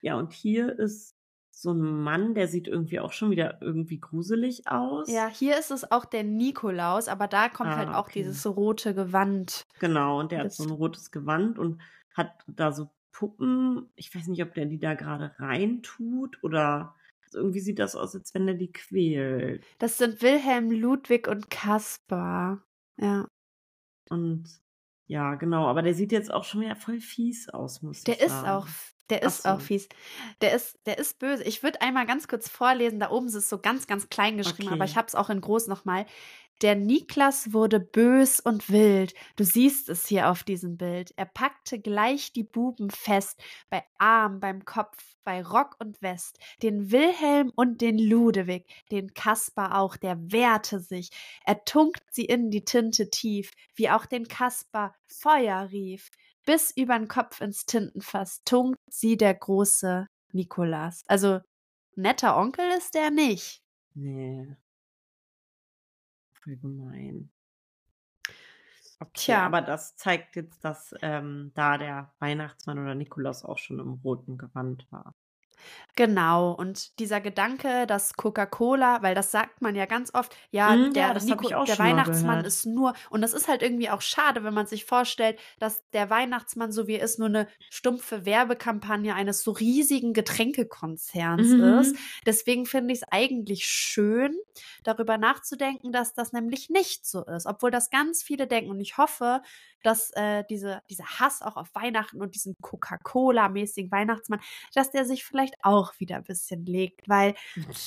Ja, 0.02 0.16
und 0.18 0.34
hier 0.34 0.78
ist 0.80 1.17
so 1.60 1.72
ein 1.72 1.82
Mann, 2.04 2.36
der 2.36 2.48
sieht 2.48 2.68
irgendwie 2.68 3.00
auch 3.00 3.12
schon 3.14 3.32
wieder 3.32 3.60
irgendwie 3.62 4.00
gruselig 4.00 4.68
aus. 4.68 5.10
Ja, 5.10 5.28
hier 5.28 5.58
ist 5.58 5.72
es 5.72 5.90
auch 5.92 6.06
der 6.06 6.24
Nikolaus, 6.24 7.08
aber 7.08 7.28
da 7.28 7.50
kommt 7.50 7.72
halt 7.72 7.90
Ah, 7.90 7.98
auch 8.00 8.06
okay. 8.08 8.22
dieses 8.24 8.46
rote 8.46 8.94
Gewand. 8.94 9.64
Genau, 9.80 10.20
und 10.20 10.32
der 10.32 10.40
hat 10.40 10.46
Das- 10.48 10.58
so 10.58 10.64
ein 10.66 10.70
rotes 10.70 11.10
Gewand 11.12 11.58
und 11.58 11.82
hat 12.14 12.32
da 12.48 12.72
so 12.72 12.92
Puppen. 13.12 13.90
Ich 13.96 14.14
weiß 14.14 14.28
nicht, 14.28 14.44
ob 14.44 14.54
der 14.54 14.68
die 14.68 14.78
da 14.80 14.94
gerade 14.94 15.34
reintut 15.40 16.38
oder 16.44 16.94
also 17.24 17.40
irgendwie 17.40 17.60
sieht 17.60 17.80
das 17.80 17.96
aus, 17.96 18.16
als 18.16 18.34
wenn 18.36 18.48
er 18.48 18.54
die 18.54 18.72
quält. 18.72 19.66
Das 19.80 19.98
sind 19.98 20.22
Wilhelm, 20.22 20.70
Ludwig 20.72 21.28
und 21.28 21.50
Kaspar. 21.50 22.62
Ja. 22.98 23.28
Und 24.10 24.46
ja, 25.08 25.36
genau, 25.36 25.66
aber 25.68 25.82
der 25.82 25.94
sieht 25.96 26.12
jetzt 26.12 26.32
auch 26.32 26.44
schon 26.44 26.62
wieder 26.62 26.76
voll 26.76 27.00
fies 27.00 27.50
aus, 27.50 27.82
muss 27.82 28.04
Der 28.04 28.16
ich 28.16 28.22
ist 28.22 28.30
sagen. 28.32 28.48
auch, 28.50 28.68
der 29.10 29.24
ist 29.24 29.46
auch 29.46 29.60
so. 29.60 29.66
fies. 29.68 29.88
Der 30.42 30.54
ist, 30.54 30.78
der 30.86 30.98
ist 30.98 31.20
böse. 31.20 31.44
Ich 31.44 31.64
würde 31.64 31.82
einmal 31.82 32.06
ganz 32.06 32.28
kurz 32.28 32.50
vorlesen. 32.50 33.00
Da 33.00 33.10
oben 33.12 33.28
ist 33.28 33.36
es 33.36 33.50
so 33.50 33.60
ganz, 33.60 33.88
ganz 33.88 34.10
klein 34.10 34.38
geschrieben, 34.38 34.70
aber 34.70 34.84
Okay. 34.84 34.92
ich 34.92 34.98
habe 34.98 35.08
es 35.08 35.16
auch 35.16 35.30
in 35.30 35.42
groß 35.42 35.68
nochmal. 35.68 36.06
Der 36.64 36.74
Niklas 36.76 37.54
wurde 37.54 37.80
bös 37.80 38.40
und 38.40 38.72
wild. 38.72 39.14
Du 39.36 39.44
siehst 39.44 39.90
es 39.90 40.08
hier 40.08 40.30
auf 40.32 40.44
diesem 40.44 40.76
Bild. 40.76 41.14
Er 41.16 41.26
packte 41.26 41.80
gleich 41.80 42.34
die 42.34 42.44
Buben 42.44 42.90
fest, 42.90 43.40
bei 43.70 43.84
Arm, 44.00 44.40
beim 44.40 44.66
Kopf, 44.66 44.98
bei 45.24 45.44
Rock 45.44 45.76
und 45.80 46.02
West, 46.02 46.40
den 46.64 46.90
Wilhelm 46.92 47.52
und 47.56 47.82
den 47.82 48.00
Ludewig, 48.00 48.66
den 48.92 49.14
Kaspar 49.14 49.78
auch, 49.78 49.98
der 49.98 50.18
wehrte 50.32 50.80
sich. 50.80 51.12
Er 51.46 51.64
tunkt 51.64 52.02
sie 52.10 52.26
in 52.26 52.50
die 52.50 52.66
Tinte 52.66 53.12
tief, 53.12 53.52
wie 53.76 53.92
auch 53.92 54.08
den 54.08 54.28
Kaspar 54.28 54.96
Feuer 55.06 55.70
rief. 55.72 56.10
Bis 56.48 56.72
übern 56.72 57.10
Kopf 57.10 57.42
ins 57.42 57.66
Tintenfass 57.66 58.42
tunkt 58.46 58.80
sie 58.90 59.18
der 59.18 59.34
große 59.34 60.08
Nikolas. 60.32 61.04
Also, 61.08 61.42
netter 61.98 62.38
Onkel 62.38 62.66
ist 62.78 62.96
der 62.96 63.12
nicht. 63.12 63.62
Nee. 63.96 64.56
Voll 66.42 66.56
gemein. 66.56 67.30
Okay, 69.02 69.12
Tja. 69.14 69.46
aber 69.46 69.62
das 69.62 69.98
zeigt 69.98 70.38
jetzt, 70.38 70.64
dass 70.64 70.96
ähm, 71.02 71.52
da 71.54 71.78
der 71.78 72.14
Weihnachtsmann 72.20 72.80
oder 72.80 72.96
Nikolaus 72.96 73.44
auch 73.44 73.58
schon 73.58 73.80
im 73.80 74.00
roten 74.02 74.38
Gewand 74.38 74.90
war. 74.90 75.14
Genau, 75.96 76.52
und 76.52 77.00
dieser 77.00 77.20
Gedanke, 77.22 77.88
dass 77.88 78.14
Coca-Cola, 78.14 79.02
weil 79.02 79.16
das 79.16 79.32
sagt 79.32 79.62
man 79.62 79.74
ja 79.76 79.86
ganz 79.88 80.14
oft, 80.14 80.36
ja, 80.52 80.78
Mm, 80.78 80.92
der, 80.94 81.16
ja, 81.16 81.20
Nico, 81.20 81.50
der 81.66 81.80
Weihnachtsmann 81.80 82.44
ist 82.44 82.66
nur, 82.68 82.94
und 83.10 83.22
das 83.22 83.34
ist 83.34 83.48
halt 83.48 83.64
irgendwie 83.64 83.90
auch 83.90 84.02
schade, 84.02 84.44
wenn 84.44 84.54
man 84.54 84.68
sich 84.68 84.86
vorstellt, 84.86 85.40
dass 85.60 85.84
der 85.94 86.10
Weihnachtsmann, 86.12 86.72
so 86.72 86.88
wie 86.88 86.96
er 86.96 87.04
ist, 87.04 87.18
nur 87.18 87.30
eine 87.30 87.48
stumpfe 87.70 88.26
Werbekampagne 88.26 89.16
eines 89.16 89.42
so 89.42 89.52
riesigen 89.52 90.14
Getränkekonzerns 90.14 91.54
Mhm. 91.54 91.82
ist. 91.82 91.96
Deswegen 92.28 92.66
finde 92.68 92.94
ich 92.94 93.00
es 93.02 93.08
eigentlich 93.10 93.66
schön, 93.66 94.36
darüber 94.84 95.18
nachzudenken, 95.18 95.92
dass 95.92 96.14
das 96.14 96.32
nämlich 96.32 96.70
nicht 96.70 97.06
so 97.06 97.24
ist, 97.26 97.46
obwohl 97.46 97.72
das 97.72 97.90
ganz 97.90 98.22
viele 98.24 98.48
denken. 98.48 98.70
Und 98.72 98.80
ich 98.80 98.98
hoffe, 98.98 99.42
dass 99.84 100.12
äh, 100.16 100.44
diese, 100.50 100.82
dieser 100.90 101.06
Hass 101.06 101.42
auch 101.42 101.58
auf 101.58 101.74
Weihnachten 101.74 102.22
und 102.22 102.36
diesen 102.36 102.56
Coca-Cola-mäßigen 102.62 103.92
Weihnachtsmann, 103.92 104.42
dass 104.74 104.92
der 104.92 105.06
sich 105.06 105.24
vielleicht 105.24 105.56
auch 105.64 105.94
wieder 106.00 106.18
ein 106.18 106.24
bisschen 106.24 106.66
legt, 106.66 107.08
weil 107.08 107.36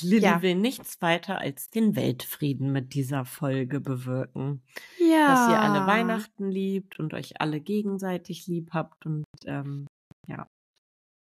Lilly 0.03 0.22
Ja. 0.22 0.42
will 0.42 0.55
nichts 0.55 1.00
weiter 1.03 1.38
als 1.38 1.70
den 1.70 1.96
Weltfrieden 1.96 2.72
mit 2.72 2.94
dieser 2.94 3.24
Folge 3.24 3.81
bewirken. 3.81 4.62
ja, 4.98 5.26
Dass 5.29 5.48
ihr 5.48 5.61
alle 5.61 5.87
Weihnachten 5.87 6.48
liebt 6.50 6.98
und 6.98 7.14
euch 7.14 7.40
alle 7.40 7.61
gegenseitig 7.61 8.46
lieb 8.46 8.70
habt 8.72 9.07
und 9.07 9.24
ähm, 9.46 9.87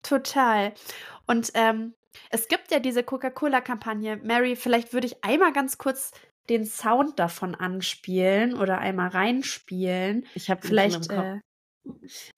Total. 0.04 0.74
Und 1.28 1.52
ähm, 1.54 1.94
es 2.30 2.48
gibt 2.50 2.72
ja 2.72 2.80
diese 2.80 3.04
Coca-Cola-Kampagne. 3.04 4.18
Mary, 4.18 4.56
vielleicht 4.56 4.94
würde 4.94 5.08
ich 5.08 5.24
einmal 5.24 5.54
ganz 5.54 5.78
kurz 5.78 6.12
den 6.50 6.66
Sound 6.66 7.20
davon 7.20 7.56
anspielen 7.56 8.56
oder 8.56 8.80
einmal 8.80 9.10
reinspielen. 9.10 10.26
ich 10.34 10.50
habe 10.50 10.66
Vielleicht, 10.66 11.10
äh, 11.10 11.40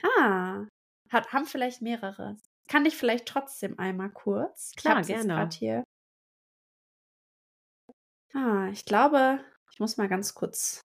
ah, 0.03 0.65
hat, 1.09 1.33
haben 1.33 1.45
vielleicht 1.45 1.81
mehrere. 1.81 2.37
Kann 2.67 2.85
ich 2.85 2.95
vielleicht 2.95 3.27
trotzdem 3.27 3.77
einmal 3.79 4.09
kurz? 4.09 4.73
Klar, 4.75 5.01
gerne. 5.03 5.49
Hier. 5.53 5.83
Ah, 8.33 8.67
ich 8.71 8.85
glaube, 8.85 9.39
ich 9.71 9.79
muss 9.79 9.97
mal 9.97 10.09
ganz 10.09 10.33
kurz 10.33 10.81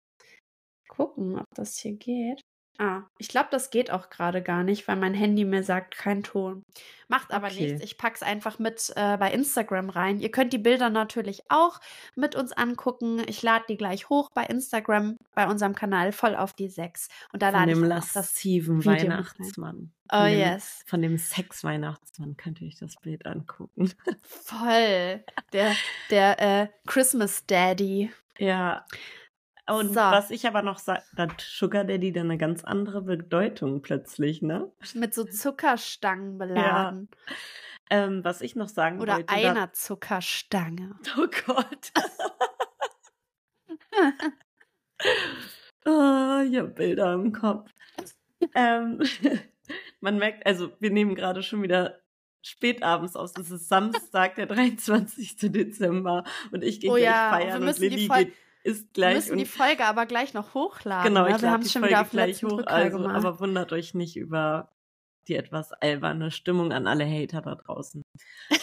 gucken, 0.88 1.38
ob 1.38 1.46
das 1.54 1.78
hier 1.78 1.96
geht. 1.96 2.40
Ah, 2.76 3.02
ich 3.18 3.28
glaube, 3.28 3.48
das 3.52 3.70
geht 3.70 3.92
auch 3.92 4.10
gerade 4.10 4.42
gar 4.42 4.64
nicht, 4.64 4.88
weil 4.88 4.96
mein 4.96 5.14
Handy 5.14 5.44
mir 5.44 5.62
sagt, 5.62 5.96
kein 5.96 6.24
Ton. 6.24 6.64
Macht 7.06 7.30
aber 7.32 7.46
Okay. 7.46 7.72
nichts. 7.72 7.84
Ich 7.84 7.98
pack's 7.98 8.22
einfach 8.22 8.58
mit 8.58 8.92
äh, 8.96 9.16
bei 9.16 9.30
Instagram 9.30 9.90
rein. 9.90 10.18
Ihr 10.18 10.30
könnt 10.32 10.52
die 10.52 10.58
Bilder 10.58 10.90
natürlich 10.90 11.42
auch 11.50 11.78
mit 12.16 12.34
uns 12.34 12.50
angucken. 12.52 13.22
Ich 13.28 13.42
lade 13.42 13.64
die 13.68 13.76
gleich 13.76 14.08
hoch 14.08 14.30
bei 14.30 14.42
Instagram, 14.44 15.18
bei 15.36 15.46
unserem 15.46 15.76
Kanal 15.76 16.10
voll 16.10 16.34
auf 16.34 16.52
die 16.52 16.68
6. 16.68 17.08
Und 17.32 17.42
da 17.42 17.50
von 17.52 17.60
lade 17.60 17.70
ich 17.72 17.78
dem 17.78 17.88
dann 17.88 17.98
auch 18.02 18.06
das. 18.12 18.34
Video. 18.44 18.84
Weihnachtsmann. 18.84 19.92
Oh 20.12 20.16
Von 20.16 20.26
dem, 20.30 20.38
yes. 20.38 20.82
Von 20.86 21.02
dem 21.02 21.16
Sex-Weihnachtsmann 21.18 22.36
könnt 22.36 22.60
ihr 22.60 22.66
euch 22.66 22.78
das 22.78 22.96
Bild 22.96 23.24
angucken. 23.26 23.92
Voll. 24.22 25.22
Der, 25.52 25.76
der 26.10 26.40
äh, 26.62 26.68
Christmas 26.86 27.46
Daddy. 27.46 28.10
Ja. 28.38 28.84
Und 29.66 29.88
So. 29.94 30.00
was 30.00 30.30
ich 30.30 30.46
aber 30.46 30.60
noch 30.62 30.78
sage, 30.78 31.02
hat 31.16 31.40
Sugar 31.40 31.84
Daddy 31.84 32.12
dann 32.12 32.26
eine 32.26 32.36
ganz 32.38 32.64
andere 32.64 33.00
Bedeutung 33.02 33.80
plötzlich, 33.80 34.42
ne? 34.42 34.70
Mit 34.94 35.14
so 35.14 35.24
Zuckerstangen 35.24 36.36
beladen. 36.38 37.08
Ähm, 37.90 38.24
was 38.24 38.40
ich 38.40 38.56
noch 38.56 38.68
sagen 38.68 39.00
Oder 39.00 39.16
wollte. 39.16 39.32
einer 39.34 39.72
Zuckerstange. 39.72 40.96
Oh 41.16 41.26
Gott. 41.46 41.92
oh, 45.86 46.42
ich 46.48 46.56
habe 46.58 46.68
Bilder 46.74 47.14
im 47.14 47.32
Kopf. 47.32 47.70
ähm, 48.54 49.00
man 50.00 50.18
merkt, 50.18 50.46
also 50.46 50.72
wir 50.80 50.90
nehmen 50.90 51.14
gerade 51.14 51.42
schon 51.42 51.62
wieder 51.62 52.00
spätabends 52.42 53.16
aus. 53.16 53.32
Es 53.38 53.50
ist 53.50 53.68
Samstag, 53.68 54.34
der 54.34 54.46
23. 54.46 55.36
Dezember 55.50 56.24
und 56.52 56.62
ich 56.62 56.80
gehe 56.80 56.90
Oh 56.90 56.94
gleich 56.94 57.04
ja, 57.04 57.34
und 57.36 57.42
feiern 57.42 57.62
und 57.68 57.78
die 57.78 57.88
Lilly 57.88 58.06
Fol- 58.06 58.32
geht, 58.64 58.72
isst 58.72 58.86
Wir 58.86 58.92
gleich 58.94 59.14
müssen 59.16 59.38
die 59.38 59.44
Folge 59.46 59.84
aber 59.84 60.06
gleich 60.06 60.34
noch 60.34 60.54
hochladen. 60.54 61.08
Genau, 61.14 61.24
ne? 61.28 61.36
ich 61.36 61.42
Wir 61.42 61.50
haben 61.50 61.62
es 61.62 61.72
schon 61.72 61.82
Folge 61.82 61.94
wieder 61.94 62.02
auf 62.02 62.10
gleich 62.10 62.42
hoch. 62.44 62.48
Drücker 62.56 62.70
Also, 62.70 62.98
gemacht. 62.98 63.14
aber 63.16 63.40
wundert 63.40 63.72
euch 63.72 63.94
nicht 63.94 64.16
über 64.16 64.70
die 65.28 65.36
etwas 65.36 65.72
alberne 65.72 66.30
Stimmung 66.30 66.72
an 66.72 66.86
alle 66.86 67.06
Hater 67.06 67.40
da 67.42 67.54
draußen. 67.54 68.02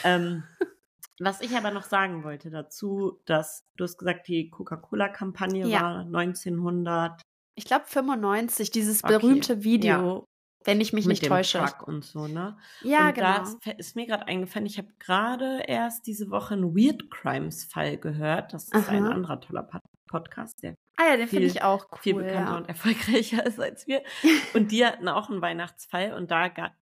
ähm, 0.04 0.44
was 1.20 1.42
ich 1.42 1.56
aber 1.56 1.72
noch 1.72 1.84
sagen 1.84 2.24
wollte 2.24 2.50
dazu, 2.52 3.20
dass 3.26 3.64
du 3.78 3.84
hast 3.84 3.98
gesagt, 3.98 4.28
die 4.28 4.50
Coca-Cola-Kampagne 4.50 5.68
Ja. 5.68 5.82
war 5.82 6.00
1900 6.02 7.22
ich 7.56 7.66
glaube 7.66 7.86
95, 7.88 8.72
dieses 8.72 9.04
Okay, 9.04 9.18
berühmte 9.20 9.64
Video, 9.64 10.26
wenn 10.64 10.80
ich 10.80 10.94
mich 10.94 11.06
mit 11.06 11.14
nicht 11.14 11.24
dem 11.26 11.30
täusche. 11.30 11.58
Truck 11.60 11.86
und 11.88 12.06
so, 12.06 12.28
ne? 12.28 12.58
Ja, 12.82 13.10
und 13.10 13.18
da 13.18 13.40
genau. 13.40 13.44
ist, 13.44 13.68
ist 13.78 13.96
mir 13.96 14.06
gerade 14.08 14.26
eingefallen, 14.28 14.66
ich 14.66 14.78
habe 14.78 14.88
gerade 15.00 15.64
erst 15.68 16.08
diese 16.08 16.30
Woche 16.32 16.54
einen 16.54 16.76
Weird 16.76 17.12
Crimes 17.12 17.66
Fall 17.66 17.98
gehört. 17.98 18.54
Das 18.54 18.70
ist 18.70 18.88
ein 18.90 19.04
Aha. 19.06 19.12
anderer 19.12 19.42
toller 19.42 19.64
Podcast, 20.12 20.62
der 20.62 20.76
Ah 20.98 21.06
ja, 21.10 21.18
den 21.18 21.28
finde 21.28 21.48
viel- 21.48 21.56
ich 21.56 21.64
auch 21.64 21.88
cool. 21.92 22.00
viel 22.02 22.16
bekannter 22.16 22.52
ja. 22.52 22.58
und 22.58 22.70
erfolgreicher 22.70 23.46
ist 23.48 23.60
als 23.60 23.88
wir. 23.88 24.04
Und 24.54 24.72
die 24.72 24.86
hatten 24.86 25.08
auch 25.08 25.30
einen 25.30 25.42
Weihnachtsfall 25.42 26.14
und 26.14 26.30
da 26.30 26.52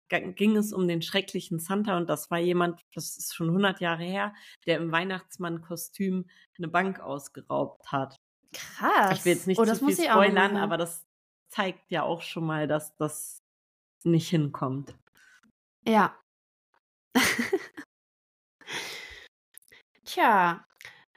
ging 0.09 0.55
es 0.55 0.71
um 0.71 0.87
den 0.87 1.01
schrecklichen 1.01 1.59
Santa 1.59 1.97
und 1.97 2.07
das 2.09 2.31
war 2.31 2.37
jemand, 2.37 2.79
das 2.93 3.17
ist 3.17 3.35
schon 3.35 3.47
100 3.47 3.81
Jahre 3.81 4.03
her, 4.03 4.33
der 4.65 4.77
im 4.77 4.91
Weihnachtsmann-Kostüm 4.91 6.29
eine 6.57 6.67
Bank 6.69 7.01
ausgeraubt 7.01 7.91
hat. 7.91 8.15
Krass. 8.53 9.19
Ich 9.19 9.25
will 9.25 9.33
jetzt 9.33 9.47
nicht 9.47 9.59
oh, 9.59 9.65
zu 9.65 9.85
viel 9.85 10.05
spoilern, 10.05 10.55
aber 10.55 10.77
das 10.77 11.05
zeigt 11.49 11.91
ja 11.91 12.03
auch 12.03 12.21
schon 12.21 12.45
mal, 12.45 12.67
dass 12.67 12.95
das 12.95 13.43
nicht 14.05 14.29
hinkommt. 14.29 14.95
Ja. 15.85 16.17
Tja, 20.05 20.65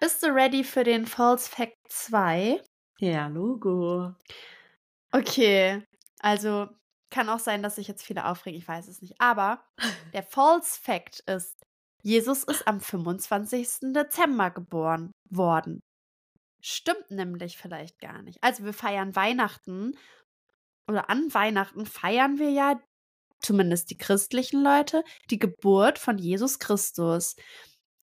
bist 0.01 0.23
du 0.23 0.29
ready 0.29 0.65
für 0.65 0.85
den 0.85 1.07
False 1.07 1.49
Fact 1.49 1.77
2? 1.89 2.61
Ja, 2.99 3.29
Logo. 3.29 4.15
Okay, 5.13 5.83
also 6.21 6.69
kann 7.11 7.29
auch 7.29 7.39
sein, 7.39 7.63
dass 7.63 7.77
sich 7.77 7.89
jetzt 7.89 8.03
viele 8.03 8.27
aufregen, 8.27 8.59
ich 8.59 8.69
weiß 8.69 8.89
es 8.89 9.03
nicht. 9.03 9.21
Aber 9.21 9.65
der 10.15 10.23
False 10.23 10.81
Fact 10.81 11.21
ist, 11.21 11.57
Jesus 12.03 12.45
ist 12.45 12.67
am 12.67 12.81
25. 12.81 13.93
Dezember 13.93 14.51
geboren 14.51 15.13
worden. 15.29 15.81
Stimmt 16.63 17.11
nämlich 17.11 17.57
vielleicht 17.57 17.99
gar 18.01 18.23
nicht. 18.23 18.39
Also 18.43 18.65
wir 18.65 18.73
feiern 18.73 19.17
Weihnachten 19.17 19.97
oder 20.87 21.11
an 21.11 21.33
Weihnachten 21.33 21.87
feiern 21.87 22.39
wir 22.39 22.51
ja, 22.51 22.81
zumindest 23.41 23.91
die 23.91 23.97
christlichen 23.97 24.63
Leute, 24.63 25.03
die 25.31 25.39
Geburt 25.39 25.99
von 25.99 26.19
Jesus 26.19 26.59
Christus. 26.59 27.37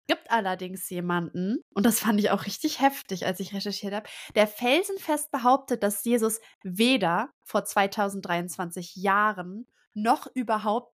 Gibt 0.08 0.32
allerdings 0.32 0.90
jemanden, 0.90 1.58
und 1.74 1.86
das 1.86 2.00
fand 2.00 2.20
ich 2.20 2.32
auch 2.32 2.46
richtig 2.46 2.80
heftig, 2.80 3.26
als 3.26 3.42
ich 3.42 3.54
recherchiert 3.54 3.94
habe, 3.94 4.10
der 4.36 4.48
felsenfest 4.48 5.32
behauptet, 5.32 5.84
dass 5.84 6.04
Jesus 6.06 6.40
weder 6.64 7.30
vor 7.44 7.66
2023 7.66 8.96
Jahren 8.96 9.68
noch 9.94 10.28
überhaupt 10.34 10.94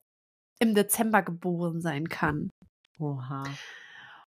im 0.59 0.74
Dezember 0.74 1.22
geboren 1.22 1.82
sein 1.82 2.09
kann. 2.09 2.49
Oha. 2.97 3.43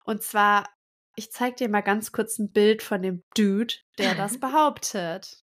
Und 0.03 0.21
zwar, 0.21 0.69
ich 1.15 1.31
zeige 1.31 1.55
dir 1.55 1.69
mal 1.69 1.81
ganz 1.81 2.11
kurz 2.11 2.37
ein 2.37 2.51
Bild 2.51 2.83
von 2.83 3.01
dem 3.01 3.23
Dude, 3.35 3.73
der 3.97 4.13
das 4.13 4.39
behauptet. 4.39 5.41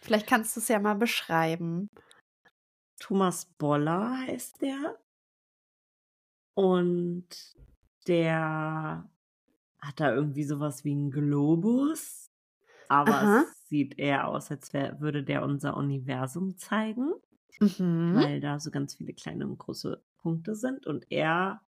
Vielleicht 0.00 0.26
kannst 0.26 0.56
du 0.56 0.60
es 0.60 0.68
ja 0.68 0.78
mal 0.78 0.94
beschreiben. 0.94 1.88
Thomas 2.98 3.46
Boller 3.58 4.18
heißt 4.26 4.62
der. 4.62 4.98
Und 6.54 7.26
der 8.06 9.08
hat 9.80 10.00
da 10.00 10.14
irgendwie 10.14 10.44
sowas 10.44 10.84
wie 10.84 10.92
einen 10.92 11.10
Globus. 11.10 12.26
Aber 12.88 13.14
Aha. 13.14 13.42
es 13.42 13.68
sieht 13.68 13.98
eher 13.98 14.28
aus, 14.28 14.50
als 14.50 14.72
wär, 14.72 15.00
würde 15.00 15.22
der 15.22 15.42
unser 15.44 15.76
Universum 15.76 16.56
zeigen, 16.58 17.12
Mhm. 17.60 18.14
weil 18.16 18.40
da 18.40 18.58
so 18.58 18.70
ganz 18.70 18.94
viele 18.94 19.12
kleine 19.14 19.46
und 19.46 19.58
große 19.58 20.02
Punkte 20.18 20.54
sind. 20.54 20.86
Und 20.86 21.06
er 21.10 21.60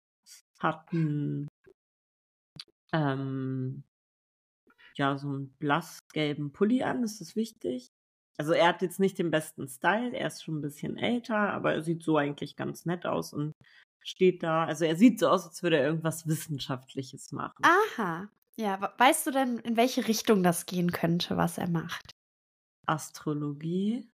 hat 0.58 0.92
einen, 0.92 1.48
ähm, 2.92 3.84
ja, 4.96 5.16
so 5.16 5.28
einen 5.28 5.54
blassgelben 5.58 6.52
Pulli 6.52 6.82
an, 6.82 7.02
ist 7.02 7.20
das 7.20 7.36
wichtig? 7.36 7.88
Also 8.38 8.52
er 8.52 8.68
hat 8.68 8.82
jetzt 8.82 8.98
nicht 9.00 9.18
den 9.18 9.30
besten 9.30 9.68
Style, 9.68 10.12
er 10.16 10.26
ist 10.26 10.42
schon 10.42 10.58
ein 10.58 10.62
bisschen 10.62 10.96
älter, 10.96 11.36
aber 11.52 11.74
er 11.74 11.82
sieht 11.82 12.02
so 12.02 12.16
eigentlich 12.16 12.56
ganz 12.56 12.86
nett 12.86 13.06
aus 13.06 13.32
und 13.32 13.52
steht 14.04 14.42
da. 14.42 14.64
Also 14.64 14.84
er 14.84 14.96
sieht 14.96 15.18
so 15.20 15.28
aus, 15.28 15.46
als 15.46 15.62
würde 15.62 15.78
er 15.78 15.86
irgendwas 15.86 16.26
Wissenschaftliches 16.26 17.32
machen. 17.32 17.62
Aha. 17.64 18.28
Ja, 18.56 18.80
we- 18.80 18.92
weißt 18.98 19.26
du 19.26 19.30
denn, 19.30 19.58
in 19.58 19.76
welche 19.76 20.06
Richtung 20.08 20.42
das 20.42 20.66
gehen 20.66 20.92
könnte, 20.92 21.36
was 21.36 21.58
er 21.58 21.68
macht? 21.68 22.10
Astrologie. 22.86 24.08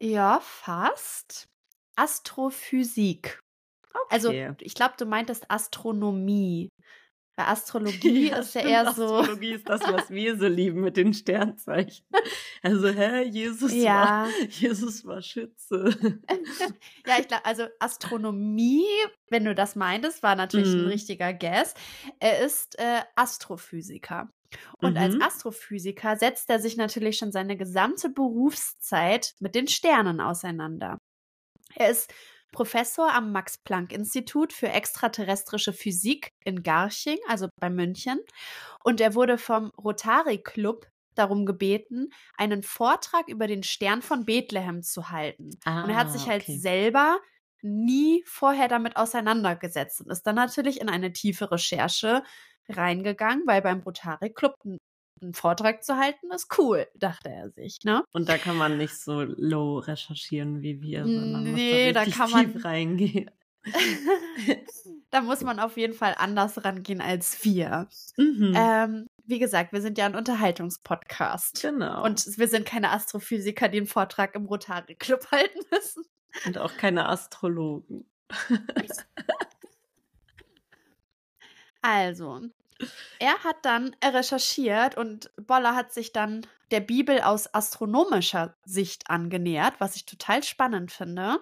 Ja, 0.00 0.40
fast. 0.40 1.46
Astrophysik. 1.96 3.38
Also, 4.10 4.28
Okay. 4.28 4.54
ich 4.60 4.74
glaube, 4.74 4.94
du 4.98 5.06
meintest 5.06 5.50
Astronomie. 5.50 6.68
Bei 7.36 7.46
Astrologie 7.48 8.28
Ja, 8.28 8.38
ist 8.38 8.54
ja 8.54 8.60
stimmt, 8.62 8.72
eher 8.72 8.92
so. 8.94 9.18
Astrologie 9.18 9.52
ist 9.52 9.68
das, 9.68 9.80
was 9.86 10.10
wir 10.10 10.38
so 10.38 10.46
lieben 10.46 10.80
mit 10.80 10.96
den 10.96 11.12
Sternzeichen. 11.14 12.06
Also, 12.62 12.88
hä, 12.88 13.22
Jesus 13.24 13.72
Ja. 13.74 14.02
war, 14.02 14.28
Jesus 14.48 15.04
war 15.04 15.22
Schütze. 15.22 15.90
Ja, 17.06 17.18
ich 17.20 17.28
glaube, 17.28 17.44
also 17.44 17.66
Astronomie, 17.78 18.84
wenn 19.30 19.44
du 19.44 19.54
das 19.54 19.76
meintest, 19.76 20.22
war 20.22 20.34
natürlich 20.34 20.74
ein 20.74 20.82
Mhm. 20.82 20.88
richtiger 20.88 21.32
Guess. 21.32 21.74
Er 22.18 22.40
ist 22.44 22.78
äh, 22.78 23.02
Astrophysiker. 23.14 24.28
Und 24.78 24.96
als 24.96 25.14
Mhm. 25.14 25.22
Astrophysiker 25.22 26.16
setzt 26.16 26.50
er 26.50 26.58
sich 26.58 26.76
natürlich 26.76 27.18
schon 27.18 27.30
seine 27.32 27.56
gesamte 27.56 28.08
Berufszeit 28.08 29.34
mit 29.40 29.54
den 29.54 29.68
Sternen 29.68 30.20
auseinander. 30.20 30.98
Er 31.74 31.90
ist 31.90 32.12
Professor 32.56 33.12
am 33.12 33.32
Max-Planck-Institut 33.32 34.52
für 34.52 34.68
extraterrestrische 34.68 35.72
Physik 35.74 36.30
in 36.44 36.62
Garching, 36.62 37.18
also 37.28 37.48
bei 37.60 37.68
München. 37.70 38.18
Und 38.82 39.00
er 39.00 39.14
wurde 39.14 39.38
vom 39.38 39.70
Rotary 39.78 40.38
Club 40.42 40.86
darum 41.14 41.46
gebeten, 41.46 42.10
einen 42.36 42.62
Vortrag 42.62 43.28
über 43.28 43.46
den 43.46 43.62
Stern 43.62 44.02
von 44.02 44.24
Bethlehem 44.24 44.82
zu 44.82 45.10
halten. 45.10 45.50
und 45.82 45.90
er 45.90 45.96
hat 45.96 46.10
sich 46.10 46.22
Ah, 46.22 46.28
halt 46.28 46.42
okay. 46.42 46.58
selber 46.58 47.18
nie 47.62 48.22
vorher 48.26 48.68
damit 48.68 48.96
auseinandergesetzt 48.96 50.00
und 50.00 50.10
ist 50.10 50.22
dann 50.26 50.36
natürlich 50.36 50.80
in 50.80 50.88
eine 50.88 51.12
tiefe 51.12 51.50
Recherche 51.50 52.22
reingegangen, 52.68 53.46
weil 53.46 53.62
beim 53.62 53.80
Rotary 53.80 54.30
Club 54.32 54.54
einen 55.22 55.34
Vortrag 55.34 55.82
zu 55.84 55.96
halten 55.96 56.30
ist 56.30 56.56
cool, 56.58 56.86
dachte 56.94 57.30
er 57.30 57.50
sich, 57.50 57.78
ne? 57.84 58.04
Und 58.12 58.28
da 58.28 58.36
kann 58.38 58.56
man 58.56 58.76
nicht 58.78 58.94
so 58.98 59.22
low 59.22 59.78
recherchieren 59.78 60.60
wie 60.62 60.80
wir, 60.82 61.04
sondern 61.04 61.44
muss 61.44 61.54
Nee, 61.54 61.92
da 61.92 62.00
da 62.00 62.00
richtig 62.00 62.18
kann 62.18 62.30
man- 62.30 62.52
tief 62.52 62.64
reingehen. 62.64 63.30
da 65.10 65.22
muss 65.22 65.40
man 65.42 65.58
auf 65.58 65.76
jeden 65.76 65.94
Fall 65.94 66.14
anders 66.18 66.64
rangehen 66.64 67.00
als 67.00 67.44
wir. 67.44 67.88
Mhm. 68.16 68.52
Ähm, 68.56 69.06
wie 69.24 69.38
gesagt, 69.40 69.72
wir 69.72 69.80
sind 69.80 69.98
ja 69.98 70.06
ein 70.06 70.14
Unterhaltungspodcast. 70.14 71.62
genau. 71.62 72.04
Und, 72.04 72.26
Und 72.26 72.38
wir 72.38 72.46
sind 72.48 72.64
keine 72.66 72.90
Astrophysiker, 72.92 73.68
die 73.68 73.78
einen 73.78 73.86
Vortrag 73.88 74.34
im 74.36 74.44
Rotary 74.46 74.94
Club 74.94 75.26
halten 75.32 75.58
müssen. 75.72 76.04
und 76.44 76.58
auch 76.58 76.76
keine 76.76 77.08
Astrologen. 77.08 78.04
Also, 81.82 82.40
er 83.18 83.38
hat 83.44 83.56
dann 83.62 83.94
recherchiert 84.04 84.96
und 84.96 85.30
Boller 85.36 85.74
hat 85.74 85.92
sich 85.92 86.12
dann 86.12 86.46
der 86.70 86.80
Bibel 86.80 87.20
aus 87.20 87.52
astronomischer 87.54 88.54
Sicht 88.64 89.08
angenähert, 89.08 89.74
was 89.78 89.96
ich 89.96 90.04
total 90.04 90.42
spannend 90.42 90.90
finde. 90.92 91.38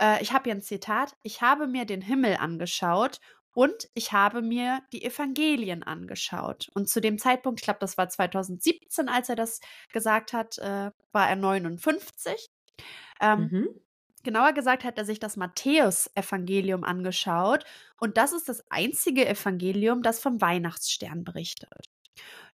Äh, 0.00 0.22
ich 0.22 0.32
habe 0.32 0.44
hier 0.44 0.54
ein 0.54 0.62
Zitat. 0.62 1.14
Ich 1.22 1.42
habe 1.42 1.66
mir 1.66 1.84
den 1.84 2.00
Himmel 2.00 2.36
angeschaut 2.38 3.20
und 3.54 3.88
ich 3.94 4.12
habe 4.12 4.42
mir 4.42 4.82
die 4.92 5.04
Evangelien 5.04 5.82
angeschaut. 5.82 6.68
Und 6.74 6.88
zu 6.88 7.00
dem 7.00 7.18
Zeitpunkt, 7.18 7.60
ich 7.60 7.64
glaube, 7.64 7.80
das 7.80 7.96
war 7.98 8.08
2017, 8.08 9.08
als 9.08 9.28
er 9.28 9.36
das 9.36 9.60
gesagt 9.92 10.32
hat, 10.32 10.58
äh, 10.58 10.90
war 11.12 11.28
er 11.28 11.36
59. 11.36 12.50
Ähm, 13.20 13.48
Mhm. 13.50 13.68
Genauer 14.26 14.54
gesagt 14.54 14.82
hat 14.82 14.98
er 14.98 15.04
sich 15.04 15.20
das 15.20 15.36
Matthäus-Evangelium 15.36 16.82
angeschaut 16.82 17.64
und 18.00 18.16
das 18.16 18.32
ist 18.32 18.48
das 18.48 18.64
einzige 18.70 19.24
Evangelium, 19.24 20.02
das 20.02 20.18
vom 20.18 20.40
Weihnachtsstern 20.40 21.22
berichtet. 21.22 21.86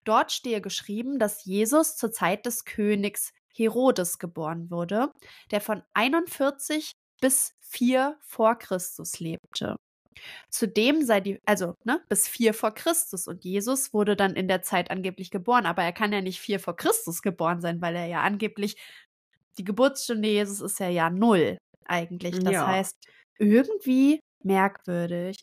Dort 0.03 0.34
stehe 0.34 0.59
geschrieben, 0.59 1.17
dass 1.17 1.45
Jesus 1.45 1.95
zur 1.95 2.11
Zeit 2.11 2.45
des 2.45 2.65
Königs 2.65 3.32
Herodes 3.53 4.19
geboren 4.19 4.69
wurde, 4.69 5.13
der 5.51 5.61
von 5.61 5.82
41 5.93 6.91
bis 7.22 7.53
4 7.61 8.17
vor 8.19 8.55
Christus 8.57 9.22
lebte. 9.22 9.78
Zudem 10.49 11.05
sei 11.05 11.22
die, 11.22 11.39
also 11.45 11.76
ne, 11.86 12.01
bis 12.09 12.28
4 12.28 12.53
vor 12.53 12.72
Christus 12.74 13.28
und 13.30 13.45
Jesus 13.45 13.93
wurde 13.93 14.17
dann 14.17 14.36
in 14.36 14.49
der 14.49 14.61
Zeit 14.61 14.91
angeblich 14.91 15.32
geboren, 15.32 15.65
aber 15.65 15.84
er 15.84 15.93
kann 15.93 16.11
ja 16.11 16.19
nicht 16.19 16.41
4 16.41 16.59
vor 16.59 16.76
Christus 16.76 17.22
geboren 17.22 17.61
sein, 17.61 17.82
weil 17.82 17.95
er 17.95 18.07
ja 18.07 18.24
angeblich 18.24 18.76
die 19.58 19.64
Geburtsstunde 19.64 20.28
Jesus 20.30 20.62
ist 20.62 20.80
ja 20.80 20.89
Jahr 20.89 21.10
Null 21.12 21.58
eigentlich. 21.86 22.39
Das 22.43 22.56
Ja. 22.56 22.66
heißt, 22.66 22.95
irgendwie 23.39 24.20
merkwürdig. 24.43 25.38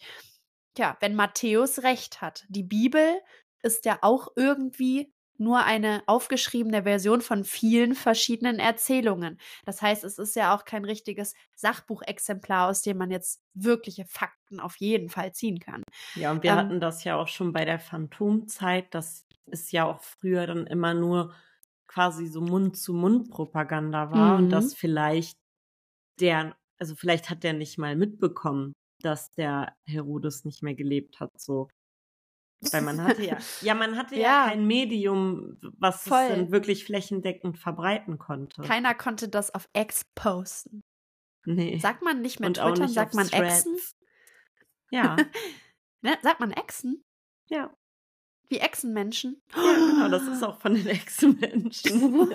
Tja, 0.74 0.96
wenn 1.00 1.14
Matthäus 1.14 1.82
recht 1.82 2.20
hat, 2.20 2.44
die 2.48 2.62
Bibel 2.62 3.20
ist 3.62 3.84
ja 3.84 3.98
auch 4.02 4.28
irgendwie 4.36 5.10
nur 5.40 5.64
eine 5.64 6.02
aufgeschriebene 6.06 6.82
Version 6.82 7.20
von 7.20 7.44
vielen 7.44 7.94
verschiedenen 7.94 8.58
Erzählungen. 8.58 9.38
Das 9.64 9.82
heißt, 9.82 10.02
es 10.04 10.18
ist 10.18 10.34
ja 10.36 10.54
auch 10.54 10.64
kein 10.64 10.84
richtiges 10.84 11.34
Sachbuchexemplar, 11.54 12.68
aus 12.68 12.82
dem 12.82 12.98
man 12.98 13.10
jetzt 13.10 13.40
wirkliche 13.54 14.04
Fakten 14.06 14.58
auf 14.60 14.76
jeden 14.78 15.08
Fall 15.10 15.32
ziehen 15.32 15.60
kann. 15.60 15.82
Ja, 16.14 16.30
und 16.32 16.42
wir 16.42 16.54
Ähm, 16.54 16.56
hatten 16.56 16.80
das 16.80 17.04
ja 17.04 17.16
auch 17.16 17.28
schon 17.28 17.52
bei 17.52 17.64
der 17.64 17.78
Phantomzeit. 17.78 18.92
Das 18.94 19.26
ist 19.46 19.72
ja 19.72 19.84
auch 19.86 20.00
früher 20.02 20.46
dann 20.46 20.66
immer 20.66 20.94
nur 20.94 21.34
quasi 21.88 22.26
so 22.28 22.40
Mund-zu-Mund-Propaganda 22.40 24.10
war 24.12 24.36
und 24.36 24.46
Mhm. 24.46 24.50
dass 24.50 24.74
vielleicht 24.74 25.36
der, 26.20 26.56
also 26.78 26.94
vielleicht 26.94 27.30
hat 27.30 27.42
der 27.44 27.52
nicht 27.54 27.78
mal 27.78 27.96
mitbekommen, 27.96 28.72
dass 29.02 29.30
der 29.32 29.74
Herodes 29.86 30.44
nicht 30.44 30.62
mehr 30.62 30.74
gelebt 30.74 31.20
hat, 31.20 31.30
so. 31.40 31.68
Weil 32.72 32.82
man 32.82 33.02
hatte 33.04 33.24
ja, 33.24 33.38
ja, 33.62 33.74
man 33.74 33.96
hatte 33.96 34.16
ja, 34.16 34.20
Ja. 34.20 34.48
kein 34.48 34.66
Medium, 34.66 35.56
was 35.78 36.02
Voll. 36.02 36.18
es 36.22 36.28
dann 36.30 36.50
wirklich 36.50 36.84
flächendeckend 36.84 37.56
verbreiten 37.58 38.18
konnte. 38.18 38.62
Keiner 38.62 38.94
konnte 38.94 39.28
das 39.28 39.54
auf 39.54 39.68
X 39.76 40.04
posten. 40.16 40.80
nee. 41.46 41.78
Sagt 41.78 42.02
man 42.02 42.20
nicht 42.20 42.40
mehr 42.40 42.48
und 42.48 42.78
nicht 42.80 42.94
sagt 42.94 43.14
man 43.14 43.28
Threads. 43.28 43.64
Exen? 43.66 43.78
Ja, 44.90 45.16
Ne? 46.02 46.16
Sagt 46.22 46.40
man 46.40 46.50
Echsen? 46.52 47.02
ja. 47.48 47.72
Wie 48.48 48.58
Echsenmenschen? 48.58 49.40
Ja, 49.54 49.62
genau, 49.74 50.08
das 50.08 50.22
ist 50.26 50.42
auch 50.42 50.58
von 50.60 50.74
den 50.74 50.86
Ex-Menschen. 50.88 52.32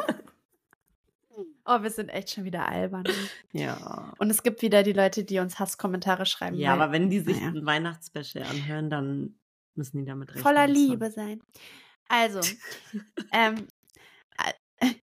Oh, 1.65 1.81
wir 1.81 1.89
sind 1.89 2.09
echt 2.09 2.29
schon 2.31 2.43
wieder 2.43 2.67
albern. 2.67 3.05
ja. 3.53 4.13
Und 4.19 4.29
es 4.29 4.43
gibt 4.43 4.61
wieder 4.61 4.83
die 4.83 4.93
Leute, 4.93 5.23
die 5.23 5.39
uns 5.39 5.59
Hasskommentare 5.59 6.25
schreiben. 6.25 6.57
Ja, 6.57 6.73
weil- 6.73 6.81
aber 6.81 6.91
wenn 6.91 7.09
die 7.09 7.19
sich 7.21 7.37
naja. 7.37 7.47
ein 7.49 7.65
Weihnachtsspecial 7.65 8.43
anhören, 8.45 8.89
dann 8.89 9.35
müssen 9.75 9.97
die 9.99 10.05
damit 10.05 10.29
rechnen. 10.29 10.43
voller. 10.43 10.67
Liebe 10.67 11.09
sein. 11.09 11.41
Also, 12.09 12.41
ähm, 13.31 13.67
äh, 14.79 14.93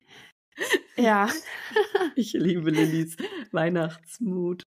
ja. 0.97 1.29
Ich 2.15 2.33
liebe 2.35 2.71
Lillys 2.71 3.17
Weihnachtsmut. 3.53 4.67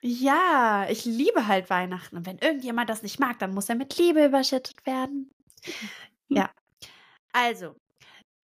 Ja, 0.00 0.86
ich 0.88 1.04
liebe 1.04 1.46
halt 1.48 1.68
Weihnachten. 1.70 2.16
Und 2.16 2.26
wenn 2.26 2.38
irgendjemand 2.38 2.88
das 2.88 3.02
nicht 3.02 3.18
mag, 3.18 3.38
dann 3.40 3.52
muss 3.52 3.68
er 3.68 3.74
mit 3.74 3.96
Liebe 3.98 4.24
überschüttet 4.24 4.86
werden. 4.86 5.30
Ja. 6.28 6.50
Also, 7.32 7.74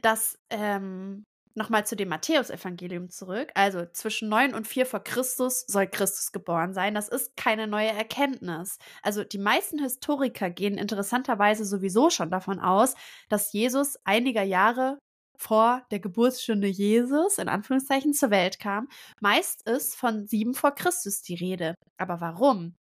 das 0.01 0.39
ähm, 0.51 1.25
nochmal 1.55 1.87
zu 1.87 1.97
dem 1.97 2.09
Matthäusevangelium 2.09 3.11
zurück. 3.11 3.51
Also 3.55 3.87
zwischen 3.93 4.29
9 4.29 4.55
und 4.55 4.67
4 4.67 4.87
vor 4.87 5.01
Christus 5.01 5.65
soll 5.67 5.87
Christus 5.87 6.33
geboren 6.33 6.75
sein. 6.75 6.95
Das 6.95 7.09
ist 7.09 7.37
keine 7.37 7.67
neue 7.67 7.89
Erkenntnis. 7.89 8.79
Also 9.03 9.25
die 9.25 9.39
meisten 9.39 9.79
Historiker 9.79 10.51
gehen 10.51 10.79
interessanterweise 10.79 11.65
sowieso 11.65 12.11
schon 12.11 12.31
davon 12.31 12.59
aus, 12.59 12.95
dass 13.29 13.53
Jesus 13.53 13.97
einiger 14.05 14.43
Jahre 14.43 14.99
vor 15.37 15.83
der 15.91 16.01
Geburtsstunde 16.01 16.69
Jesus 16.69 17.39
in 17.39 17.49
Anführungszeichen 17.49 18.13
zur 18.15 18.31
Welt 18.31 18.59
kam. 18.59 18.89
Meist 19.21 19.69
ist 19.69 19.97
von 19.97 20.27
7 20.27 20.55
vor 20.55 20.73
Christus 20.73 21.23
die 21.23 21.35
Rede. 21.35 21.75
Aber 21.99 22.21
warum? 22.21 22.77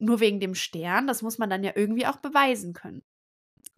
Nur 0.00 0.20
wegen 0.20 0.40
dem 0.40 0.54
Stern, 0.54 1.06
das 1.06 1.22
muss 1.22 1.38
man 1.38 1.50
dann 1.50 1.64
ja 1.64 1.72
irgendwie 1.74 2.06
auch 2.06 2.18
beweisen 2.18 2.72
können. 2.72 3.02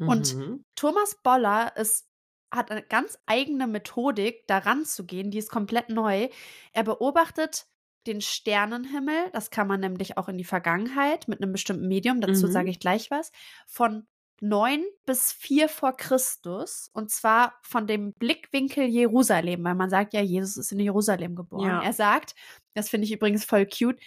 Und 0.07 0.35
Mhm. 0.37 0.65
Thomas 0.77 1.17
Boller 1.23 1.77
ist, 1.77 2.09
hat 2.53 2.71
eine 2.71 2.83
ganz 2.83 3.19
eigene 3.27 3.67
Methodik, 3.67 4.47
daran 4.47 4.85
zu 4.85 5.07
gehen, 5.07 5.31
die 5.31 5.39
ist 5.39 5.51
komplett 5.51 5.89
neu. 5.89 6.29
Er 6.73 6.83
beobachtet 6.85 7.67
den 8.07 8.21
Sternenhimmel, 8.21 9.31
das 9.33 9.51
kann 9.51 9.67
man 9.69 9.81
nämlich 9.81 10.17
auch 10.17 10.29
in 10.29 10.39
die 10.39 10.45
Vergangenheit 10.45 11.29
mit 11.29 11.43
einem 11.43 11.53
bestimmten 11.53 11.87
Medium, 11.87 12.21
dazu 12.21 12.47
Mhm. 12.47 12.53
sage 12.53 12.71
ich 12.71 12.81
gleich 12.81 13.11
was, 13.11 13.31
von 13.67 14.07
9 14.41 14.83
bis 15.05 15.33
4 15.33 15.69
vor 15.69 15.95
Christus 15.97 16.89
und 16.95 17.11
zwar 17.11 17.59
von 17.63 17.87
dem 17.87 18.15
Blickwinkel 18.15 18.85
Jerusalem, 18.87 19.63
weil 19.65 19.75
man 19.75 19.91
sagt 19.91 20.15
ja, 20.15 20.23
Jesus 20.23 20.57
ist 20.57 20.73
in 20.73 20.81
Jerusalem 20.81 21.37
geboren. 21.37 21.67
Ja. 21.67 21.83
Er 21.83 21.93
sagt, 21.93 22.35
das 22.75 22.89
finde 22.89 23.05
ich 23.07 23.13
übrigens 23.13 23.45
voll 23.45 23.67
cute, 23.67 23.99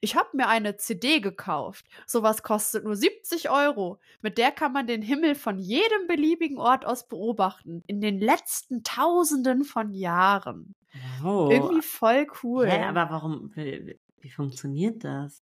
ich 0.00 0.14
habe 0.16 0.28
mir 0.34 0.48
eine 0.48 0.76
CD 0.76 1.20
gekauft. 1.20 1.86
Sowas 2.06 2.42
kostet 2.42 2.84
nur 2.84 2.96
70 2.96 3.50
Euro. 3.50 3.98
Mit 4.20 4.38
der 4.38 4.52
kann 4.52 4.72
man 4.72 4.86
den 4.86 5.02
Himmel 5.02 5.34
von 5.34 5.58
jedem 5.58 6.06
beliebigen 6.06 6.58
Ort 6.58 6.84
aus 6.84 7.08
beobachten. 7.08 7.82
In 7.86 8.00
den 8.00 8.20
letzten 8.20 8.82
Tausenden 8.84 9.64
von 9.64 9.92
Jahren. 9.92 10.74
Wow. 11.22 11.50
Irgendwie 11.52 11.82
voll 11.82 12.26
cool. 12.42 12.66
Hä, 12.68 12.84
aber 12.84 13.08
warum, 13.10 13.50
wie, 13.54 13.98
wie 14.20 14.30
funktioniert 14.30 15.02
das? 15.04 15.42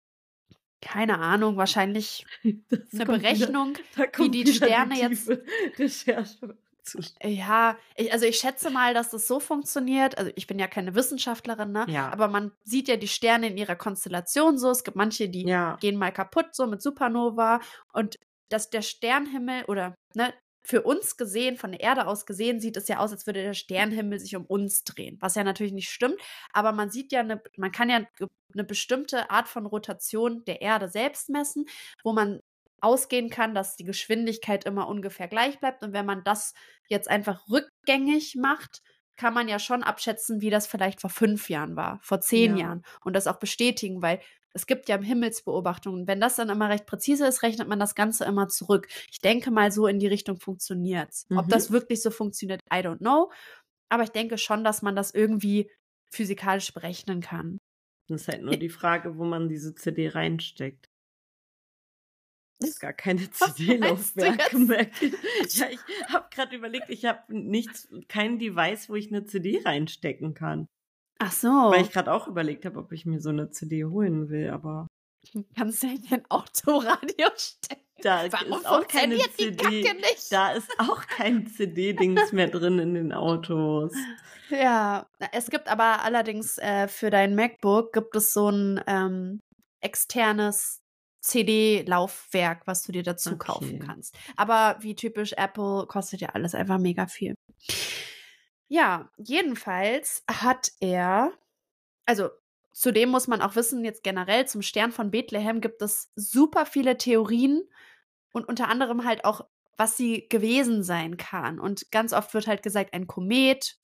Keine 0.83 1.19
Ahnung, 1.19 1.57
wahrscheinlich 1.57 2.25
Das 2.71 2.81
eine 2.95 3.07
Berechnung. 3.07 3.77
Wieder, 3.95 4.09
kommt 4.09 4.35
die 4.35 4.47
Sterne 4.47 4.99
jetzt- 4.99 5.31
Recherche 5.79 6.57
zu. 6.91 6.99
Ja, 7.23 7.77
ich, 7.97 8.13
also 8.13 8.27
ich 8.27 8.37
schätze 8.39 8.71
mal, 8.71 8.95
dass 8.95 9.11
das 9.11 9.27
so 9.27 9.41
funktioniert. 9.41 10.19
Also 10.19 10.31
ich 10.35 10.47
bin 10.47 10.59
ja 10.59 10.67
keine 10.67 10.95
Wissenschaftlerin, 10.95 11.73
ne? 11.73 11.87
Ja. 11.89 12.11
Aber 12.13 12.29
man 12.29 12.53
sieht 12.65 12.89
ja 12.89 12.97
die 12.97 13.09
Sterne 13.09 13.49
in 13.49 13.57
ihrer 13.57 13.77
Konstellation 13.77 14.59
so. 14.59 14.71
Es 14.71 14.85
gibt 14.85 14.97
manche, 14.97 15.29
die 15.29 15.45
Ja. 15.47 15.77
gehen 15.81 15.97
mal 15.97 16.13
kaputt, 16.13 16.55
so 16.55 16.67
mit 16.67 16.83
Supernova. 16.83 17.61
Und 17.93 18.17
dass 18.51 18.71
der 18.71 18.83
Sternhimmel 18.83 19.65
oder 19.67 19.95
ne, 20.15 20.35
für 20.63 20.83
uns 20.83 21.17
gesehen, 21.17 21.57
von 21.57 21.73
der 21.73 21.81
Erde 21.81 22.07
aus 22.07 22.27
gesehen, 22.27 22.61
sieht 22.61 22.77
es 22.77 22.89
ja 22.89 22.99
aus, 22.99 23.13
als 23.13 23.27
würde 23.27 23.43
der 23.43 23.55
Sternhimmel 23.55 24.19
sich 24.21 24.37
um 24.37 24.45
uns 24.45 24.85
drehen. 24.85 25.17
Was 25.21 25.35
ja 25.35 25.45
natürlich 25.45 25.73
nicht 25.73 25.89
stimmt. 25.89 26.17
Aber 26.53 26.73
man 26.73 26.91
sieht 26.91 27.13
ja, 27.13 27.21
eine, 27.21 27.41
man 27.57 27.73
kann 27.73 27.89
ja 27.89 28.03
eine 28.53 28.65
bestimmte 28.65 29.31
Art 29.31 29.49
von 29.49 29.67
Rotation 29.67 30.45
der 30.45 30.61
Erde 30.61 30.89
selbst 30.89 31.29
messen, 31.31 31.67
wo 32.05 32.13
man 32.13 32.41
ausgehen 32.83 33.31
kann, 33.31 33.55
dass 33.55 33.77
die 33.77 33.85
Geschwindigkeit 33.85 34.65
immer 34.65 34.89
ungefähr 34.89 35.29
gleich 35.29 35.59
bleibt. 35.61 35.83
Und 35.83 35.93
wenn 35.93 36.07
man 36.07 36.23
das 36.25 36.55
jetzt 36.89 37.09
einfach 37.09 37.49
rückgängig 37.49 38.37
macht, 38.37 38.83
kann 39.17 39.35
man 39.35 39.49
ja 39.49 39.59
schon 39.59 39.83
abschätzen, 39.83 40.41
wie 40.41 40.51
das 40.51 40.67
vielleicht 40.67 41.01
vor 41.01 41.11
fünf 41.11 41.51
Jahren 41.51 41.77
war, 41.77 42.01
vor 42.03 42.21
zehn 42.21 42.53
Ja. 42.53 42.57
Jahren 42.57 42.83
und 43.05 43.15
das 43.15 43.27
auch 43.27 43.39
bestätigen, 43.39 44.01
weil 44.03 44.21
es 44.53 44.67
gibt 44.67 44.89
ja 44.89 44.99
Himmelsbeobachtungen. 44.99 46.09
Wenn 46.09 46.21
das 46.21 46.37
dann 46.37 46.49
immer 46.49 46.69
recht 46.71 46.87
präzise 46.87 47.27
ist, 47.27 47.43
rechnet 47.43 47.69
man 47.69 47.79
das 47.79 47.95
Ganze 47.95 48.25
immer 48.25 48.49
zurück. 48.49 48.89
Ich 49.13 49.21
denke 49.21 49.51
mal, 49.51 49.71
so 49.71 49.87
in 49.87 49.99
die 50.01 50.09
Richtung 50.09 50.39
funktioniert's. 50.41 51.27
Ob 51.37 51.47
Mhm. 51.47 51.51
das 51.51 51.71
wirklich 51.71 52.03
so 52.03 52.11
funktioniert, 52.11 52.61
I 52.73 52.79
don't 52.79 52.99
know. 52.99 53.31
Aber 53.91 54.03
ich 54.05 54.11
denke 54.11 54.39
schon, 54.39 54.65
dass 54.65 54.83
man 54.83 54.97
das 54.97 55.13
irgendwie 55.13 55.71
physikalisch 56.13 56.73
berechnen 56.75 57.21
kann. 57.21 57.59
Das 58.09 58.23
ist 58.23 58.29
halt 58.29 58.43
nur 58.43 58.57
die 58.57 58.69
Frage, 58.69 59.17
wo 59.17 59.25
man 59.25 59.49
diese 59.49 59.75
CD 59.75 60.09
reinsteckt. 60.09 60.90
Das 62.61 62.71
ist 62.71 62.81
gar 62.81 62.93
keine 62.93 63.31
CD-Laufwerke, 63.31 64.57
ich. 65.01 65.13
Ja, 65.59 65.67
ich 65.71 65.81
habe 66.09 66.29
gerade 66.31 66.57
überlegt, 66.57 66.91
ich 66.91 67.05
habe 67.05 67.21
nichts, 67.29 67.89
kein 68.09 68.39
Device, 68.39 68.89
wo 68.89 68.95
ich 68.95 69.09
eine 69.09 69.25
CD 69.25 69.63
reinstecken 69.65 70.35
kann. 70.35 70.67
Ach 71.19 71.33
so. 71.33 71.49
Weil 71.49 71.83
ich 71.83 71.91
gerade 71.91 72.13
auch 72.13 72.29
überlegt 72.29 72.65
habe, 72.65 72.79
ob 72.79 72.93
ich 72.93 73.05
mir 73.05 73.21
so 73.21 73.31
eine 73.31 73.51
CD 73.51 73.85
holen 73.85 74.29
will, 74.31 74.51
aber 74.51 74.87
Kannst 75.55 75.83
du 75.83 75.89
in 75.89 76.03
dein 76.09 76.25
Autoradio 76.31 77.29
stecken? 77.37 77.85
da 78.03 78.25
Warum 78.31 78.59
ist 78.59 78.67
auch 78.67 78.87
keine 78.89 79.19
CD. 79.19 79.85
Da 80.31 80.53
ist 80.53 80.71
auch 80.79 81.07
kein 81.07 81.47
CD-Dings 81.47 82.33
mehr 82.33 82.49
drin 82.49 82.79
in 82.79 82.95
den 82.95 83.13
Autos. 83.13 83.93
Ja, 84.49 85.07
es 85.33 85.51
gibt 85.51 85.69
aber 85.69 86.03
allerdings 86.03 86.59
äh, 86.59 86.89
für 86.89 87.11
dein 87.11 87.35
MacBook 87.35 87.93
gibt 87.93 88.17
es 88.17 88.33
so 88.33 88.49
ein 88.49 88.83
ähm, 88.87 89.41
externes 89.81 90.81
CD-Laufwerk, 91.21 92.67
was 92.67 92.83
du 92.83 92.93
dir 92.93 93.03
dazu 93.03 93.31
Okay. 93.31 93.39
kaufen 93.39 93.79
kannst. 93.79 94.17
Aber 94.37 94.77
wie 94.81 94.95
typisch 94.95 95.33
Apple 95.35 95.87
kostet 95.87 96.21
ja 96.21 96.31
alles 96.31 96.55
einfach 96.55 96.79
mega 96.79 97.07
viel. 97.07 97.35
Ja, 98.69 99.11
jedenfalls 99.19 100.25
hat 100.31 100.71
er, 100.81 101.33
also 102.07 102.31
zudem 102.73 103.11
muss 103.11 103.27
man 103.27 103.43
auch 103.43 103.57
wissen, 103.57 103.85
jetzt 103.85 104.03
generell 104.05 104.47
zum 104.47 104.63
Stern 104.63 104.93
von 104.93 105.11
Bethlehem 105.11 105.61
gibt 105.61 105.83
es 105.83 106.11
super 106.15 106.67
viele 106.67 106.97
Theorien 106.97 107.63
und 108.33 108.49
unter 108.49 108.69
anderem 108.69 109.05
halt 109.05 109.25
auch, 109.25 109.43
was 109.77 109.97
sie 109.97 110.29
gewesen 110.29 110.83
sein 110.83 111.17
kann. 111.17 111.59
Und 111.59 111.91
ganz 111.91 112.13
oft 112.13 112.33
wird 112.33 112.47
halt 112.47 112.63
gesagt, 112.63 112.95
ein 112.95 113.07
Komet 113.07 113.77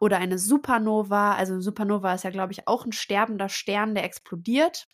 oder 0.00 0.18
eine 0.18 0.38
Supernova. 0.38 1.34
Also 1.34 1.54
eine 1.54 1.62
Supernova 1.62 2.14
ist 2.14 2.24
ja, 2.24 2.30
glaube 2.30 2.52
ich, 2.52 2.66
auch 2.66 2.86
ein 2.86 2.92
sterbender 2.92 3.48
Stern, 3.48 3.94
der 3.94 4.04
explodiert. 4.04 4.88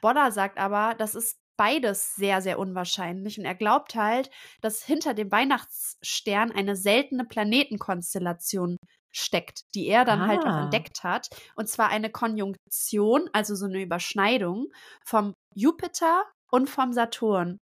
Boller 0.00 0.30
sagt 0.32 0.58
aber, 0.58 0.94
das 0.96 1.14
ist 1.14 1.38
beides 1.56 2.14
sehr, 2.14 2.40
sehr 2.40 2.58
unwahrscheinlich. 2.58 3.38
Und 3.38 3.44
er 3.44 3.54
glaubt 3.56 3.94
halt, 3.96 4.30
dass 4.60 4.82
hinter 4.84 5.14
dem 5.14 5.30
Weihnachtsstern 5.32 6.52
eine 6.52 6.76
seltene 6.76 7.24
Planetenkonstellation 7.24 8.76
steckt, 9.10 9.62
die 9.74 9.86
er 9.88 10.04
dann 10.04 10.26
halt 10.26 10.42
auch 10.46 10.46
Ah. 10.52 10.62
entdeckt 10.64 11.02
hat. 11.02 11.28
Und 11.56 11.68
zwar 11.68 11.88
eine 11.88 12.10
Konjunktion, 12.10 13.28
also 13.32 13.54
so 13.54 13.66
eine 13.66 13.82
Überschneidung 13.82 14.68
vom 15.04 15.34
Jupiter 15.54 16.24
und 16.50 16.68
vom 16.70 16.92
Saturn. 16.92 17.58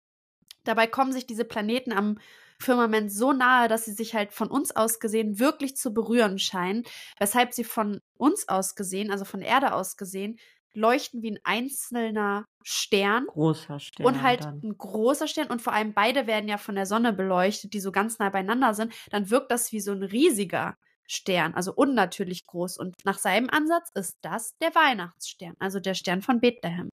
Dabei 0.64 0.87
kommen 0.87 1.12
sich 1.12 1.26
diese 1.26 1.45
Planeten 1.45 1.93
am 1.93 2.18
Firmament 2.61 3.12
so 3.12 3.32
nahe, 3.32 3.68
dass 3.68 3.85
sie 3.85 3.93
sich 3.93 4.14
halt 4.14 4.32
von 4.32 4.49
uns 4.49 4.74
aus 4.74 4.99
gesehen 5.01 5.39
wirklich 5.39 5.76
zu 5.76 5.93
berühren 5.93 6.39
scheinen, 6.39 6.85
weshalb 7.18 7.53
sie 7.53 7.64
von 7.64 8.01
uns 8.16 8.49
aus 8.49 8.74
gesehen, 8.74 9.11
also 9.11 9.24
von 9.24 9.41
der 9.41 9.49
Erde 9.51 9.74
aus 9.74 9.97
gesehen, 9.97 10.39
leuchten 10.77 11.22
wie 11.22 11.33
ein 11.33 11.39
einzelner 11.45 12.47
Stern 12.62 13.27
Großer 13.27 13.79
Stern. 13.81 14.07
und 14.07 14.22
halt 14.22 14.45
dann. 14.45 14.61
ein 14.62 14.77
großer 14.77 15.27
Stern 15.29 15.49
und 15.49 15.62
vor 15.62 15.72
allem 15.72 15.95
beide 15.95 16.27
werden 16.27 16.49
ja 16.49 16.59
von 16.59 16.75
der 16.75 16.87
Sonne 16.87 17.12
beleuchtet, 17.12 17.72
die 17.75 17.81
so 17.81 17.93
ganz 17.93 18.18
nah 18.18 18.31
beieinander 18.31 18.75
sind, 18.75 18.95
dann 19.11 19.31
wirkt 19.31 19.51
das 19.51 19.72
wie 19.72 19.81
so 19.81 19.93
ein 19.93 20.03
riesiger 20.03 20.77
Stern, 21.07 21.55
also 21.55 21.72
unnatürlich 21.75 22.47
groß. 22.47 22.79
Und 22.79 22.95
nach 23.05 23.18
seinem 23.18 23.51
Ansatz 23.51 23.91
ist 23.95 24.18
das 24.22 24.57
der 24.62 24.75
Weihnachtsstern, 24.75 25.55
also 25.59 25.81
der 25.81 25.95
Stern 25.95 26.22
von 26.22 26.41
Bethlehem. 26.41 26.89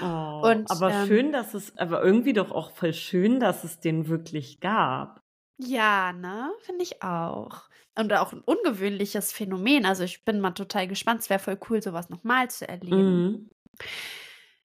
Oh, 0.00 0.42
und, 0.44 0.70
aber 0.70 0.90
ähm, 0.90 1.06
schön, 1.06 1.32
dass 1.32 1.54
es, 1.54 1.76
aber 1.76 2.02
irgendwie 2.02 2.32
doch 2.32 2.50
auch 2.50 2.70
voll 2.70 2.94
schön, 2.94 3.40
dass 3.40 3.64
es 3.64 3.80
den 3.80 4.08
wirklich 4.08 4.60
gab. 4.60 5.20
Ja, 5.58 6.12
ne? 6.12 6.52
Finde 6.60 6.82
ich 6.82 7.02
auch. 7.02 7.62
Und 7.98 8.12
auch 8.12 8.32
ein 8.32 8.42
ungewöhnliches 8.42 9.32
Phänomen. 9.32 9.86
Also 9.86 10.04
ich 10.04 10.24
bin 10.24 10.40
mal 10.40 10.50
total 10.52 10.86
gespannt. 10.86 11.22
Es 11.22 11.30
wäre 11.30 11.40
voll 11.40 11.58
cool, 11.70 11.82
sowas 11.82 12.10
nochmal 12.10 12.50
zu 12.50 12.68
erleben. 12.68 13.22
Mhm. 13.22 13.50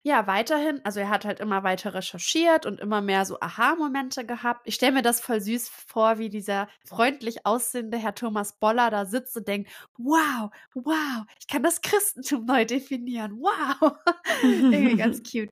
Ja, 0.05 0.27
weiterhin, 0.27 0.81
also 0.83 0.99
er 0.99 1.07
hat 1.09 1.23
halt 1.23 1.39
immer 1.39 1.63
weiter 1.63 1.93
recherchiert 1.93 2.65
und 2.65 2.81
immer 2.81 2.99
mehr 3.01 3.25
so 3.25 3.39
Aha-Momente 3.39 4.25
gehabt. 4.25 4.67
Ich 4.67 4.75
stelle 4.75 4.91
mir 4.91 5.01
das 5.01 5.21
voll 5.21 5.39
süß 5.39 5.69
vor, 5.69 6.17
wie 6.17 6.27
dieser 6.29 6.67
freundlich 6.83 7.45
aussehende 7.45 7.97
Herr 7.97 8.13
Thomas 8.13 8.51
Boller 8.59 8.89
da 8.91 9.05
sitzt 9.05 9.37
und 9.37 9.47
denkt, 9.47 9.71
wow, 9.97 10.51
wow, 10.73 11.23
ich 11.39 11.47
kann 11.47 11.63
das 11.63 11.79
Christentum 11.79 12.43
neu 12.45 12.65
definieren, 12.65 13.39
wow. 13.39 13.93
Irgendwie 14.43 14.97
ganz 14.97 15.23
cute. 15.31 15.51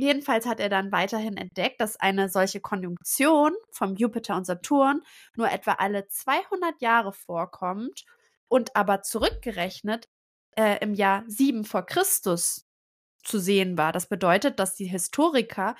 Jedenfalls 0.00 0.46
hat 0.46 0.60
er 0.60 0.70
dann 0.70 0.92
weiterhin 0.92 1.36
entdeckt, 1.36 1.78
dass 1.78 2.00
eine 2.00 2.30
solche 2.30 2.58
Konjunktion 2.60 3.52
vom 3.70 3.96
Jupiter 3.96 4.34
und 4.34 4.46
Saturn 4.46 5.02
nur 5.36 5.50
etwa 5.50 5.72
alle 5.72 6.08
200 6.08 6.80
Jahre 6.80 7.12
vorkommt 7.12 8.06
und 8.48 8.74
aber 8.76 9.02
zurückgerechnet 9.02 10.08
äh, 10.56 10.78
im 10.82 10.94
Jahr 10.94 11.24
7 11.26 11.66
vor 11.66 11.84
Christus 11.84 12.66
zu 13.22 13.38
sehen 13.38 13.76
war. 13.76 13.92
Das 13.92 14.08
bedeutet, 14.08 14.58
dass 14.58 14.74
die 14.74 14.86
Historiker 14.86 15.76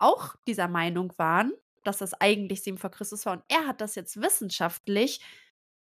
auch 0.00 0.34
dieser 0.48 0.66
Meinung 0.66 1.12
waren, 1.16 1.52
dass 1.84 1.98
das 1.98 2.14
eigentlich 2.14 2.64
7 2.64 2.78
vor 2.78 2.90
Christus 2.90 3.26
war. 3.26 3.34
Und 3.34 3.44
er 3.46 3.68
hat 3.68 3.80
das 3.80 3.94
jetzt 3.94 4.20
wissenschaftlich 4.20 5.24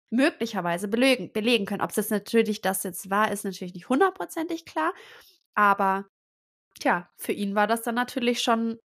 möglicherweise 0.09 0.87
belegen, 0.87 1.31
belegen 1.33 1.67
können. 1.67 1.83
Ob 1.83 1.91
es 1.91 1.97
jetzt 1.97 2.09
natürlich 2.09 2.61
das 2.61 2.81
jetzt 2.81 3.11
war, 3.11 3.31
ist 3.31 3.45
natürlich 3.45 3.75
nicht 3.75 3.89
hundertprozentig 3.89 4.65
klar. 4.65 4.91
Aber 5.53 6.05
tja, 6.79 7.09
für 7.17 7.31
ihn 7.31 7.55
war 7.55 7.67
das 7.67 7.81
dann 7.83 7.95
natürlich 7.95 8.41
schon 8.41 8.79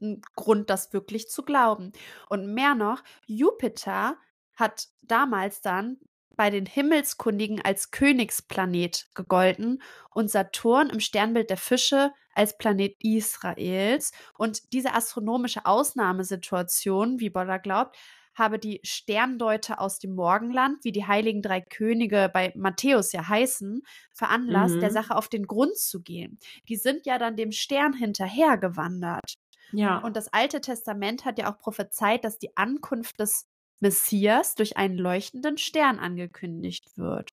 ein 0.00 0.22
Grund, 0.36 0.70
das 0.70 0.92
wirklich 0.92 1.28
zu 1.28 1.42
glauben. 1.42 1.92
Und 2.28 2.52
mehr 2.54 2.74
noch, 2.74 3.02
Jupiter 3.26 4.16
hat 4.54 4.88
damals 5.02 5.60
dann 5.60 5.98
bei 6.36 6.48
den 6.48 6.64
Himmelskundigen 6.64 7.60
als 7.62 7.90
Königsplanet 7.90 9.08
gegolten 9.14 9.82
und 10.10 10.30
Saturn 10.30 10.88
im 10.88 11.00
Sternbild 11.00 11.50
der 11.50 11.58
Fische 11.58 12.12
als 12.34 12.56
Planet 12.56 12.96
Israels. 13.00 14.12
Und 14.38 14.72
diese 14.72 14.94
astronomische 14.94 15.66
Ausnahmesituation, 15.66 17.20
wie 17.20 17.30
Boller 17.30 17.58
glaubt, 17.58 17.96
habe 18.34 18.58
die 18.58 18.80
Sterndeuter 18.84 19.80
aus 19.80 19.98
dem 19.98 20.14
Morgenland, 20.14 20.84
wie 20.84 20.92
die 20.92 21.06
heiligen 21.06 21.42
drei 21.42 21.60
Könige 21.60 22.30
bei 22.32 22.52
Matthäus 22.56 23.12
ja 23.12 23.28
heißen, 23.28 23.82
veranlasst, 24.12 24.76
Mhm. 24.76 24.80
der 24.80 24.90
Sache 24.90 25.16
auf 25.16 25.28
den 25.28 25.46
Grund 25.46 25.76
zu 25.76 26.00
gehen. 26.02 26.38
Die 26.68 26.76
sind 26.76 27.06
ja 27.06 27.18
dann 27.18 27.36
dem 27.36 27.52
Stern 27.52 27.92
hinterhergewandert. 27.92 29.34
Ja. 29.72 29.98
Und 29.98 30.16
das 30.16 30.32
Alte 30.32 30.60
Testament 30.60 31.24
hat 31.24 31.38
ja 31.38 31.52
auch 31.52 31.58
prophezeit, 31.58 32.24
dass 32.24 32.38
die 32.38 32.56
Ankunft 32.56 33.20
des 33.20 33.46
Messias 33.80 34.54
durch 34.54 34.76
einen 34.76 34.96
leuchtenden 34.98 35.58
Stern 35.58 35.98
angekündigt 35.98 36.96
wird. 36.96 37.30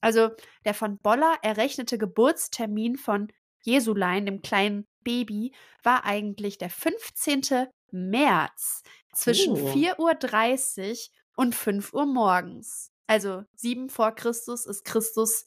Also 0.00 0.30
der 0.64 0.74
von 0.74 0.98
Boller 0.98 1.36
errechnete 1.42 1.98
Geburtstermin 1.98 2.96
von 2.96 3.28
Jesulein, 3.62 4.26
dem 4.26 4.42
kleinen 4.42 4.86
Baby, 5.04 5.52
war 5.82 6.04
eigentlich 6.04 6.58
der 6.58 6.70
15. 6.70 7.68
März 7.90 8.82
zwischen 9.12 9.54
Oh. 9.54 9.72
4.30 9.72 10.90
Uhr 10.90 11.16
und 11.36 11.54
5 11.54 11.92
Uhr 11.92 12.06
morgens. 12.06 12.90
Also 13.06 13.44
sieben 13.54 13.88
vor 13.90 14.12
Christus 14.12 14.66
ist 14.66 14.84
Christus 14.84 15.46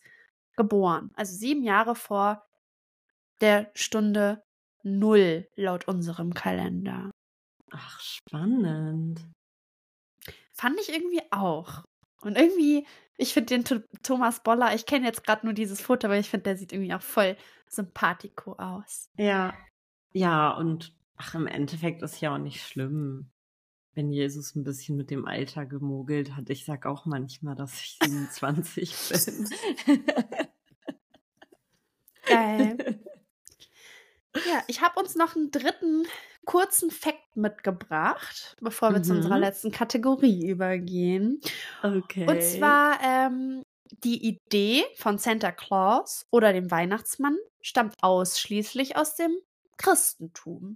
geboren. 0.55 1.11
Also 1.15 1.35
sieben 1.35 1.63
Jahre 1.63 1.95
vor 1.95 2.45
der 3.41 3.71
Stunde 3.73 4.43
Null 4.83 5.47
laut 5.55 5.87
unserem 5.87 6.33
Kalender. 6.35 7.09
Ach, 7.71 7.99
spannend. 7.99 9.25
Fand 10.53 10.79
ich 10.79 10.89
irgendwie 10.89 11.23
auch. 11.31 11.83
Und 12.21 12.37
irgendwie, 12.37 12.85
ich 13.17 13.33
finde 13.33 13.55
den 13.55 13.65
Th 13.65 13.83
Thomas 14.03 14.43
Boller, 14.43 14.75
ich 14.75 14.85
kenne 14.85 15.07
jetzt 15.07 15.23
gerade 15.25 15.45
nur 15.45 15.53
dieses 15.53 15.81
Foto, 15.81 16.07
aber 16.07 16.17
ich 16.17 16.29
finde, 16.29 16.43
der 16.43 16.57
sieht 16.57 16.71
irgendwie 16.71 16.93
auch 16.93 17.01
voll 17.01 17.35
sympathico 17.67 18.53
aus. 18.53 19.09
Ja. 19.17 19.53
Ja, 20.13 20.51
und 20.51 20.95
ach, 21.17 21.35
im 21.35 21.47
Endeffekt 21.47 22.01
ist 22.03 22.21
ja 22.21 22.33
auch 22.33 22.39
nicht 22.39 22.65
schlimm, 22.65 23.31
wenn 23.95 24.11
Jesus 24.11 24.55
ein 24.55 24.63
bisschen 24.63 24.95
mit 24.97 25.09
dem 25.09 25.25
Alter 25.25 25.65
gemogelt 25.65 26.35
hat. 26.35 26.49
Ich 26.49 26.65
sag 26.65 26.85
auch 26.85 27.05
manchmal, 27.05 27.55
dass 27.55 27.73
ich 27.81 27.97
27 28.03 28.93
bin. 29.09 29.49
Geil. 32.25 32.77
Ja, 34.49 34.61
ich 34.67 34.81
habe 34.81 34.99
uns 34.99 35.15
noch 35.15 35.37
einen 35.37 35.49
dritten 35.49 36.05
kurzen 36.43 36.91
Fact 36.91 37.37
mitgebracht, 37.37 38.57
bevor 38.59 38.91
wir 38.93 39.01
zu 39.01 39.13
Mhm. 39.13 39.19
unserer 39.19 39.39
letzten 39.39 39.71
Kategorie 39.71 40.45
übergehen. 40.49 41.39
Okay. 41.81 42.27
Und 42.27 42.43
zwar 42.43 42.99
ähm, 43.01 43.63
die 44.03 44.27
Idee 44.27 44.83
von 44.97 45.19
Santa 45.19 45.53
Claus 45.53 46.25
oder 46.31 46.51
dem 46.51 46.69
Weihnachtsmann 46.69 47.37
stammt 47.61 47.93
ausschließlich 48.01 48.97
aus 48.97 49.15
dem 49.15 49.31
Christentum. 49.77 50.75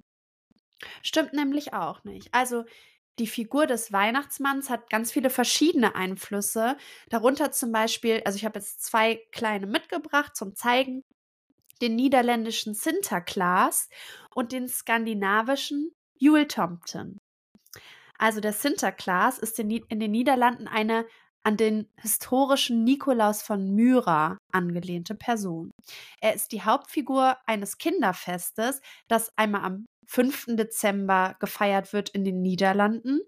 Stimmt 1.03 1.33
nämlich 1.33 1.73
auch 1.73 2.05
nicht. 2.05 2.33
Also 2.33 2.63
die 3.19 3.27
Figur 3.27 3.67
des 3.67 3.91
Weihnachtsmanns 3.91 4.69
hat 4.69 4.89
ganz 4.89 5.11
viele 5.11 5.29
verschiedene 5.29 5.95
Einflüsse. 5.95 6.77
Darunter 7.09 7.51
zum 7.51 7.71
Beispiel, 7.71 8.21
also 8.25 8.37
ich 8.37 8.45
habe 8.45 8.59
jetzt 8.59 8.83
zwei 8.83 9.21
kleine 9.31 9.67
mitgebracht 9.67 10.35
zum 10.35 10.55
Zeigen, 10.55 11.03
den 11.81 11.95
niederländischen 11.95 12.73
Sinterklaas 12.73 13.89
und 14.33 14.51
den 14.51 14.67
skandinavischen 14.67 15.91
Jultomten. 16.17 17.19
Also 18.17 18.41
der 18.41 18.53
Sinterklaas 18.53 19.39
ist 19.39 19.59
in 19.59 19.69
den 19.69 20.11
Niederlanden 20.11 20.67
eine 20.67 21.05
an 21.43 21.55
den 21.55 21.87
historischen 21.95 22.83
Nikolaus 22.83 23.41
von 23.41 23.73
Myra 23.73 24.37
angelehnte 24.51 25.15
Person. 25.15 25.71
Er 26.19 26.33
ist 26.33 26.51
die 26.51 26.63
Hauptfigur 26.63 27.37
eines 27.45 27.77
Kinderfestes, 27.77 28.81
das 29.07 29.31
einmal 29.37 29.63
am 29.63 29.85
5. 30.09 30.55
Dezember 30.57 31.35
gefeiert 31.39 31.93
wird 31.93 32.09
in 32.09 32.23
den 32.25 32.41
Niederlanden, 32.41 33.21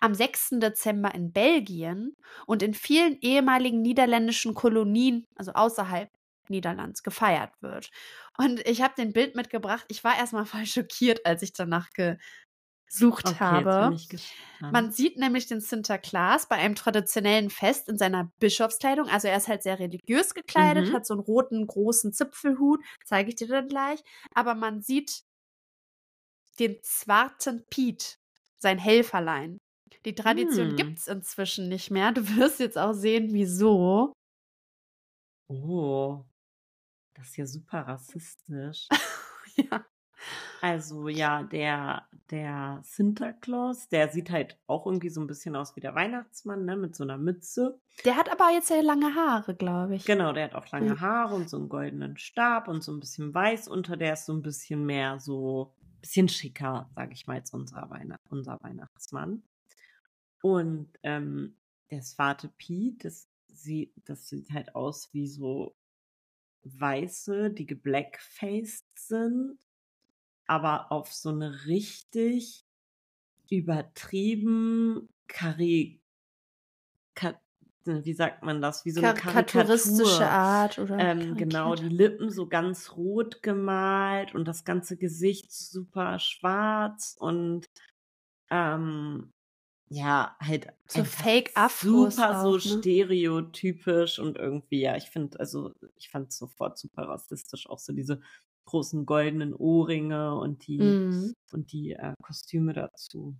am 0.00 0.14
6. 0.14 0.60
Dezember 0.60 1.14
in 1.14 1.32
Belgien 1.32 2.14
und 2.46 2.62
in 2.62 2.74
vielen 2.74 3.18
ehemaligen 3.20 3.82
niederländischen 3.82 4.54
Kolonien, 4.54 5.24
also 5.36 5.52
außerhalb 5.52 6.08
Niederlands, 6.48 7.02
gefeiert 7.02 7.52
wird. 7.60 7.90
Und 8.38 8.66
ich 8.68 8.82
habe 8.82 8.94
den 8.96 9.12
Bild 9.12 9.36
mitgebracht. 9.36 9.84
Ich 9.88 10.04
war 10.04 10.16
erstmal 10.18 10.46
voll 10.46 10.66
schockiert, 10.66 11.26
als 11.26 11.42
ich 11.42 11.52
danach 11.52 11.88
gesucht 12.88 13.40
okay, 13.40 13.40
habe. 13.40 14.00
Man 14.70 14.92
sieht 14.92 15.18
nämlich 15.18 15.46
den 15.46 15.60
Sinterklaas 15.60 16.48
bei 16.48 16.56
einem 16.56 16.74
traditionellen 16.74 17.50
Fest 17.50 17.88
in 17.88 17.98
seiner 17.98 18.32
Bischofskleidung. 18.40 19.08
Also 19.08 19.28
er 19.28 19.36
ist 19.36 19.48
halt 19.48 19.62
sehr 19.62 19.78
religiös 19.78 20.34
gekleidet, 20.34 20.90
Mhm. 20.90 20.92
hat 20.92 21.06
so 21.06 21.14
einen 21.14 21.22
roten 21.22 21.66
großen 21.66 22.12
Zipfelhut, 22.12 22.80
zeige 23.04 23.30
ich 23.30 23.36
dir 23.36 23.48
dann 23.48 23.68
gleich. 23.68 24.00
Aber 24.34 24.54
man 24.54 24.82
sieht 24.82 25.22
den 26.58 26.76
Zwarten 26.82 27.64
Piet, 27.70 28.18
sein 28.58 28.78
Helferlein. 28.78 29.58
Die 30.04 30.14
Tradition 30.14 30.70
Hm. 30.70 30.76
gibt's 30.76 31.06
inzwischen 31.08 31.68
nicht 31.68 31.90
mehr. 31.90 32.12
Du 32.12 32.22
wirst 32.36 32.60
jetzt 32.60 32.78
auch 32.78 32.92
sehen, 32.92 33.28
wieso. 33.32 34.12
oh, 35.48 36.24
das 37.14 37.28
ist 37.28 37.36
ja 37.36 37.46
super 37.46 37.80
rassistisch. 37.80 38.88
ja. 39.56 39.84
Also 40.60 41.08
ja, 41.08 41.44
der, 41.44 42.08
der 42.30 42.80
Sinterklaas, 42.82 43.88
der 43.88 44.08
sieht 44.08 44.30
halt 44.30 44.58
auch 44.66 44.84
irgendwie 44.86 45.10
so 45.10 45.20
ein 45.20 45.28
bisschen 45.28 45.54
aus 45.54 45.76
wie 45.76 45.80
der 45.80 45.94
Weihnachtsmann, 45.94 46.64
ne, 46.64 46.76
mit 46.76 46.96
so 46.96 47.04
einer 47.04 47.16
Mütze. 47.18 47.80
Der 48.04 48.16
hat 48.16 48.30
aber 48.30 48.50
jetzt 48.52 48.66
sehr 48.68 48.82
lange 48.82 49.14
Haare, 49.14 49.54
glaube 49.54 49.94
ich. 49.94 50.04
Genau, 50.04 50.32
der 50.32 50.44
hat 50.44 50.54
auch 50.56 50.68
lange 50.72 50.94
Mhm. 50.94 51.00
Haare 51.00 51.34
und 51.36 51.48
so 51.48 51.56
einen 51.56 51.68
goldenen 51.68 52.16
Stab 52.16 52.66
und 52.66 52.82
so 52.82 52.92
ein 52.92 52.98
bisschen 53.00 53.32
weiß 53.32 53.68
unter, 53.68 53.96
der 53.96 54.14
ist 54.14 54.26
so 54.26 54.32
ein 54.32 54.42
bisschen 54.42 54.84
mehr 54.84 55.20
so, 55.20 55.72
bisschen 56.00 56.28
schicker, 56.28 56.90
sage 56.94 57.12
ich 57.12 57.26
mal, 57.26 57.36
als 57.36 57.52
unser, 57.52 57.88
Weihn 57.90 58.14
unser 58.30 58.58
Weihnachtsmann. 58.62 59.42
Und 60.42 60.88
ähm, 61.02 61.56
der 61.90 62.02
Svarte 62.02 62.48
Piet, 62.48 63.04
das 63.04 63.28
sieht, 63.48 63.92
das 64.04 64.28
sieht 64.28 64.50
halt 64.50 64.74
aus 64.74 65.12
wie 65.12 65.26
so 65.26 65.74
Weiße, 66.62 67.50
die 67.50 67.66
geblackfaced 67.66 68.86
sind, 68.96 69.58
aber 70.46 70.92
auf 70.92 71.12
so 71.12 71.30
eine 71.30 71.66
richtig 71.66 72.64
übertrieben 73.50 75.08
Kari 75.26 76.00
Ka 77.14 77.40
wie 78.04 78.14
sagt 78.14 78.42
man 78.42 78.60
das? 78.60 78.84
Wie 78.84 78.90
so 78.90 79.00
eine 79.00 79.14
Karikaturistische 79.14 80.26
Karikatur. 80.26 80.28
Art 80.28 80.78
oder 80.78 80.98
Ähm, 80.98 81.36
genau, 81.36 81.76
die 81.76 81.88
Lippen 81.88 82.30
so 82.30 82.48
ganz 82.48 82.96
rot 82.96 83.42
gemalt 83.42 84.34
und 84.34 84.46
das 84.48 84.64
ganze 84.64 84.96
Gesicht 84.98 85.52
super 85.52 86.18
schwarz 86.18 87.16
und 87.18 87.66
ähm, 88.50 89.30
ja, 89.90 90.36
halt 90.40 90.68
So 90.88 91.04
einfach 91.04 91.04
Fake-Afros 91.04 92.16
super 92.16 92.34
so 92.34 92.58
auch, 92.58 92.64
ne? 92.64 92.82
stereotypisch 92.82 94.18
und 94.18 94.38
irgendwie, 94.38 94.80
ja, 94.82 94.96
ich 94.96 95.10
finde, 95.10 95.40
also 95.40 95.74
ich 95.96 96.10
fand 96.10 96.30
es 96.30 96.38
sofort 96.38 96.78
super 96.78 97.04
rassistisch, 97.08 97.68
auch 97.68 97.78
so 97.78 97.92
diese 97.94 98.20
großen 98.66 99.06
goldenen 99.06 99.54
Ohrringe 99.54 100.34
und 100.36 100.66
die 100.66 100.98
Mhm. 101.10 101.32
und 101.52 101.72
die 101.72 101.92
äh, 101.92 102.14
Kostüme 102.22 102.72
dazu. 102.74 103.36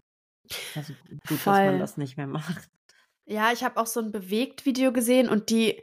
Also 0.74 0.94
gut, 1.26 1.46
dass 1.46 1.62
Voll. 1.62 1.64
man 1.64 1.78
das 1.78 1.96
nicht 1.98 2.16
mehr 2.16 2.26
macht. 2.28 2.70
Ja, 3.28 3.52
ich 3.52 3.62
habe 3.62 3.78
auch 3.78 3.86
so 3.86 4.00
ein 4.00 4.10
Bewegt-Video 4.10 4.92
gesehen 4.92 5.28
und 5.28 5.50
die, 5.50 5.82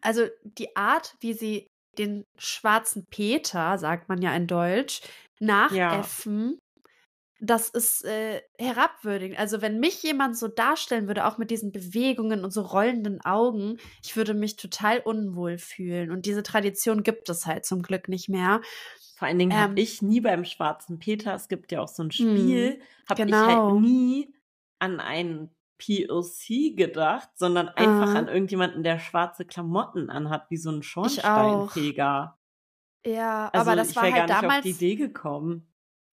also 0.00 0.26
die 0.44 0.76
Art, 0.76 1.16
wie 1.20 1.32
sie 1.32 1.66
den 1.98 2.24
schwarzen 2.38 3.06
Peter, 3.10 3.78
sagt 3.78 4.08
man 4.08 4.20
ja 4.20 4.34
in 4.34 4.46
Deutsch, 4.46 5.00
nachäffen, 5.40 6.58
das 7.40 7.70
ist 7.70 8.04
äh, 8.04 8.42
herabwürdigend. 8.58 9.38
Also 9.38 9.62
wenn 9.62 9.80
mich 9.80 10.02
jemand 10.02 10.36
so 10.36 10.46
darstellen 10.46 11.06
würde, 11.06 11.26
auch 11.26 11.38
mit 11.38 11.50
diesen 11.50 11.72
Bewegungen 11.72 12.44
und 12.44 12.50
so 12.50 12.60
rollenden 12.60 13.22
Augen, 13.22 13.78
ich 14.04 14.14
würde 14.14 14.34
mich 14.34 14.56
total 14.56 14.98
unwohl 14.98 15.56
fühlen. 15.56 16.10
Und 16.10 16.26
diese 16.26 16.42
Tradition 16.42 17.02
gibt 17.02 17.30
es 17.30 17.46
halt 17.46 17.64
zum 17.64 17.82
Glück 17.82 18.08
nicht 18.08 18.28
mehr. 18.28 18.60
Vor 19.16 19.26
allen 19.26 19.38
Dingen 19.38 19.52
Ähm. 19.52 19.58
habe 19.58 19.80
ich 19.80 20.02
nie 20.02 20.20
beim 20.20 20.44
Schwarzen 20.44 20.98
Peter, 20.98 21.34
es 21.34 21.48
gibt 21.48 21.72
ja 21.72 21.80
auch 21.80 21.88
so 21.88 22.02
ein 22.02 22.10
Spiel, 22.10 22.80
habe 23.08 23.22
ich 23.22 23.26
genau. 23.26 23.72
halt 23.72 23.82
nie 23.82 24.34
an 24.78 25.00
einen 25.00 25.50
POC 25.80 26.76
gedacht, 26.76 27.30
sondern 27.34 27.68
einfach 27.68 28.08
Aha. 28.10 28.18
an 28.18 28.28
irgendjemanden, 28.28 28.82
der 28.84 28.98
schwarze 28.98 29.44
Klamotten 29.44 30.10
anhat, 30.10 30.46
wie 30.50 30.56
so 30.56 30.70
ein. 30.70 30.82
Schornsteinfeger. 30.82 32.36
Ja, 33.06 33.48
Also 33.52 33.70
aber 33.70 33.76
das 33.76 33.90
ich 33.90 33.96
war 33.96 34.02
halt 34.04 34.14
gar 34.14 34.22
nicht 34.26 34.34
damals. 34.42 34.58
auf 34.58 34.62
die 34.64 34.70
Idee 34.70 34.96
gekommen. 34.96 35.66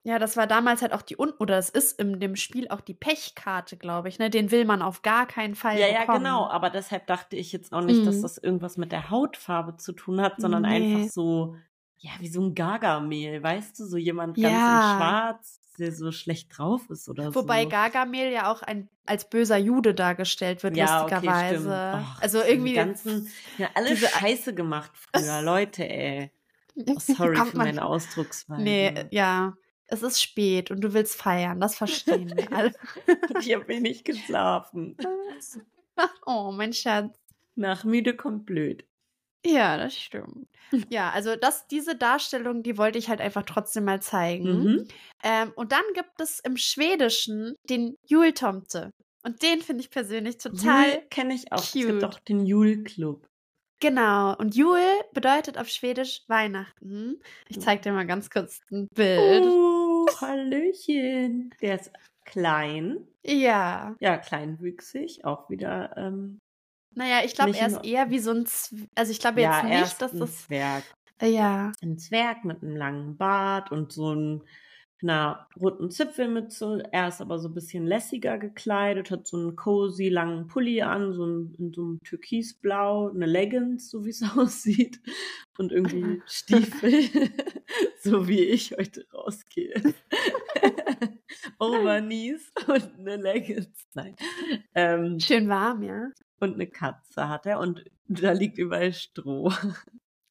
Ja, 0.04 0.18
das 0.18 0.36
war 0.38 0.46
damals 0.46 0.80
halt 0.80 0.92
auch 0.94 1.02
die 1.02 1.18
Un 1.18 1.32
oder 1.38 1.58
es 1.58 1.68
ist 1.68 1.98
in 2.00 2.18
dem 2.18 2.34
Spiel 2.36 2.68
auch 2.68 2.80
die 2.80 2.94
Pechkarte, 2.94 3.76
glaube 3.76 4.08
ich, 4.08 4.18
ne? 4.18 4.30
Den 4.30 4.50
will 4.50 4.64
man 4.64 4.80
auf 4.80 5.02
gar 5.02 5.26
keinen 5.26 5.54
Fall 5.54 5.78
Ja, 5.78 5.86
ja, 5.86 6.00
bekommen. 6.00 6.20
genau. 6.24 6.48
Aber 6.48 6.70
deshalb 6.70 7.06
dachte 7.08 7.36
ich 7.36 7.52
jetzt 7.52 7.74
auch 7.74 7.82
nicht, 7.82 8.06
dass 8.06 8.16
Mhm. 8.18 8.22
das 8.22 8.38
irgendwas 8.38 8.78
mit 8.78 8.90
der 8.90 9.10
Hautfarbe 9.10 9.76
zu 9.76 9.92
tun 9.92 10.20
hat, 10.22 10.40
sondern 10.40 10.62
Nee. 10.62 10.94
einfach 10.94 11.12
so, 11.12 11.56
ja, 11.98 12.12
wie 12.20 12.28
so 12.28 12.40
ein 12.40 12.54
Gargamel, 12.54 13.42
weißt 13.42 13.78
du, 13.80 13.84
so 13.84 13.98
jemand 13.98 14.36
ganz 14.36 14.46
in 14.46 14.52
Ja. 14.52 14.94
Schwarz, 14.96 15.60
der 15.78 15.92
so 15.92 16.12
schlecht 16.12 16.56
drauf 16.56 16.88
ist 16.90 17.08
oder 17.08 17.34
Wobei 17.34 17.64
so. 17.64 17.68
Gargamel 17.70 18.30
ja 18.32 18.50
auch 18.52 18.62
ein, 18.62 18.88
als 19.06 19.28
böser 19.28 19.56
Jude 19.56 19.94
dargestellt 19.94 20.62
wird, 20.62 20.76
Ja, 20.76 21.04
okay, 21.04 21.14
lustigerweise. 21.14 21.58
stimmt. 21.58 21.74
Ach, 21.74 22.22
also 22.22 22.42
irgendwie. 22.42 22.74
ganzen, 22.74 23.28
ja, 23.58 23.68
alle 23.74 23.96
Scheiße 23.96 24.54
gemacht 24.54 24.90
früher, 24.94 25.42
Leute, 25.42 25.88
ey. 25.88 26.30
Oh, 26.86 26.98
sorry 26.98 27.36
für 27.36 27.56
meine 27.56 27.84
Ausdrucksweise. 27.84 28.62
Nee, 28.62 29.06
ja. 29.10 29.54
Es 29.90 30.02
ist 30.02 30.20
spät 30.22 30.70
und 30.70 30.82
du 30.82 30.92
willst 30.92 31.16
feiern, 31.16 31.60
das 31.60 31.74
verstehen 31.74 32.30
wir 32.36 32.52
alle. 32.52 32.72
Ich 33.40 33.54
habe 33.54 33.66
wenig 33.68 34.04
geschlafen. 34.04 34.96
oh, 36.26 36.52
mein 36.52 36.72
Schatz. 36.74 37.18
Nach 37.54 37.84
müde 37.84 38.14
kommt 38.14 38.44
blöd. 38.44 38.84
Ja, 39.44 39.76
das 39.76 39.96
stimmt. 39.96 40.48
Ja, 40.90 41.10
also 41.10 41.36
das, 41.36 41.66
diese 41.68 41.96
Darstellung, 41.96 42.62
die 42.62 42.76
wollte 42.76 42.98
ich 42.98 43.08
halt 43.08 43.20
einfach 43.20 43.44
trotzdem 43.44 43.84
mal 43.84 44.02
zeigen. 44.02 44.62
Mhm. 44.62 44.88
Ähm, 45.22 45.52
und 45.56 45.72
dann 45.72 45.84
gibt 45.94 46.20
es 46.20 46.40
im 46.40 46.56
Schwedischen 46.56 47.54
den 47.68 47.96
Jultomte. 48.06 48.90
Und 49.22 49.42
den 49.42 49.60
finde 49.62 49.82
ich 49.82 49.90
persönlich 49.90 50.38
total 50.38 50.90
Jul 50.90 51.02
kenne 51.10 51.34
ich 51.34 51.52
auch. 51.52 51.58
Es 51.58 51.72
cute. 51.72 51.86
gibt 51.86 52.04
auch 52.04 52.18
den 52.20 52.46
Jul-Club. 52.46 53.26
Genau. 53.80 54.36
Und 54.36 54.56
Jul 54.56 54.80
bedeutet 55.12 55.58
auf 55.58 55.68
Schwedisch 55.68 56.22
Weihnachten. 56.28 57.20
Ich 57.48 57.60
zeige 57.60 57.82
dir 57.82 57.92
mal 57.92 58.06
ganz 58.06 58.28
kurz 58.28 58.60
ein 58.72 58.88
Bild. 58.94 59.44
Oh, 59.44 60.06
Hallöchen. 60.20 61.54
Der 61.60 61.76
ist 61.76 61.92
klein. 62.24 63.06
Ja. 63.24 63.94
Ja, 64.00 64.18
kleinwüchsig. 64.18 65.24
Auch 65.24 65.48
wieder. 65.48 65.96
Ähm, 65.96 66.40
Naja, 66.98 67.20
ich 67.24 67.34
glaube, 67.34 67.56
er 67.56 67.68
ist 67.68 67.84
eher 67.84 68.10
wie 68.10 68.18
so 68.18 68.32
ein. 68.32 68.44
Zw 68.44 68.88
also, 68.96 69.12
ich 69.12 69.20
glaube 69.20 69.40
ja, 69.40 69.52
jetzt 69.54 69.70
er 69.70 69.80
nicht, 69.80 69.92
ist 69.92 70.02
dass 70.02 70.12
ein 70.12 70.18
das. 70.18 70.46
Zwerg. 70.46 70.82
Äh, 71.20 71.30
Ja. 71.30 71.70
Ein 71.80 71.96
Zwerg 71.96 72.44
mit 72.44 72.60
einem 72.60 72.74
langen 72.74 73.16
Bart 73.16 73.70
und 73.70 73.92
so 73.92 74.12
ein, 74.12 74.42
einer 75.00 75.46
roten 75.60 75.92
Zipfelmütze. 75.92 76.82
Er 76.90 77.06
ist 77.06 77.20
aber 77.20 77.38
so 77.38 77.46
ein 77.50 77.54
bisschen 77.54 77.86
lässiger 77.86 78.36
gekleidet, 78.36 79.12
hat 79.12 79.28
so 79.28 79.36
einen 79.36 79.54
cozy 79.54 80.08
langen 80.08 80.48
Pulli 80.48 80.82
an, 80.82 81.12
so 81.12 81.24
ein, 81.24 81.54
in 81.56 81.72
so 81.72 81.82
einem 81.82 82.00
Türkisblau, 82.02 83.10
eine 83.10 83.26
Leggings, 83.26 83.90
so 83.90 84.04
wie 84.04 84.10
es 84.10 84.22
aussieht. 84.36 85.00
Und 85.56 85.70
irgendwie 85.70 86.20
Stiefel, 86.26 87.04
so 88.02 88.26
wie 88.26 88.42
ich 88.42 88.72
heute 88.76 89.06
rausgehe. 89.14 89.72
Overknees 91.60 92.50
und 92.66 92.90
eine 92.98 93.16
Leggings. 93.16 93.86
Nein. 93.94 94.16
Ähm, 94.74 95.20
Schön 95.20 95.48
warm, 95.48 95.84
ja. 95.84 96.08
Und 96.40 96.54
eine 96.54 96.66
Katze 96.66 97.28
hat 97.28 97.46
er 97.46 97.58
und 97.58 97.84
da 98.08 98.32
liegt 98.32 98.58
überall 98.58 98.92
Stroh. 98.92 99.52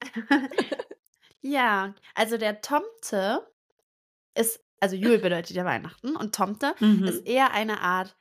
Ja, 1.41 1.93
also 2.15 2.37
der 2.37 2.61
Tomte 2.61 3.47
ist, 4.35 4.59
also 4.79 4.95
Jul 4.95 5.19
bedeutet 5.19 5.55
ja 5.55 5.65
Weihnachten 5.65 6.15
und 6.15 6.35
Tomte 6.35 6.73
Mhm. 6.79 7.03
ist 7.05 7.25
eher 7.25 7.51
eine 7.51 7.81
Art 7.81 8.17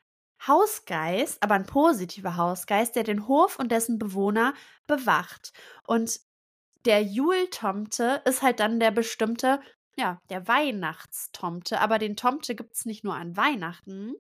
Hausgeist, 0.47 1.43
aber 1.43 1.55
ein 1.55 1.67
positiver 1.67 2.37
Hausgeist, 2.37 2.95
der 2.95 3.05
den 3.05 3.27
Hof 3.27 3.59
und 3.59 3.73
dessen 3.73 3.99
Bewohner 3.99 4.55
bewacht. 4.87 5.53
Und 5.87 6.21
der 6.85 7.03
Jul-Tomte 7.03 8.23
ist 8.27 8.43
halt 8.43 8.61
dann 8.61 8.79
der 8.79 8.91
bestimmte, 8.91 9.61
ja, 9.97 10.21
der 10.29 10.47
Weihnachtstomte. 10.47 11.81
Aber 11.81 11.99
den 11.99 12.17
Tomte 12.17 12.55
gibt 12.55 12.75
es 12.75 12.85
nicht 12.85 13.03
nur 13.03 13.15
an 13.15 13.37
Weihnachten, 13.37 14.15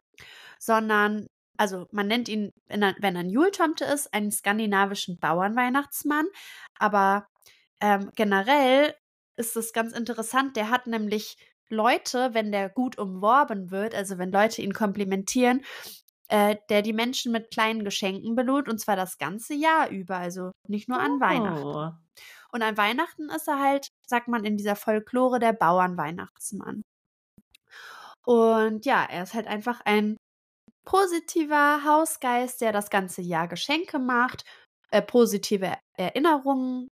sondern, 0.59 1.29
also 1.59 1.87
man 1.91 2.07
nennt 2.07 2.29
ihn, 2.29 2.53
wenn 2.69 2.83
er, 2.83 2.95
ein 3.03 3.31
Jul-Tomte 3.31 3.85
ist, 3.85 4.13
einen 4.13 4.31
skandinavischen 4.31 5.19
Bauernweihnachtsmann. 5.19 6.27
Aber 6.79 7.27
ähm, 7.81 8.11
generell 8.15 8.95
ist 9.37 9.57
es 9.57 9.73
ganz 9.73 9.93
interessant, 9.93 10.57
der 10.57 10.71
hat 10.71 10.87
nämlich 10.87 11.37
Leute, 11.69 12.33
wenn 12.33 12.53
der 12.53 12.69
gut 12.69 12.99
umworben 12.99 13.71
wird, 13.71 13.95
also 13.95 14.19
wenn 14.19 14.33
Leute 14.33 14.63
ihn 14.63 14.73
komplimentieren, 14.73 15.65
äh, 16.29 16.57
der 16.69 16.83
die 16.83 16.93
Menschen 16.93 17.33
mit 17.33 17.51
kleinen 17.51 17.85
Geschenken 17.85 18.35
belohnt 18.35 18.69
und 18.69 18.79
zwar 18.79 18.97
das 18.97 19.19
ganze 19.19 19.55
Jahr 19.55 19.91
über, 19.91 20.17
also 20.17 20.53
nicht 20.69 20.89
nur 20.89 20.99
an 20.99 21.21
Weihnachten. 21.21 21.65
Oh. 21.65 21.91
Und 22.53 22.63
an 22.63 22.77
Weihnachten 22.77 23.29
ist 23.29 23.49
er 23.49 23.61
halt, 23.61 23.89
sagt 24.07 24.29
man 24.29 24.45
in 24.45 24.57
dieser 24.57 24.77
Folklore, 24.77 25.39
der 25.39 25.53
Bauernweihnachtsmann. 25.53 26.83
Und 28.25 28.87
ja, 28.87 29.05
er 29.05 29.23
ist 29.23 29.35
halt 29.35 29.47
einfach 29.47 29.81
ein 29.85 30.17
positiver 30.87 31.85
Hausgeist, 31.85 32.63
der 32.63 32.73
das 32.73 32.89
ganze 32.89 33.21
Jahr 33.21 33.49
Geschenke 33.49 33.99
macht, 33.99 34.45
äh, 34.91 35.03
positive 35.03 35.75
Erinnerungen 35.99 36.89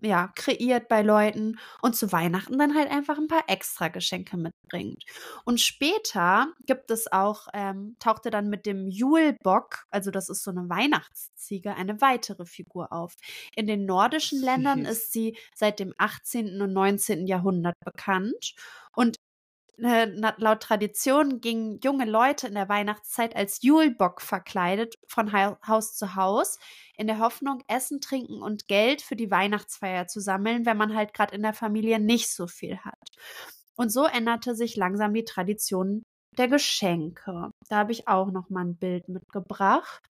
ja, 0.00 0.28
kreiert 0.36 0.88
bei 0.88 1.02
Leuten 1.02 1.58
und 1.82 1.96
zu 1.96 2.12
Weihnachten 2.12 2.58
dann 2.58 2.74
halt 2.74 2.90
einfach 2.90 3.18
ein 3.18 3.26
paar 3.26 3.44
extra 3.48 3.88
Geschenke 3.88 4.36
mitbringt. 4.36 5.04
Und 5.44 5.60
später 5.60 6.52
gibt 6.66 6.90
es 6.90 7.10
auch, 7.10 7.48
ähm, 7.52 7.96
tauchte 7.98 8.30
dann 8.30 8.48
mit 8.48 8.64
dem 8.66 8.88
Julbock, 8.88 9.84
also 9.90 10.10
das 10.10 10.28
ist 10.28 10.44
so 10.44 10.50
eine 10.52 10.68
Weihnachtsziege, 10.68 11.74
eine 11.74 12.00
weitere 12.00 12.44
Figur 12.46 12.92
auf. 12.92 13.14
In 13.56 13.66
den 13.66 13.86
nordischen 13.86 14.40
Ländern 14.40 14.84
ist 14.84 15.12
sie 15.12 15.36
seit 15.54 15.80
dem 15.80 15.92
18. 15.98 16.60
und 16.62 16.72
19. 16.72 17.26
Jahrhundert 17.26 17.74
bekannt. 17.84 18.54
Und 18.94 19.16
laut 19.78 20.60
Tradition 20.62 21.40
gingen 21.40 21.78
junge 21.82 22.04
Leute 22.04 22.48
in 22.48 22.54
der 22.54 22.68
Weihnachtszeit 22.68 23.36
als 23.36 23.62
Julbock 23.62 24.20
verkleidet 24.20 24.96
von 25.06 25.32
Hau- 25.32 25.56
Haus 25.66 25.94
zu 25.96 26.16
Haus, 26.16 26.58
in 26.96 27.06
der 27.06 27.20
Hoffnung, 27.20 27.62
Essen, 27.68 28.00
Trinken 28.00 28.42
und 28.42 28.66
Geld 28.66 29.02
für 29.02 29.16
die 29.16 29.30
Weihnachtsfeier 29.30 30.08
zu 30.08 30.20
sammeln, 30.20 30.66
wenn 30.66 30.76
man 30.76 30.94
halt 30.94 31.14
gerade 31.14 31.34
in 31.34 31.42
der 31.42 31.54
Familie 31.54 32.00
nicht 32.00 32.30
so 32.30 32.46
viel 32.46 32.78
hat. 32.78 32.98
Und 33.76 33.90
so 33.92 34.04
änderte 34.06 34.56
sich 34.56 34.74
langsam 34.76 35.14
die 35.14 35.24
Tradition 35.24 36.02
der 36.36 36.48
Geschenke. 36.48 37.50
Da 37.68 37.76
habe 37.76 37.92
ich 37.92 38.08
auch 38.08 38.30
noch 38.32 38.50
mal 38.50 38.64
ein 38.64 38.76
Bild 38.76 39.08
mitgebracht. 39.08 40.02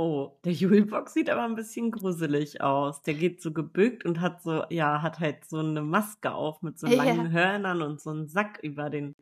Oh, 0.00 0.38
der 0.44 0.52
Julbock 0.52 1.08
sieht 1.08 1.28
aber 1.28 1.42
ein 1.42 1.56
bisschen 1.56 1.90
gruselig 1.90 2.60
aus. 2.60 3.02
Der 3.02 3.14
geht 3.14 3.42
so 3.42 3.52
gebückt 3.52 4.04
und 4.04 4.20
hat 4.20 4.42
so, 4.42 4.62
ja, 4.70 5.02
hat 5.02 5.18
halt 5.18 5.44
so 5.44 5.58
eine 5.58 5.82
Maske 5.82 6.32
auf 6.32 6.62
mit 6.62 6.78
so 6.78 6.86
Ja. 6.86 6.94
langen 7.02 7.32
Hörnern 7.32 7.82
und 7.82 8.00
so 8.00 8.10
einen 8.10 8.28
Sack 8.28 8.60
über 8.62 8.90
den, 8.90 9.12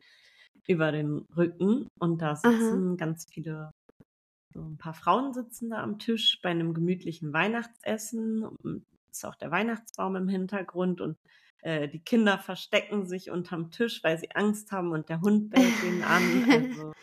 über 0.67 0.91
den 0.91 1.25
Rücken. 1.35 1.87
Und 1.99 2.21
da 2.21 2.35
sitzen 2.35 2.95
ganz 2.95 3.25
viele, 3.31 3.71
so 4.53 4.61
ein 4.61 4.77
paar 4.77 4.93
Frauen 4.93 5.33
sitzen 5.33 5.71
da 5.71 5.81
am 5.81 5.97
Tisch 5.97 6.39
bei 6.43 6.49
einem 6.49 6.75
gemütlichen 6.75 7.33
Weihnachtsessen. 7.33 8.47
Ist 9.11 9.25
auch 9.25 9.35
der 9.35 9.49
Weihnachtsbaum 9.49 10.15
im 10.15 10.27
Hintergrund 10.27 11.01
und 11.01 11.17
äh, 11.63 11.87
die 11.87 11.99
Kinder 12.03 12.37
verstecken 12.37 13.07
sich 13.07 13.31
unterm 13.31 13.71
Tisch, 13.71 14.03
weil 14.03 14.19
sie 14.19 14.29
Angst 14.35 14.71
haben 14.71 14.91
und 14.91 15.09
der 15.09 15.21
Hund 15.21 15.49
bellt 15.49 15.63
ihnen 15.83 16.03
an. 16.03 16.45
Also 16.51 16.93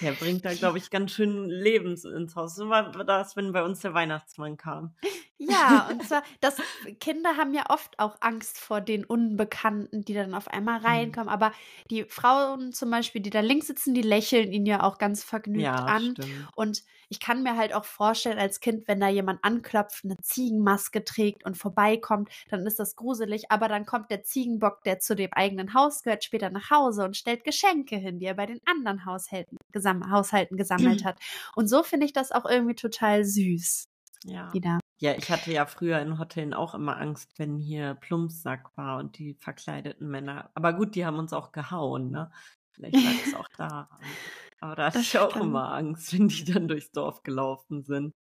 der 0.00 0.12
bringt 0.12 0.44
da, 0.44 0.54
glaube 0.54 0.78
ich, 0.78 0.90
ganz 0.90 1.12
schön 1.12 1.48
Lebens 1.48 2.04
ins 2.04 2.36
Haus. 2.36 2.54
So 2.56 2.68
war 2.68 2.90
das, 3.04 3.36
wenn 3.36 3.52
bei 3.52 3.62
uns 3.62 3.80
der 3.80 3.94
Weihnachtsmann 3.94 4.56
kam. 4.56 4.94
Ja, 5.40 5.88
und 5.88 6.02
zwar, 6.02 6.24
das 6.40 6.56
Kinder 6.98 7.36
haben 7.36 7.54
ja 7.54 7.66
oft 7.68 7.98
auch 8.00 8.16
Angst 8.20 8.58
vor 8.58 8.80
den 8.80 9.04
Unbekannten, 9.04 10.04
die 10.04 10.12
dann 10.14 10.34
auf 10.34 10.48
einmal 10.48 10.80
reinkommen. 10.80 11.28
Aber 11.28 11.52
die 11.90 12.04
Frauen 12.04 12.72
zum 12.72 12.90
Beispiel, 12.90 13.22
die 13.22 13.30
da 13.30 13.40
links 13.40 13.68
sitzen, 13.68 13.94
die 13.94 14.02
lächeln 14.02 14.52
ihn 14.52 14.66
ja 14.66 14.82
auch 14.82 14.98
ganz 14.98 15.22
vergnügt 15.22 15.64
Ja, 15.64 15.86
an. 15.86 16.10
stimmt. 16.12 16.48
Und 16.56 16.82
ich 17.08 17.20
kann 17.20 17.42
mir 17.42 17.56
halt 17.56 17.74
auch 17.74 17.84
vorstellen, 17.84 18.38
als 18.38 18.60
Kind, 18.60 18.86
wenn 18.88 19.00
da 19.00 19.08
jemand 19.08 19.42
anklopft, 19.44 20.04
eine 20.04 20.16
Ziegenmaske 20.22 21.04
trägt 21.04 21.44
und 21.44 21.56
vorbeikommt, 21.56 22.30
dann 22.50 22.66
ist 22.66 22.78
das 22.78 22.96
gruselig. 22.96 23.50
Aber 23.50 23.68
dann 23.68 23.86
kommt 23.86 24.10
der 24.10 24.22
Ziegenbock, 24.22 24.82
der 24.84 24.98
zu 25.00 25.14
dem 25.16 25.32
eigenen 25.32 25.74
Haus 25.74 26.02
gehört, 26.02 26.24
später 26.24 26.50
nach 26.50 26.70
Hause 26.70 27.04
und 27.04 27.16
stellt 27.16 27.44
Geschenke 27.44 27.96
hin, 27.96 28.18
die 28.18 28.26
er 28.26 28.34
bei 28.34 28.46
den 28.46 28.60
anderen 28.66 29.04
Haushalten, 29.06 29.56
gesam 29.72 30.10
Haushalten 30.10 30.56
gesammelt 30.56 31.04
hat. 31.04 31.18
Und 31.54 31.68
so 31.68 31.82
finde 31.82 32.06
ich 32.06 32.12
das 32.12 32.32
auch 32.32 32.44
irgendwie 32.44 32.74
total 32.74 33.24
süß 33.24 33.84
Ja. 34.24 34.52
wieder. 34.52 34.78
ja, 35.00 35.14
ich 35.14 35.30
hatte 35.30 35.52
ja 35.52 35.66
früher 35.66 36.00
in 36.00 36.18
Hotellen 36.18 36.54
auch 36.54 36.74
immer 36.74 36.96
Angst, 36.98 37.38
wenn 37.38 37.56
hier 37.58 37.94
Plumpsack 37.94 38.76
war 38.76 38.98
und 38.98 39.18
die 39.18 39.34
verkleideten 39.34 40.08
Männer. 40.08 40.50
Aber 40.54 40.72
gut, 40.72 40.94
die 40.94 41.06
haben 41.06 41.18
uns 41.18 41.32
auch 41.32 41.52
gehauen, 41.52 42.10
ne? 42.10 42.30
Vielleicht 42.72 43.02
lag 43.02 43.20
es 43.24 43.34
auch 43.34 43.48
daran. 43.56 44.18
Aber 44.60 44.74
da 44.76 44.86
hatte 44.86 44.98
Das 44.98 45.06
ich 45.06 45.18
auch 45.18 45.30
stimmt. 45.30 45.44
immer 45.46 45.72
Angst, 45.72 46.12
wenn 46.18 46.28
die 46.28 46.44
dann 46.44 46.68
durchs 46.68 46.90
Dorf 46.90 47.22
gelaufen 47.22 47.82
sind. 47.84 48.14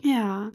Ja. 0.00 0.52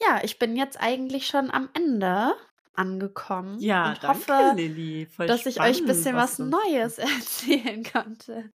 Ja, 0.00 0.20
ich 0.22 0.38
bin 0.38 0.56
jetzt 0.56 0.80
eigentlich 0.80 1.26
schon 1.26 1.50
am 1.50 1.68
Ende 1.74 2.34
angekommen 2.74 3.58
Ja, 3.58 3.90
und 3.90 4.02
danke, 4.02 4.08
hoffe, 4.32 4.52
Lilly. 4.56 5.06
Voll 5.06 5.26
dass 5.26 5.46
ich 5.46 5.60
euch 5.60 5.66
ein 5.66 5.74
spannend, 5.74 5.86
bisschen 5.88 6.16
was 6.16 6.40
uns- 6.40 6.50
Neues 6.50 6.98
erzählen 6.98 7.82
konnte. 7.84 8.50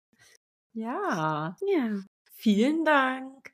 Ja, 0.73 1.57
Ja. 1.67 2.01
vielen 2.35 2.85
Dank. 2.85 3.53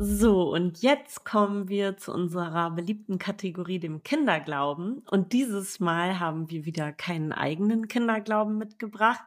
So, 0.00 0.52
und 0.52 0.80
jetzt 0.82 1.24
kommen 1.24 1.68
wir 1.68 1.96
zu 1.96 2.12
unserer 2.12 2.70
beliebten 2.70 3.18
Kategorie, 3.18 3.80
dem 3.80 4.04
Kinderglauben. 4.04 5.02
Und 5.10 5.32
dieses 5.32 5.80
Mal 5.80 6.20
haben 6.20 6.50
wir 6.50 6.64
wieder 6.64 6.92
keinen 6.92 7.32
eigenen 7.32 7.88
Kinderglauben 7.88 8.58
mitgebracht, 8.58 9.24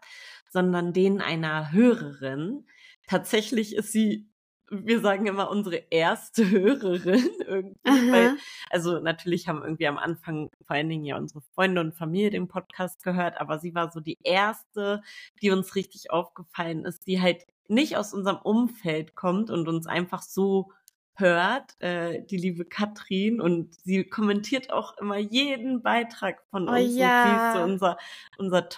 sondern 0.49 0.93
den 0.93 1.19
einer 1.19 1.73
Hörerin. 1.73 2.65
Tatsächlich 3.05 3.75
ist 3.75 3.91
sie 3.91 4.30
wir 4.71 5.01
sagen 5.01 5.27
immer 5.27 5.49
unsere 5.49 5.83
erste 5.89 6.49
Hörerin 6.49 7.29
irgendwie. 7.45 8.11
Weil, 8.11 8.37
also 8.69 8.99
natürlich 8.99 9.47
haben 9.47 9.61
irgendwie 9.63 9.87
am 9.87 9.97
Anfang 9.97 10.49
vor 10.65 10.75
allen 10.75 10.89
Dingen 10.89 11.03
ja 11.03 11.17
unsere 11.17 11.41
Freunde 11.53 11.81
und 11.81 11.93
Familie 11.93 12.29
den 12.29 12.47
Podcast 12.47 13.03
gehört, 13.03 13.39
aber 13.39 13.59
sie 13.59 13.75
war 13.75 13.91
so 13.91 13.99
die 13.99 14.17
erste, 14.23 15.03
die 15.41 15.51
uns 15.51 15.75
richtig 15.75 16.11
aufgefallen 16.11 16.85
ist, 16.85 17.05
die 17.05 17.21
halt 17.21 17.45
nicht 17.67 17.97
aus 17.97 18.13
unserem 18.13 18.37
Umfeld 18.37 19.15
kommt 19.15 19.49
und 19.49 19.67
uns 19.67 19.87
einfach 19.87 20.21
so 20.21 20.71
hört, 21.15 21.79
äh, 21.79 22.23
die 22.23 22.37
liebe 22.37 22.65
Katrin, 22.65 23.41
und 23.41 23.75
sie 23.83 24.03
kommentiert 24.05 24.71
auch 24.71 24.97
immer 24.97 25.17
jeden 25.17 25.83
Beitrag 25.83 26.43
von 26.49 26.67
Oh 26.67 26.71
uns 26.71 26.95
ja. 26.95 27.23
und 27.23 27.29
sie 27.29 27.35
ist 27.35 27.53
so 27.55 27.73
unser, 27.73 27.97
unser 28.37 28.69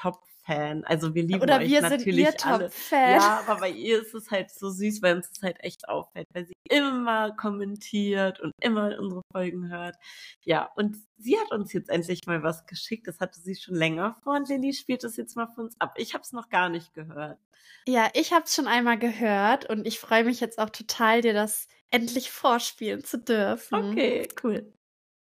Top-Fan. 0.45 0.83
Also 0.85 1.15
wir 1.15 1.23
lieben 1.23 1.41
Oder 1.41 1.57
euch 1.57 1.69
wir 1.69 1.81
sind 1.81 1.89
natürlich 1.89 2.25
ihr 2.25 2.45
alle. 2.45 2.65
Top-Fan. 2.65 3.11
Ja, 3.11 3.43
aber 3.45 3.59
bei 3.59 3.69
ihr 3.69 4.01
ist 4.01 4.13
es 4.13 4.31
halt 4.31 4.51
so 4.51 4.69
süß, 4.69 5.01
weil 5.01 5.15
uns 5.15 5.29
das 5.29 5.41
halt 5.41 5.57
echt 5.61 5.87
auffällt, 5.89 6.27
weil 6.33 6.45
sie 6.45 6.53
immer 6.69 7.35
kommentiert 7.35 8.39
und 8.39 8.51
immer 8.61 8.97
unsere 8.99 9.21
Folgen 9.31 9.69
hört. 9.69 9.95
Ja, 10.41 10.69
und 10.75 10.97
sie 11.17 11.37
hat 11.39 11.51
uns 11.51 11.73
jetzt 11.73 11.89
endlich 11.89 12.21
mal 12.25 12.43
was 12.43 12.65
geschickt. 12.65 13.07
Das 13.07 13.19
hatte 13.19 13.39
sie 13.39 13.55
schon 13.55 13.75
länger 13.75 14.17
vor 14.23 14.35
und 14.35 14.49
Lilly 14.49 14.73
spielt 14.73 15.03
das 15.03 15.17
jetzt 15.17 15.35
mal 15.35 15.47
für 15.47 15.61
uns 15.61 15.79
ab. 15.79 15.95
Ich 15.97 16.13
habe 16.13 16.23
es 16.23 16.31
noch 16.31 16.49
gar 16.49 16.69
nicht 16.69 16.93
gehört. 16.93 17.39
Ja, 17.87 18.09
ich 18.13 18.33
habe 18.33 18.45
es 18.45 18.55
schon 18.55 18.67
einmal 18.67 18.97
gehört 18.97 19.69
und 19.69 19.85
ich 19.85 19.99
freue 19.99 20.23
mich 20.23 20.39
jetzt 20.39 20.59
auch 20.59 20.69
total, 20.69 21.21
dir 21.21 21.33
das 21.33 21.67
endlich 21.89 22.31
vorspielen 22.31 23.03
zu 23.03 23.17
dürfen. 23.19 23.91
Okay, 23.91 24.27
cool. 24.43 24.73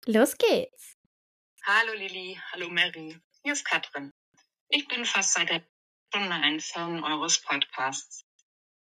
Los 0.07 0.37
geht's. 0.37 0.97
Hallo 1.65 1.93
Lilly, 1.95 2.39
hallo 2.53 2.69
Mary, 2.69 3.19
hier 3.43 3.53
ist 3.53 3.65
Katrin. 3.65 4.13
Ich 4.69 4.89
bin 4.89 5.05
fast 5.05 5.35
seit 5.35 5.49
der 5.49 5.65
Stunde 6.09 6.35
ein 6.35 6.59
Fan 6.59 7.05
eures 7.05 7.41
Podcasts. 7.41 8.25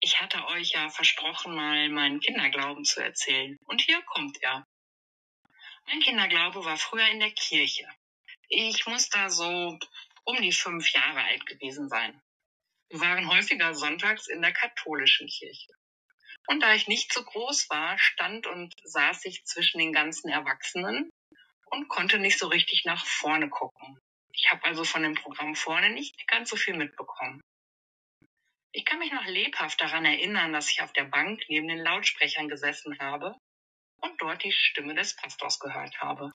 Ich 0.01 0.21
hatte 0.21 0.45
euch 0.49 0.73
ja 0.73 0.91
versprochen, 0.91 1.55
mal 1.55 1.89
meinen 1.89 2.19
Kinderglauben 2.19 2.85
zu 2.85 3.01
erzählen. 3.01 3.57
Und 3.65 3.81
hier 3.81 4.03
kommt 4.03 4.43
er. 4.43 4.67
Mein 5.87 6.01
Kinderglaube 6.01 6.65
war 6.65 6.77
früher 6.77 7.09
in 7.09 7.21
der 7.21 7.31
Kirche. 7.31 7.89
Ich 8.49 8.87
muss 8.87 9.09
da 9.09 9.31
so 9.31 9.79
um 10.25 10.43
die 10.43 10.53
fünf 10.53 10.91
Jahre 10.91 11.23
alt 11.23 11.47
gewesen 11.47 11.89
sein. 11.89 12.21
Wir 12.91 13.01
waren 13.01 13.29
häufiger 13.29 13.73
sonntags 13.73 14.27
in 14.27 14.43
der 14.43 14.53
katholischen 14.53 15.29
Kirche. 15.29 15.73
Und 16.49 16.61
da 16.61 16.75
ich 16.75 16.89
nicht 16.89 17.13
so 17.13 17.23
groß 17.23 17.71
war, 17.71 17.97
stand 17.99 18.49
und 18.49 18.75
saß 18.83 19.27
ich 19.27 19.45
zwischen 19.45 19.79
den 19.79 19.93
ganzen 19.93 20.29
Erwachsenen 20.29 21.11
und 21.67 21.89
konnte 21.89 22.19
nicht 22.19 22.39
so 22.39 22.49
richtig 22.49 22.85
nach 22.85 23.07
vorne 23.07 23.49
gucken. 23.49 24.01
Ich 24.39 24.51
habe 24.53 24.65
also 24.65 24.85
von 24.85 25.03
dem 25.03 25.15
Programm 25.15 25.57
vorne 25.57 25.91
nicht 25.91 26.27
ganz 26.29 26.51
so 26.51 26.57
viel 26.57 26.75
mitbekommen. 26.75 27.43
Ich 28.73 28.85
kann 28.85 29.01
mich 29.01 29.13
noch 29.13 29.27
lebhaft 29.27 29.81
daran 29.81 30.05
erinnern, 30.05 30.53
dass 30.53 30.71
ich 30.71 30.81
auf 30.81 30.93
der 30.93 31.05
Bank 31.05 31.43
neben 31.49 31.67
den 31.67 31.79
Lautsprechern 31.79 32.49
gesessen 32.49 32.99
habe 33.01 33.35
und 34.01 34.21
dort 34.21 34.45
die 34.45 34.53
Stimme 34.53 34.95
des 34.95 35.17
Pastors 35.17 35.59
gehört 35.59 36.01
habe. 36.01 36.33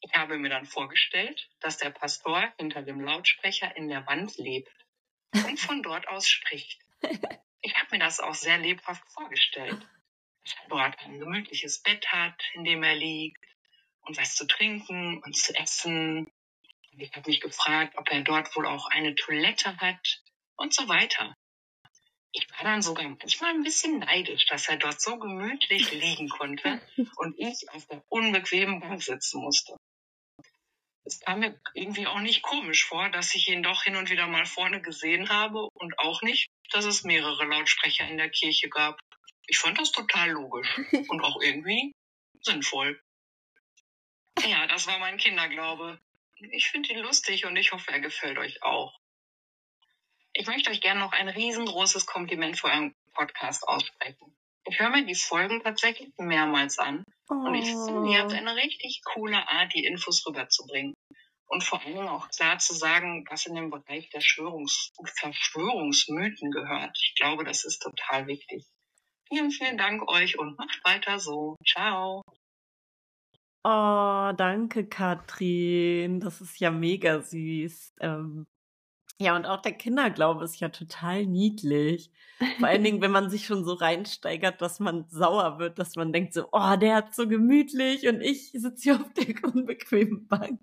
Ich 0.00 0.14
habe 0.14 0.38
mir 0.38 0.48
dann 0.48 0.64
vorgestellt, 0.64 1.48
dass 1.58 1.78
der 1.78 1.90
Pastor 1.90 2.52
hinter 2.56 2.82
dem 2.82 3.00
Lautsprecher 3.00 3.76
in 3.76 3.88
der 3.88 4.06
Wand 4.06 4.36
lebt 4.36 4.72
und 5.34 5.58
von 5.58 5.82
dort 5.82 6.06
aus 6.08 6.28
spricht. 6.28 6.80
Ich 7.60 7.74
habe 7.74 7.88
mir 7.90 7.98
das 7.98 8.20
auch 8.20 8.36
sehr 8.36 8.56
lebhaft 8.56 9.02
vorgestellt. 9.12 9.84
Dass 10.44 10.54
er 10.54 10.68
dort 10.68 10.98
ein 11.00 11.18
gemütliches 11.18 11.82
Bett 11.82 12.06
hat, 12.12 12.40
in 12.54 12.62
dem 12.62 12.84
er 12.84 12.94
liegt 12.94 13.44
und 14.02 14.16
was 14.16 14.36
zu 14.36 14.46
trinken 14.46 15.20
und 15.22 15.36
zu 15.36 15.52
essen. 15.56 16.30
Ich 17.00 17.14
habe 17.14 17.30
mich 17.30 17.40
gefragt, 17.40 17.94
ob 17.96 18.10
er 18.10 18.22
dort 18.22 18.54
wohl 18.56 18.66
auch 18.66 18.88
eine 18.90 19.14
Toilette 19.14 19.76
hat 19.76 20.20
und 20.56 20.74
so 20.74 20.88
weiter. 20.88 21.34
Ich 22.32 22.46
war 22.50 22.64
dann 22.64 22.82
sogar 22.82 23.08
manchmal 23.08 23.54
ein 23.54 23.62
bisschen 23.62 24.00
neidisch, 24.00 24.46
dass 24.46 24.68
er 24.68 24.76
dort 24.76 25.00
so 25.00 25.18
gemütlich 25.18 25.92
liegen 25.92 26.28
konnte 26.28 26.80
und 27.16 27.38
ich 27.38 27.68
auf 27.70 27.86
der 27.86 28.02
unbequemen 28.08 28.80
Bank 28.80 29.02
sitzen 29.02 29.40
musste. 29.40 29.76
Es 31.04 31.20
kam 31.20 31.40
mir 31.40 31.58
irgendwie 31.72 32.06
auch 32.06 32.18
nicht 32.18 32.42
komisch 32.42 32.84
vor, 32.84 33.08
dass 33.10 33.34
ich 33.34 33.48
ihn 33.48 33.62
doch 33.62 33.84
hin 33.84 33.96
und 33.96 34.10
wieder 34.10 34.26
mal 34.26 34.44
vorne 34.44 34.82
gesehen 34.82 35.30
habe 35.30 35.68
und 35.72 35.98
auch 36.00 36.20
nicht, 36.22 36.48
dass 36.70 36.84
es 36.84 37.04
mehrere 37.04 37.46
Lautsprecher 37.46 38.06
in 38.08 38.18
der 38.18 38.28
Kirche 38.28 38.68
gab. 38.68 39.00
Ich 39.46 39.58
fand 39.58 39.78
das 39.78 39.92
total 39.92 40.30
logisch 40.30 40.68
und 41.08 41.22
auch 41.22 41.40
irgendwie 41.40 41.92
sinnvoll. 42.42 43.00
Ja, 44.46 44.66
das 44.66 44.86
war 44.86 44.98
mein 44.98 45.16
Kinderglaube. 45.16 45.98
Ich 46.40 46.68
finde 46.68 46.92
ihn 46.92 46.98
lustig 46.98 47.46
und 47.46 47.56
ich 47.56 47.72
hoffe, 47.72 47.90
er 47.90 48.00
gefällt 48.00 48.38
euch 48.38 48.62
auch. 48.62 48.98
Ich 50.32 50.46
möchte 50.46 50.70
euch 50.70 50.80
gerne 50.80 51.00
noch 51.00 51.12
ein 51.12 51.28
riesengroßes 51.28 52.06
Kompliment 52.06 52.58
für 52.58 52.68
euren 52.68 52.94
Podcast 53.14 53.66
aussprechen. 53.66 54.36
Ich 54.64 54.78
höre 54.78 54.90
mir 54.90 55.04
die 55.04 55.14
Folgen 55.14 55.62
tatsächlich 55.62 56.10
mehrmals 56.18 56.78
an 56.78 57.02
und 57.28 57.54
ich 57.54 57.66
finde, 57.66 58.10
ihr 58.10 58.22
habt 58.22 58.32
eine 58.32 58.54
richtig 58.54 59.00
coole 59.04 59.48
Art, 59.48 59.72
die 59.74 59.84
Infos 59.84 60.24
rüberzubringen. 60.26 60.94
Und 61.46 61.64
vor 61.64 61.80
allem 61.80 62.06
auch 62.06 62.28
klar 62.28 62.58
zu 62.58 62.74
sagen, 62.74 63.24
was 63.30 63.46
in 63.46 63.54
den 63.54 63.70
Bereich 63.70 64.10
der 64.10 64.20
Schwörungs 64.20 64.90
Verschwörungsmythen 65.18 66.50
gehört. 66.50 66.98
Ich 67.02 67.14
glaube, 67.16 67.44
das 67.44 67.64
ist 67.64 67.80
total 67.80 68.26
wichtig. 68.26 68.66
Vielen, 69.28 69.50
vielen 69.50 69.78
Dank 69.78 70.08
euch 70.10 70.38
und 70.38 70.58
macht 70.58 70.80
weiter 70.84 71.18
so. 71.18 71.56
Ciao. 71.66 72.22
Oh, 73.64 74.32
danke, 74.36 74.86
Katrin. 74.86 76.20
Das 76.20 76.40
ist 76.40 76.58
ja 76.60 76.70
mega 76.70 77.20
süß. 77.20 77.94
Ähm, 78.00 78.46
ja, 79.20 79.34
und 79.34 79.46
auch 79.46 79.60
der 79.62 79.72
Kinderglaube 79.72 80.44
ist 80.44 80.60
ja 80.60 80.68
total 80.68 81.26
niedlich. 81.26 82.12
Vor 82.58 82.68
allen 82.68 82.84
Dingen, 82.84 83.00
wenn 83.02 83.10
man 83.10 83.30
sich 83.30 83.46
schon 83.46 83.64
so 83.64 83.74
reinsteigert, 83.74 84.62
dass 84.62 84.78
man 84.78 85.06
sauer 85.08 85.58
wird, 85.58 85.78
dass 85.78 85.96
man 85.96 86.12
denkt 86.12 86.34
so, 86.34 86.48
oh, 86.52 86.76
der 86.76 86.94
hat 86.94 87.14
so 87.14 87.26
gemütlich 87.26 88.06
und 88.08 88.20
ich 88.20 88.52
sitze 88.52 88.82
hier 88.82 88.96
auf 88.96 89.12
der 89.14 89.26
unbequemen 89.44 90.28
Bank. 90.28 90.60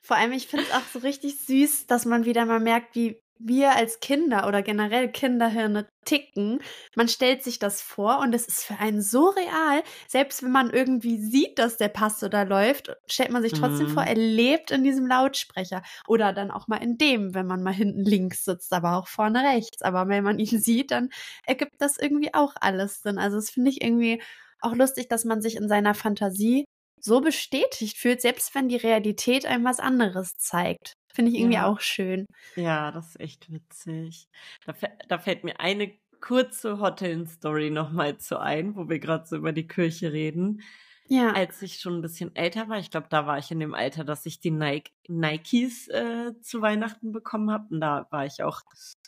Vor 0.00 0.16
allem, 0.16 0.32
ich 0.32 0.46
finde 0.46 0.64
es 0.66 0.72
auch 0.72 0.86
so 0.92 1.00
richtig 1.00 1.40
süß, 1.40 1.86
dass 1.86 2.06
man 2.06 2.24
wieder 2.24 2.46
mal 2.46 2.60
merkt, 2.60 2.94
wie 2.94 3.20
wir 3.40 3.76
als 3.76 4.00
Kinder 4.00 4.46
oder 4.48 4.62
generell 4.62 5.10
Kinderhirne 5.10 5.86
ticken. 6.04 6.60
Man 6.96 7.08
stellt 7.08 7.42
sich 7.44 7.58
das 7.58 7.80
vor 7.82 8.18
und 8.20 8.34
es 8.34 8.46
ist 8.46 8.64
für 8.64 8.78
einen 8.78 9.00
so 9.02 9.28
real. 9.28 9.82
Selbst 10.06 10.42
wenn 10.42 10.50
man 10.52 10.70
irgendwie 10.70 11.18
sieht, 11.18 11.58
dass 11.58 11.76
der 11.76 11.88
Pastor 11.88 12.28
da 12.28 12.42
läuft, 12.42 12.94
stellt 13.06 13.30
man 13.30 13.42
sich 13.42 13.52
trotzdem 13.52 13.86
Mhm. 13.86 13.90
vor, 13.90 14.02
er 14.04 14.14
lebt 14.14 14.70
in 14.70 14.84
diesem 14.84 15.06
Lautsprecher. 15.06 15.82
Oder 16.06 16.32
dann 16.32 16.50
auch 16.50 16.68
mal 16.68 16.82
in 16.82 16.96
dem, 16.98 17.34
wenn 17.34 17.46
man 17.46 17.62
mal 17.62 17.74
hinten 17.74 18.04
links 18.04 18.44
sitzt, 18.44 18.72
aber 18.72 18.96
auch 18.96 19.08
vorne 19.08 19.42
rechts. 19.42 19.82
Aber 19.82 20.08
wenn 20.08 20.24
man 20.24 20.38
ihn 20.38 20.46
sieht, 20.62 20.90
dann 20.90 21.10
ergibt 21.46 21.80
das 21.80 21.98
irgendwie 21.98 22.34
auch 22.34 22.54
alles 22.60 23.02
Sinn. 23.02 23.18
Also 23.18 23.36
das 23.36 23.50
finde 23.50 23.70
ich 23.70 23.82
irgendwie 23.82 24.22
auch 24.60 24.74
lustig, 24.74 25.08
dass 25.08 25.24
man 25.24 25.40
sich 25.42 25.56
in 25.56 25.68
seiner 25.68 25.94
Fantasie 25.94 26.64
so 27.00 27.20
bestätigt 27.20 27.96
fühlt, 27.96 28.20
selbst 28.20 28.54
wenn 28.54 28.68
die 28.68 28.76
Realität 28.76 29.46
einem 29.46 29.64
was 29.64 29.78
anderes 29.80 30.32
zeigt. 30.36 30.94
Finde 31.18 31.32
ich 31.32 31.38
irgendwie 31.38 31.54
Ja. 31.54 31.66
auch 31.66 31.80
schön. 31.80 32.26
Ja, 32.54 32.92
das 32.92 33.08
ist 33.08 33.20
echt 33.20 33.52
witzig. 33.52 34.28
Da, 34.64 34.72
da 35.08 35.18
fällt 35.18 35.42
mir 35.42 35.58
eine 35.58 35.92
kurze 36.20 36.78
Hoteln-Story 36.78 37.70
nochmal 37.70 38.18
zu 38.18 38.38
ein, 38.38 38.76
wo 38.76 38.88
wir 38.88 39.00
gerade 39.00 39.26
so 39.26 39.34
über 39.36 39.52
die 39.52 39.66
Kirche 39.66 40.12
reden. 40.12 40.62
Ja. 41.08 41.32
Als 41.32 41.60
ich 41.62 41.80
schon 41.80 41.94
ein 41.96 42.02
bisschen 42.02 42.36
älter 42.36 42.68
war, 42.68 42.78
ich 42.78 42.90
glaube, 42.92 43.06
da 43.10 43.26
war 43.26 43.38
ich 43.38 43.50
in 43.50 43.58
dem 43.58 43.74
Alter, 43.74 44.04
dass 44.04 44.26
ich 44.26 44.38
die 44.40 44.50
Nike 44.52 44.92
Nikes 45.08 45.88
äh, 45.88 46.32
zu 46.40 46.60
Weihnachten 46.60 47.10
bekommen 47.12 47.50
habe. 47.50 47.66
Und 47.74 47.80
da 47.80 48.06
war 48.10 48.26
ich 48.26 48.42
auch, 48.44 48.60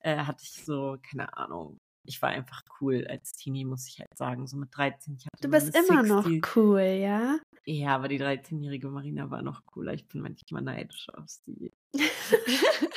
äh, 0.03 0.17
hatte 0.17 0.43
ich 0.43 0.65
so, 0.65 0.97
keine 1.09 1.37
Ahnung, 1.37 1.79
ich 2.05 2.21
war 2.23 2.31
einfach 2.31 2.63
cool 2.81 3.07
als 3.09 3.33
Teenie, 3.33 3.65
muss 3.65 3.87
ich 3.87 3.99
halt 3.99 4.17
sagen. 4.17 4.47
So 4.47 4.57
mit 4.57 4.77
13. 4.77 5.17
Ich 5.19 5.27
hatte 5.27 5.43
Du 5.43 5.49
bist 5.49 5.75
immer 5.77 6.03
noch 6.03 6.25
60 6.25 6.57
cool, 6.57 6.81
ja? 6.81 7.39
Ja, 7.67 7.95
aber 7.95 8.09
die 8.09 8.21
13-jährige 8.21 8.89
Marina 8.89 9.31
war 9.31 9.43
noch 9.43 9.67
cooler. 9.67 9.93
Ich 9.93 10.09
bin 10.09 10.23
manchmal 10.23 10.63
neidisch 10.63 11.09
auf 11.11 11.29
sie. 11.29 11.73
Sie 11.93 12.07
hat 12.07 12.91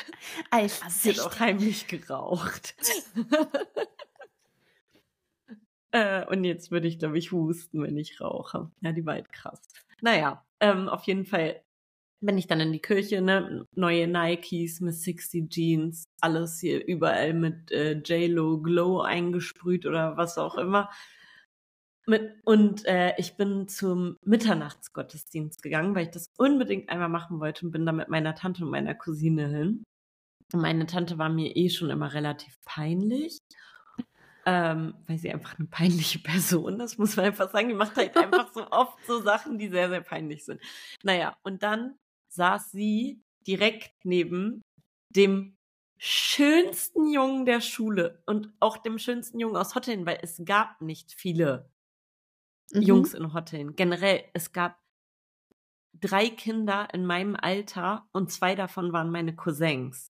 Eifersüchtig. 0.51 1.21
auch 1.21 1.39
heimlich 1.39 1.87
geraucht. 1.87 2.75
äh, 5.91 6.25
und 6.27 6.43
jetzt 6.43 6.71
würde 6.71 6.87
ich, 6.87 6.99
glaube 6.99 7.17
ich, 7.17 7.31
husten, 7.31 7.81
wenn 7.83 7.97
ich 7.97 8.19
rauche. 8.21 8.71
Ja, 8.81 8.91
die 8.91 9.05
war 9.05 9.15
halt 9.15 9.31
krass. 9.31 9.61
Naja, 10.01 10.45
ähm, 10.59 10.89
auf 10.89 11.03
jeden 11.03 11.25
Fall 11.25 11.61
bin 12.25 12.37
ich 12.37 12.47
dann 12.47 12.59
in 12.59 12.71
die 12.71 12.81
Kirche, 12.81 13.21
ne? 13.21 13.65
Neue 13.75 14.07
Nikes, 14.07 14.79
Miss 14.81 15.03
60 15.03 15.49
Jeans, 15.49 16.05
alles 16.21 16.59
hier 16.59 16.85
überall 16.85 17.33
mit 17.33 17.71
äh, 17.71 17.93
J-Lo 17.93 18.61
Glow 18.61 19.01
eingesprüht 19.01 19.85
oder 19.85 20.17
was 20.17 20.37
auch 20.37 20.55
immer. 20.55 20.89
Mit, 22.05 22.33
und 22.43 22.85
äh, 22.85 23.13
ich 23.17 23.37
bin 23.37 23.67
zum 23.67 24.17
Mitternachtsgottesdienst 24.25 25.61
gegangen, 25.63 25.95
weil 25.95 26.05
ich 26.05 26.11
das 26.11 26.31
unbedingt 26.37 26.89
einmal 26.89 27.09
machen 27.09 27.39
wollte 27.39 27.65
und 27.65 27.71
bin 27.71 27.85
da 27.85 27.93
mit 27.93 28.09
meiner 28.09 28.35
Tante 28.35 28.65
und 28.65 28.71
meiner 28.71 28.93
Cousine 28.95 29.47
hin. 29.47 29.83
Und 30.53 30.61
meine 30.61 30.85
Tante 30.85 31.17
war 31.17 31.29
mir 31.29 31.55
eh 31.55 31.69
schon 31.69 31.89
immer 31.89 32.13
relativ 32.13 32.57
peinlich. 32.65 33.39
ähm, 34.45 34.95
weil 35.07 35.17
sie 35.17 35.31
einfach 35.31 35.57
eine 35.57 35.67
peinliche 35.67 36.19
Person 36.19 36.79
ist, 36.81 36.99
muss 36.99 37.15
man 37.15 37.27
einfach 37.27 37.51
sagen. 37.51 37.69
Die 37.69 37.75
macht 37.75 37.95
halt 37.95 38.15
einfach 38.17 38.51
so 38.53 38.69
oft 38.71 38.97
so 39.07 39.21
Sachen, 39.21 39.57
die 39.57 39.69
sehr, 39.69 39.89
sehr 39.89 40.01
peinlich 40.01 40.45
sind. 40.45 40.61
Naja, 41.03 41.37
und 41.43 41.63
dann 41.63 41.95
saß 42.35 42.71
sie 42.71 43.21
direkt 43.47 44.05
neben 44.05 44.61
dem 45.09 45.57
schönsten 45.97 47.09
Jungen 47.11 47.45
der 47.45 47.61
Schule 47.61 48.23
und 48.25 48.51
auch 48.59 48.77
dem 48.77 48.97
schönsten 48.97 49.39
Jungen 49.39 49.55
aus 49.55 49.75
Hotteln, 49.75 50.05
weil 50.05 50.19
es 50.21 50.41
gab 50.45 50.81
nicht 50.81 51.13
viele 51.13 51.69
Mhm. 52.73 52.81
Jungs 52.81 53.13
in 53.13 53.33
Hotteln. 53.33 53.75
Generell, 53.75 54.23
es 54.33 54.51
gab 54.51 54.79
drei 55.93 56.29
Kinder 56.29 56.87
in 56.93 57.05
meinem 57.05 57.35
Alter 57.35 58.07
und 58.11 58.31
zwei 58.31 58.55
davon 58.55 58.93
waren 58.93 59.11
meine 59.11 59.35
Cousins. 59.35 60.11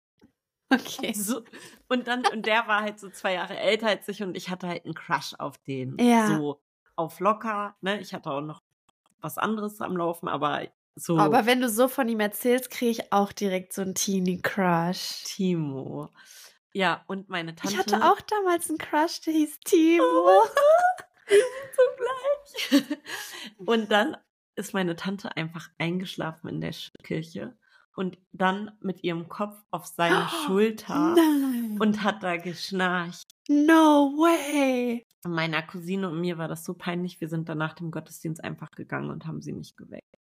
Okay. 0.71 1.13
So, 1.13 1.43
und 1.87 2.07
dann, 2.07 2.23
und 2.31 2.45
der 2.45 2.67
war 2.67 2.81
halt 2.83 2.99
so 2.99 3.09
zwei 3.09 3.33
Jahre 3.33 3.57
älter 3.57 3.87
als 3.87 4.07
ich 4.07 4.21
und 4.21 4.37
ich 4.37 4.49
hatte 4.49 4.67
halt 4.67 4.85
einen 4.85 4.93
Crush 4.93 5.33
auf 5.39 5.57
den. 5.59 5.97
Ja. 5.99 6.27
So 6.27 6.61
auf 6.95 7.19
locker, 7.19 7.75
ne? 7.81 7.99
Ich 8.01 8.13
hatte 8.13 8.29
auch 8.29 8.41
noch 8.41 8.61
was 9.21 9.37
anderes 9.37 9.81
am 9.81 9.97
Laufen, 9.97 10.27
aber 10.27 10.67
so 10.99 11.17
Aber 11.17 11.45
wenn 11.45 11.61
du 11.61 11.69
so 11.69 11.87
von 11.87 12.07
ihm 12.07 12.19
erzählst, 12.19 12.69
kriege 12.69 12.91
ich 12.91 13.13
auch 13.13 13.31
direkt 13.31 13.73
so 13.73 13.81
einen 13.81 13.95
Teenie-Crush. 13.95 15.23
Timo. 15.25 16.09
Ja, 16.73 17.03
und 17.07 17.29
meine 17.29 17.55
Tante. 17.55 17.73
Ich 17.73 17.79
hatte 17.79 18.05
auch 18.05 18.21
damals 18.21 18.69
einen 18.69 18.77
Crush, 18.77 19.21
der 19.21 19.33
hieß 19.33 19.59
Timo. 19.65 20.03
Wir 21.27 21.37
sind 22.69 22.77
so 22.77 22.81
gleich. 22.87 22.99
Und 23.57 23.91
dann 23.91 24.17
ist 24.55 24.73
meine 24.73 24.95
Tante 24.95 25.35
einfach 25.35 25.69
eingeschlafen 25.77 26.49
in 26.49 26.61
der 26.61 26.73
Kirche 27.03 27.57
und 27.95 28.17
dann 28.31 28.71
mit 28.81 29.03
ihrem 29.03 29.27
Kopf 29.27 29.61
auf 29.71 29.85
seine 29.85 30.27
Schulter 30.45 31.15
Nein. 31.15 31.77
und 31.79 32.03
hat 32.03 32.23
da 32.23 32.37
geschnarcht. 32.37 33.35
no 33.47 34.13
way. 34.15 35.05
Meiner 35.25 35.61
Cousine 35.63 36.09
und 36.09 36.21
mir 36.21 36.37
war 36.37 36.47
das 36.47 36.63
so 36.63 36.73
peinlich, 36.73 37.19
wir 37.19 37.27
sind 37.27 37.49
dann 37.49 37.57
nach 37.57 37.73
dem 37.73 37.91
Gottesdienst 37.91 38.43
einfach 38.43 38.71
gegangen 38.71 39.09
und 39.09 39.25
haben 39.25 39.41
sie 39.41 39.51
nicht 39.51 39.75
geweckt. 39.75 40.18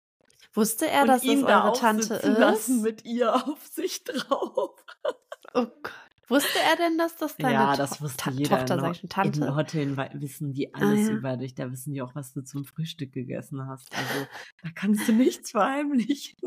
Wusste 0.58 0.88
er, 0.90 1.04
und 1.04 1.08
dass 1.08 1.24
ihn 1.24 1.40
es 1.40 1.46
da 1.46 1.66
eure 1.66 1.80
Tante 1.80 2.14
ist? 2.16 2.26
lassen 2.40 2.82
mit 2.82 3.06
ihr 3.06 3.34
auf 3.48 3.66
sich 3.68 4.04
drauf. 4.04 4.84
Oh 5.54 5.66
Gott. 5.82 5.94
Wusste 6.28 6.60
er 6.60 6.76
denn, 6.76 6.98
dass 6.98 7.16
das 7.16 7.38
deine 7.38 7.54
ja, 7.54 7.76
das 7.78 8.02
wusste 8.02 8.18
Ta 8.18 8.32
jeder. 8.32 8.58
Tochter, 8.58 8.74
in, 8.76 8.80
sag 8.82 8.92
ich 8.92 8.98
schon, 8.98 9.04
In 9.06 9.10
Tante? 9.10 9.56
Hoteln 9.56 9.96
wei- 9.98 10.12
wissen 10.16 10.52
die 10.52 10.74
alles 10.74 11.08
Ah, 11.08 11.12
ja. 11.12 11.18
über 11.18 11.38
dich. 11.38 11.56
Da 11.56 11.72
wissen 11.72 11.94
die 11.94 12.02
auch, 12.02 12.14
was 12.16 12.34
du 12.34 12.42
zum 12.42 12.66
Frühstück 12.66 13.14
gegessen 13.14 13.66
hast. 13.66 13.96
Also 13.96 14.28
da 14.62 14.70
kannst 14.76 15.08
du 15.08 15.14
nichts 15.14 15.52
verheimlichen. 15.52 16.38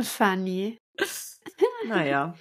Funny. 0.00 0.76
Naja. 1.86 2.34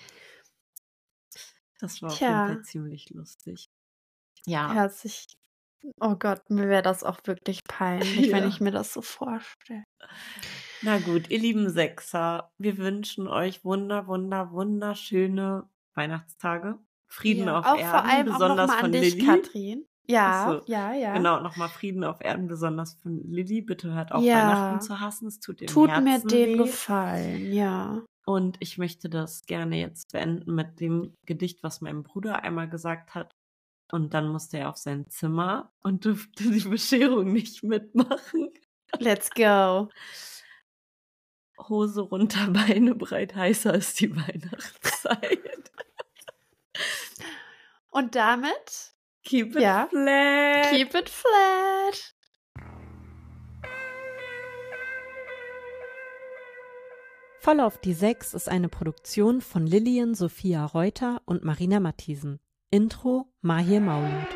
Das 1.79 2.01
war 2.01 2.09
auf 2.09 2.17
Tja. 2.17 2.27
jeden 2.47 2.55
Fall 2.55 2.63
ziemlich 2.65 3.09
lustig. 3.11 3.65
Ja, 4.45 4.73
Herzlich. 4.73 5.27
Oh 6.01 6.15
Gott, 6.15 6.49
mir 6.49 6.67
wäre 6.67 6.81
das 6.81 7.03
auch 7.05 7.19
wirklich 7.25 7.63
peinlich, 7.63 8.31
wenn 8.33 8.43
Ja. 8.43 8.49
ich 8.49 8.59
mir 8.59 8.71
das 8.71 8.91
so 8.91 9.01
vorstelle. 9.01 9.83
Na 10.81 10.99
gut, 10.99 11.29
ihr 11.29 11.39
lieben 11.39 11.69
Sechser, 11.69 12.51
wir 12.57 12.77
wünschen 12.77 13.27
euch 13.27 13.63
wunder, 13.65 14.07
wunder, 14.07 14.51
wunderschöne 14.51 15.69
Weihnachtstage. 15.93 16.77
Frieden 17.07 17.47
ja, 17.47 17.59
auf 17.59 17.65
auch 17.65 17.77
Erden, 17.77 17.89
vor 17.89 18.05
allem 18.05 18.27
auch 18.27 18.33
besonders 18.33 18.67
nochmal 18.67 18.79
von 18.79 18.85
an 18.85 18.91
dich, 19.01 19.15
Lilly. 19.15 19.25
Katrin. 19.25 19.85
Ja, 20.07 20.61
so, 20.65 20.71
ja, 20.71 20.93
ja. 20.93 21.13
Genau, 21.13 21.39
nochmal 21.39 21.69
Frieden 21.69 22.03
auf 22.03 22.19
Erden, 22.21 22.47
besonders 22.47 22.95
von 22.95 23.31
Lilly. 23.31 23.61
Bitte 23.61 23.93
hört 23.93 24.11
auf, 24.11 24.23
Ja. 24.23 24.37
Weihnachten 24.37 24.81
zu 24.81 24.99
hassen. 24.99 25.27
Es 25.27 25.39
tut 25.39 25.61
im 25.61 25.67
Tut 25.67 25.89
Herzen 25.89 26.03
mir 26.03 26.19
den 26.19 26.53
weh. 26.53 26.57
Gefallen, 26.57 27.53
ja. 27.53 28.01
Und 28.25 28.57
ich 28.59 28.77
möchte 28.77 29.09
das 29.09 29.45
gerne 29.45 29.79
jetzt 29.79 30.11
beenden 30.11 30.53
mit 30.53 30.79
dem 30.79 31.13
Gedicht, 31.25 31.63
was 31.63 31.81
mein 31.81 32.03
Bruder 32.03 32.43
einmal 32.43 32.69
gesagt 32.69 33.15
hat. 33.15 33.31
Und 33.91 34.13
dann 34.13 34.29
musste 34.29 34.59
er 34.59 34.69
auf 34.69 34.77
sein 34.77 35.07
Zimmer 35.09 35.71
und 35.81 36.05
durfte 36.05 36.51
die 36.51 36.67
Bescherung 36.67 37.31
nicht 37.31 37.63
mitmachen. 37.63 38.49
Let's 38.99 39.29
go. 39.31 39.89
Hose 41.67 42.01
runter, 42.01 42.47
Beine 42.51 42.95
breit, 42.95 43.35
heißer 43.35 43.73
ist 43.73 43.99
die 43.99 44.15
Weihnachtszeit. 44.15 45.71
Und 47.91 48.15
damit 48.15 48.93
Keep 49.25 49.55
it 49.55 49.61
Ja. 49.61 49.87
flat. 49.89 50.69
keep 50.71 50.95
it 50.95 51.09
flat. 51.09 52.15
Voll 57.39 57.59
auf 57.61 57.77
die 57.77 57.93
Sechs 57.93 58.33
ist 58.33 58.49
eine 58.49 58.69
Produktion 58.69 59.41
von 59.41 59.65
Lillian 59.65 60.13
Sophia 60.13 60.65
Reuter 60.65 61.21
und 61.25 61.43
Marina 61.43 61.79
Matthiesen. 61.79 62.39
Intro 62.69 63.31
Mahir 63.41 63.79
Maulud. 63.79 64.27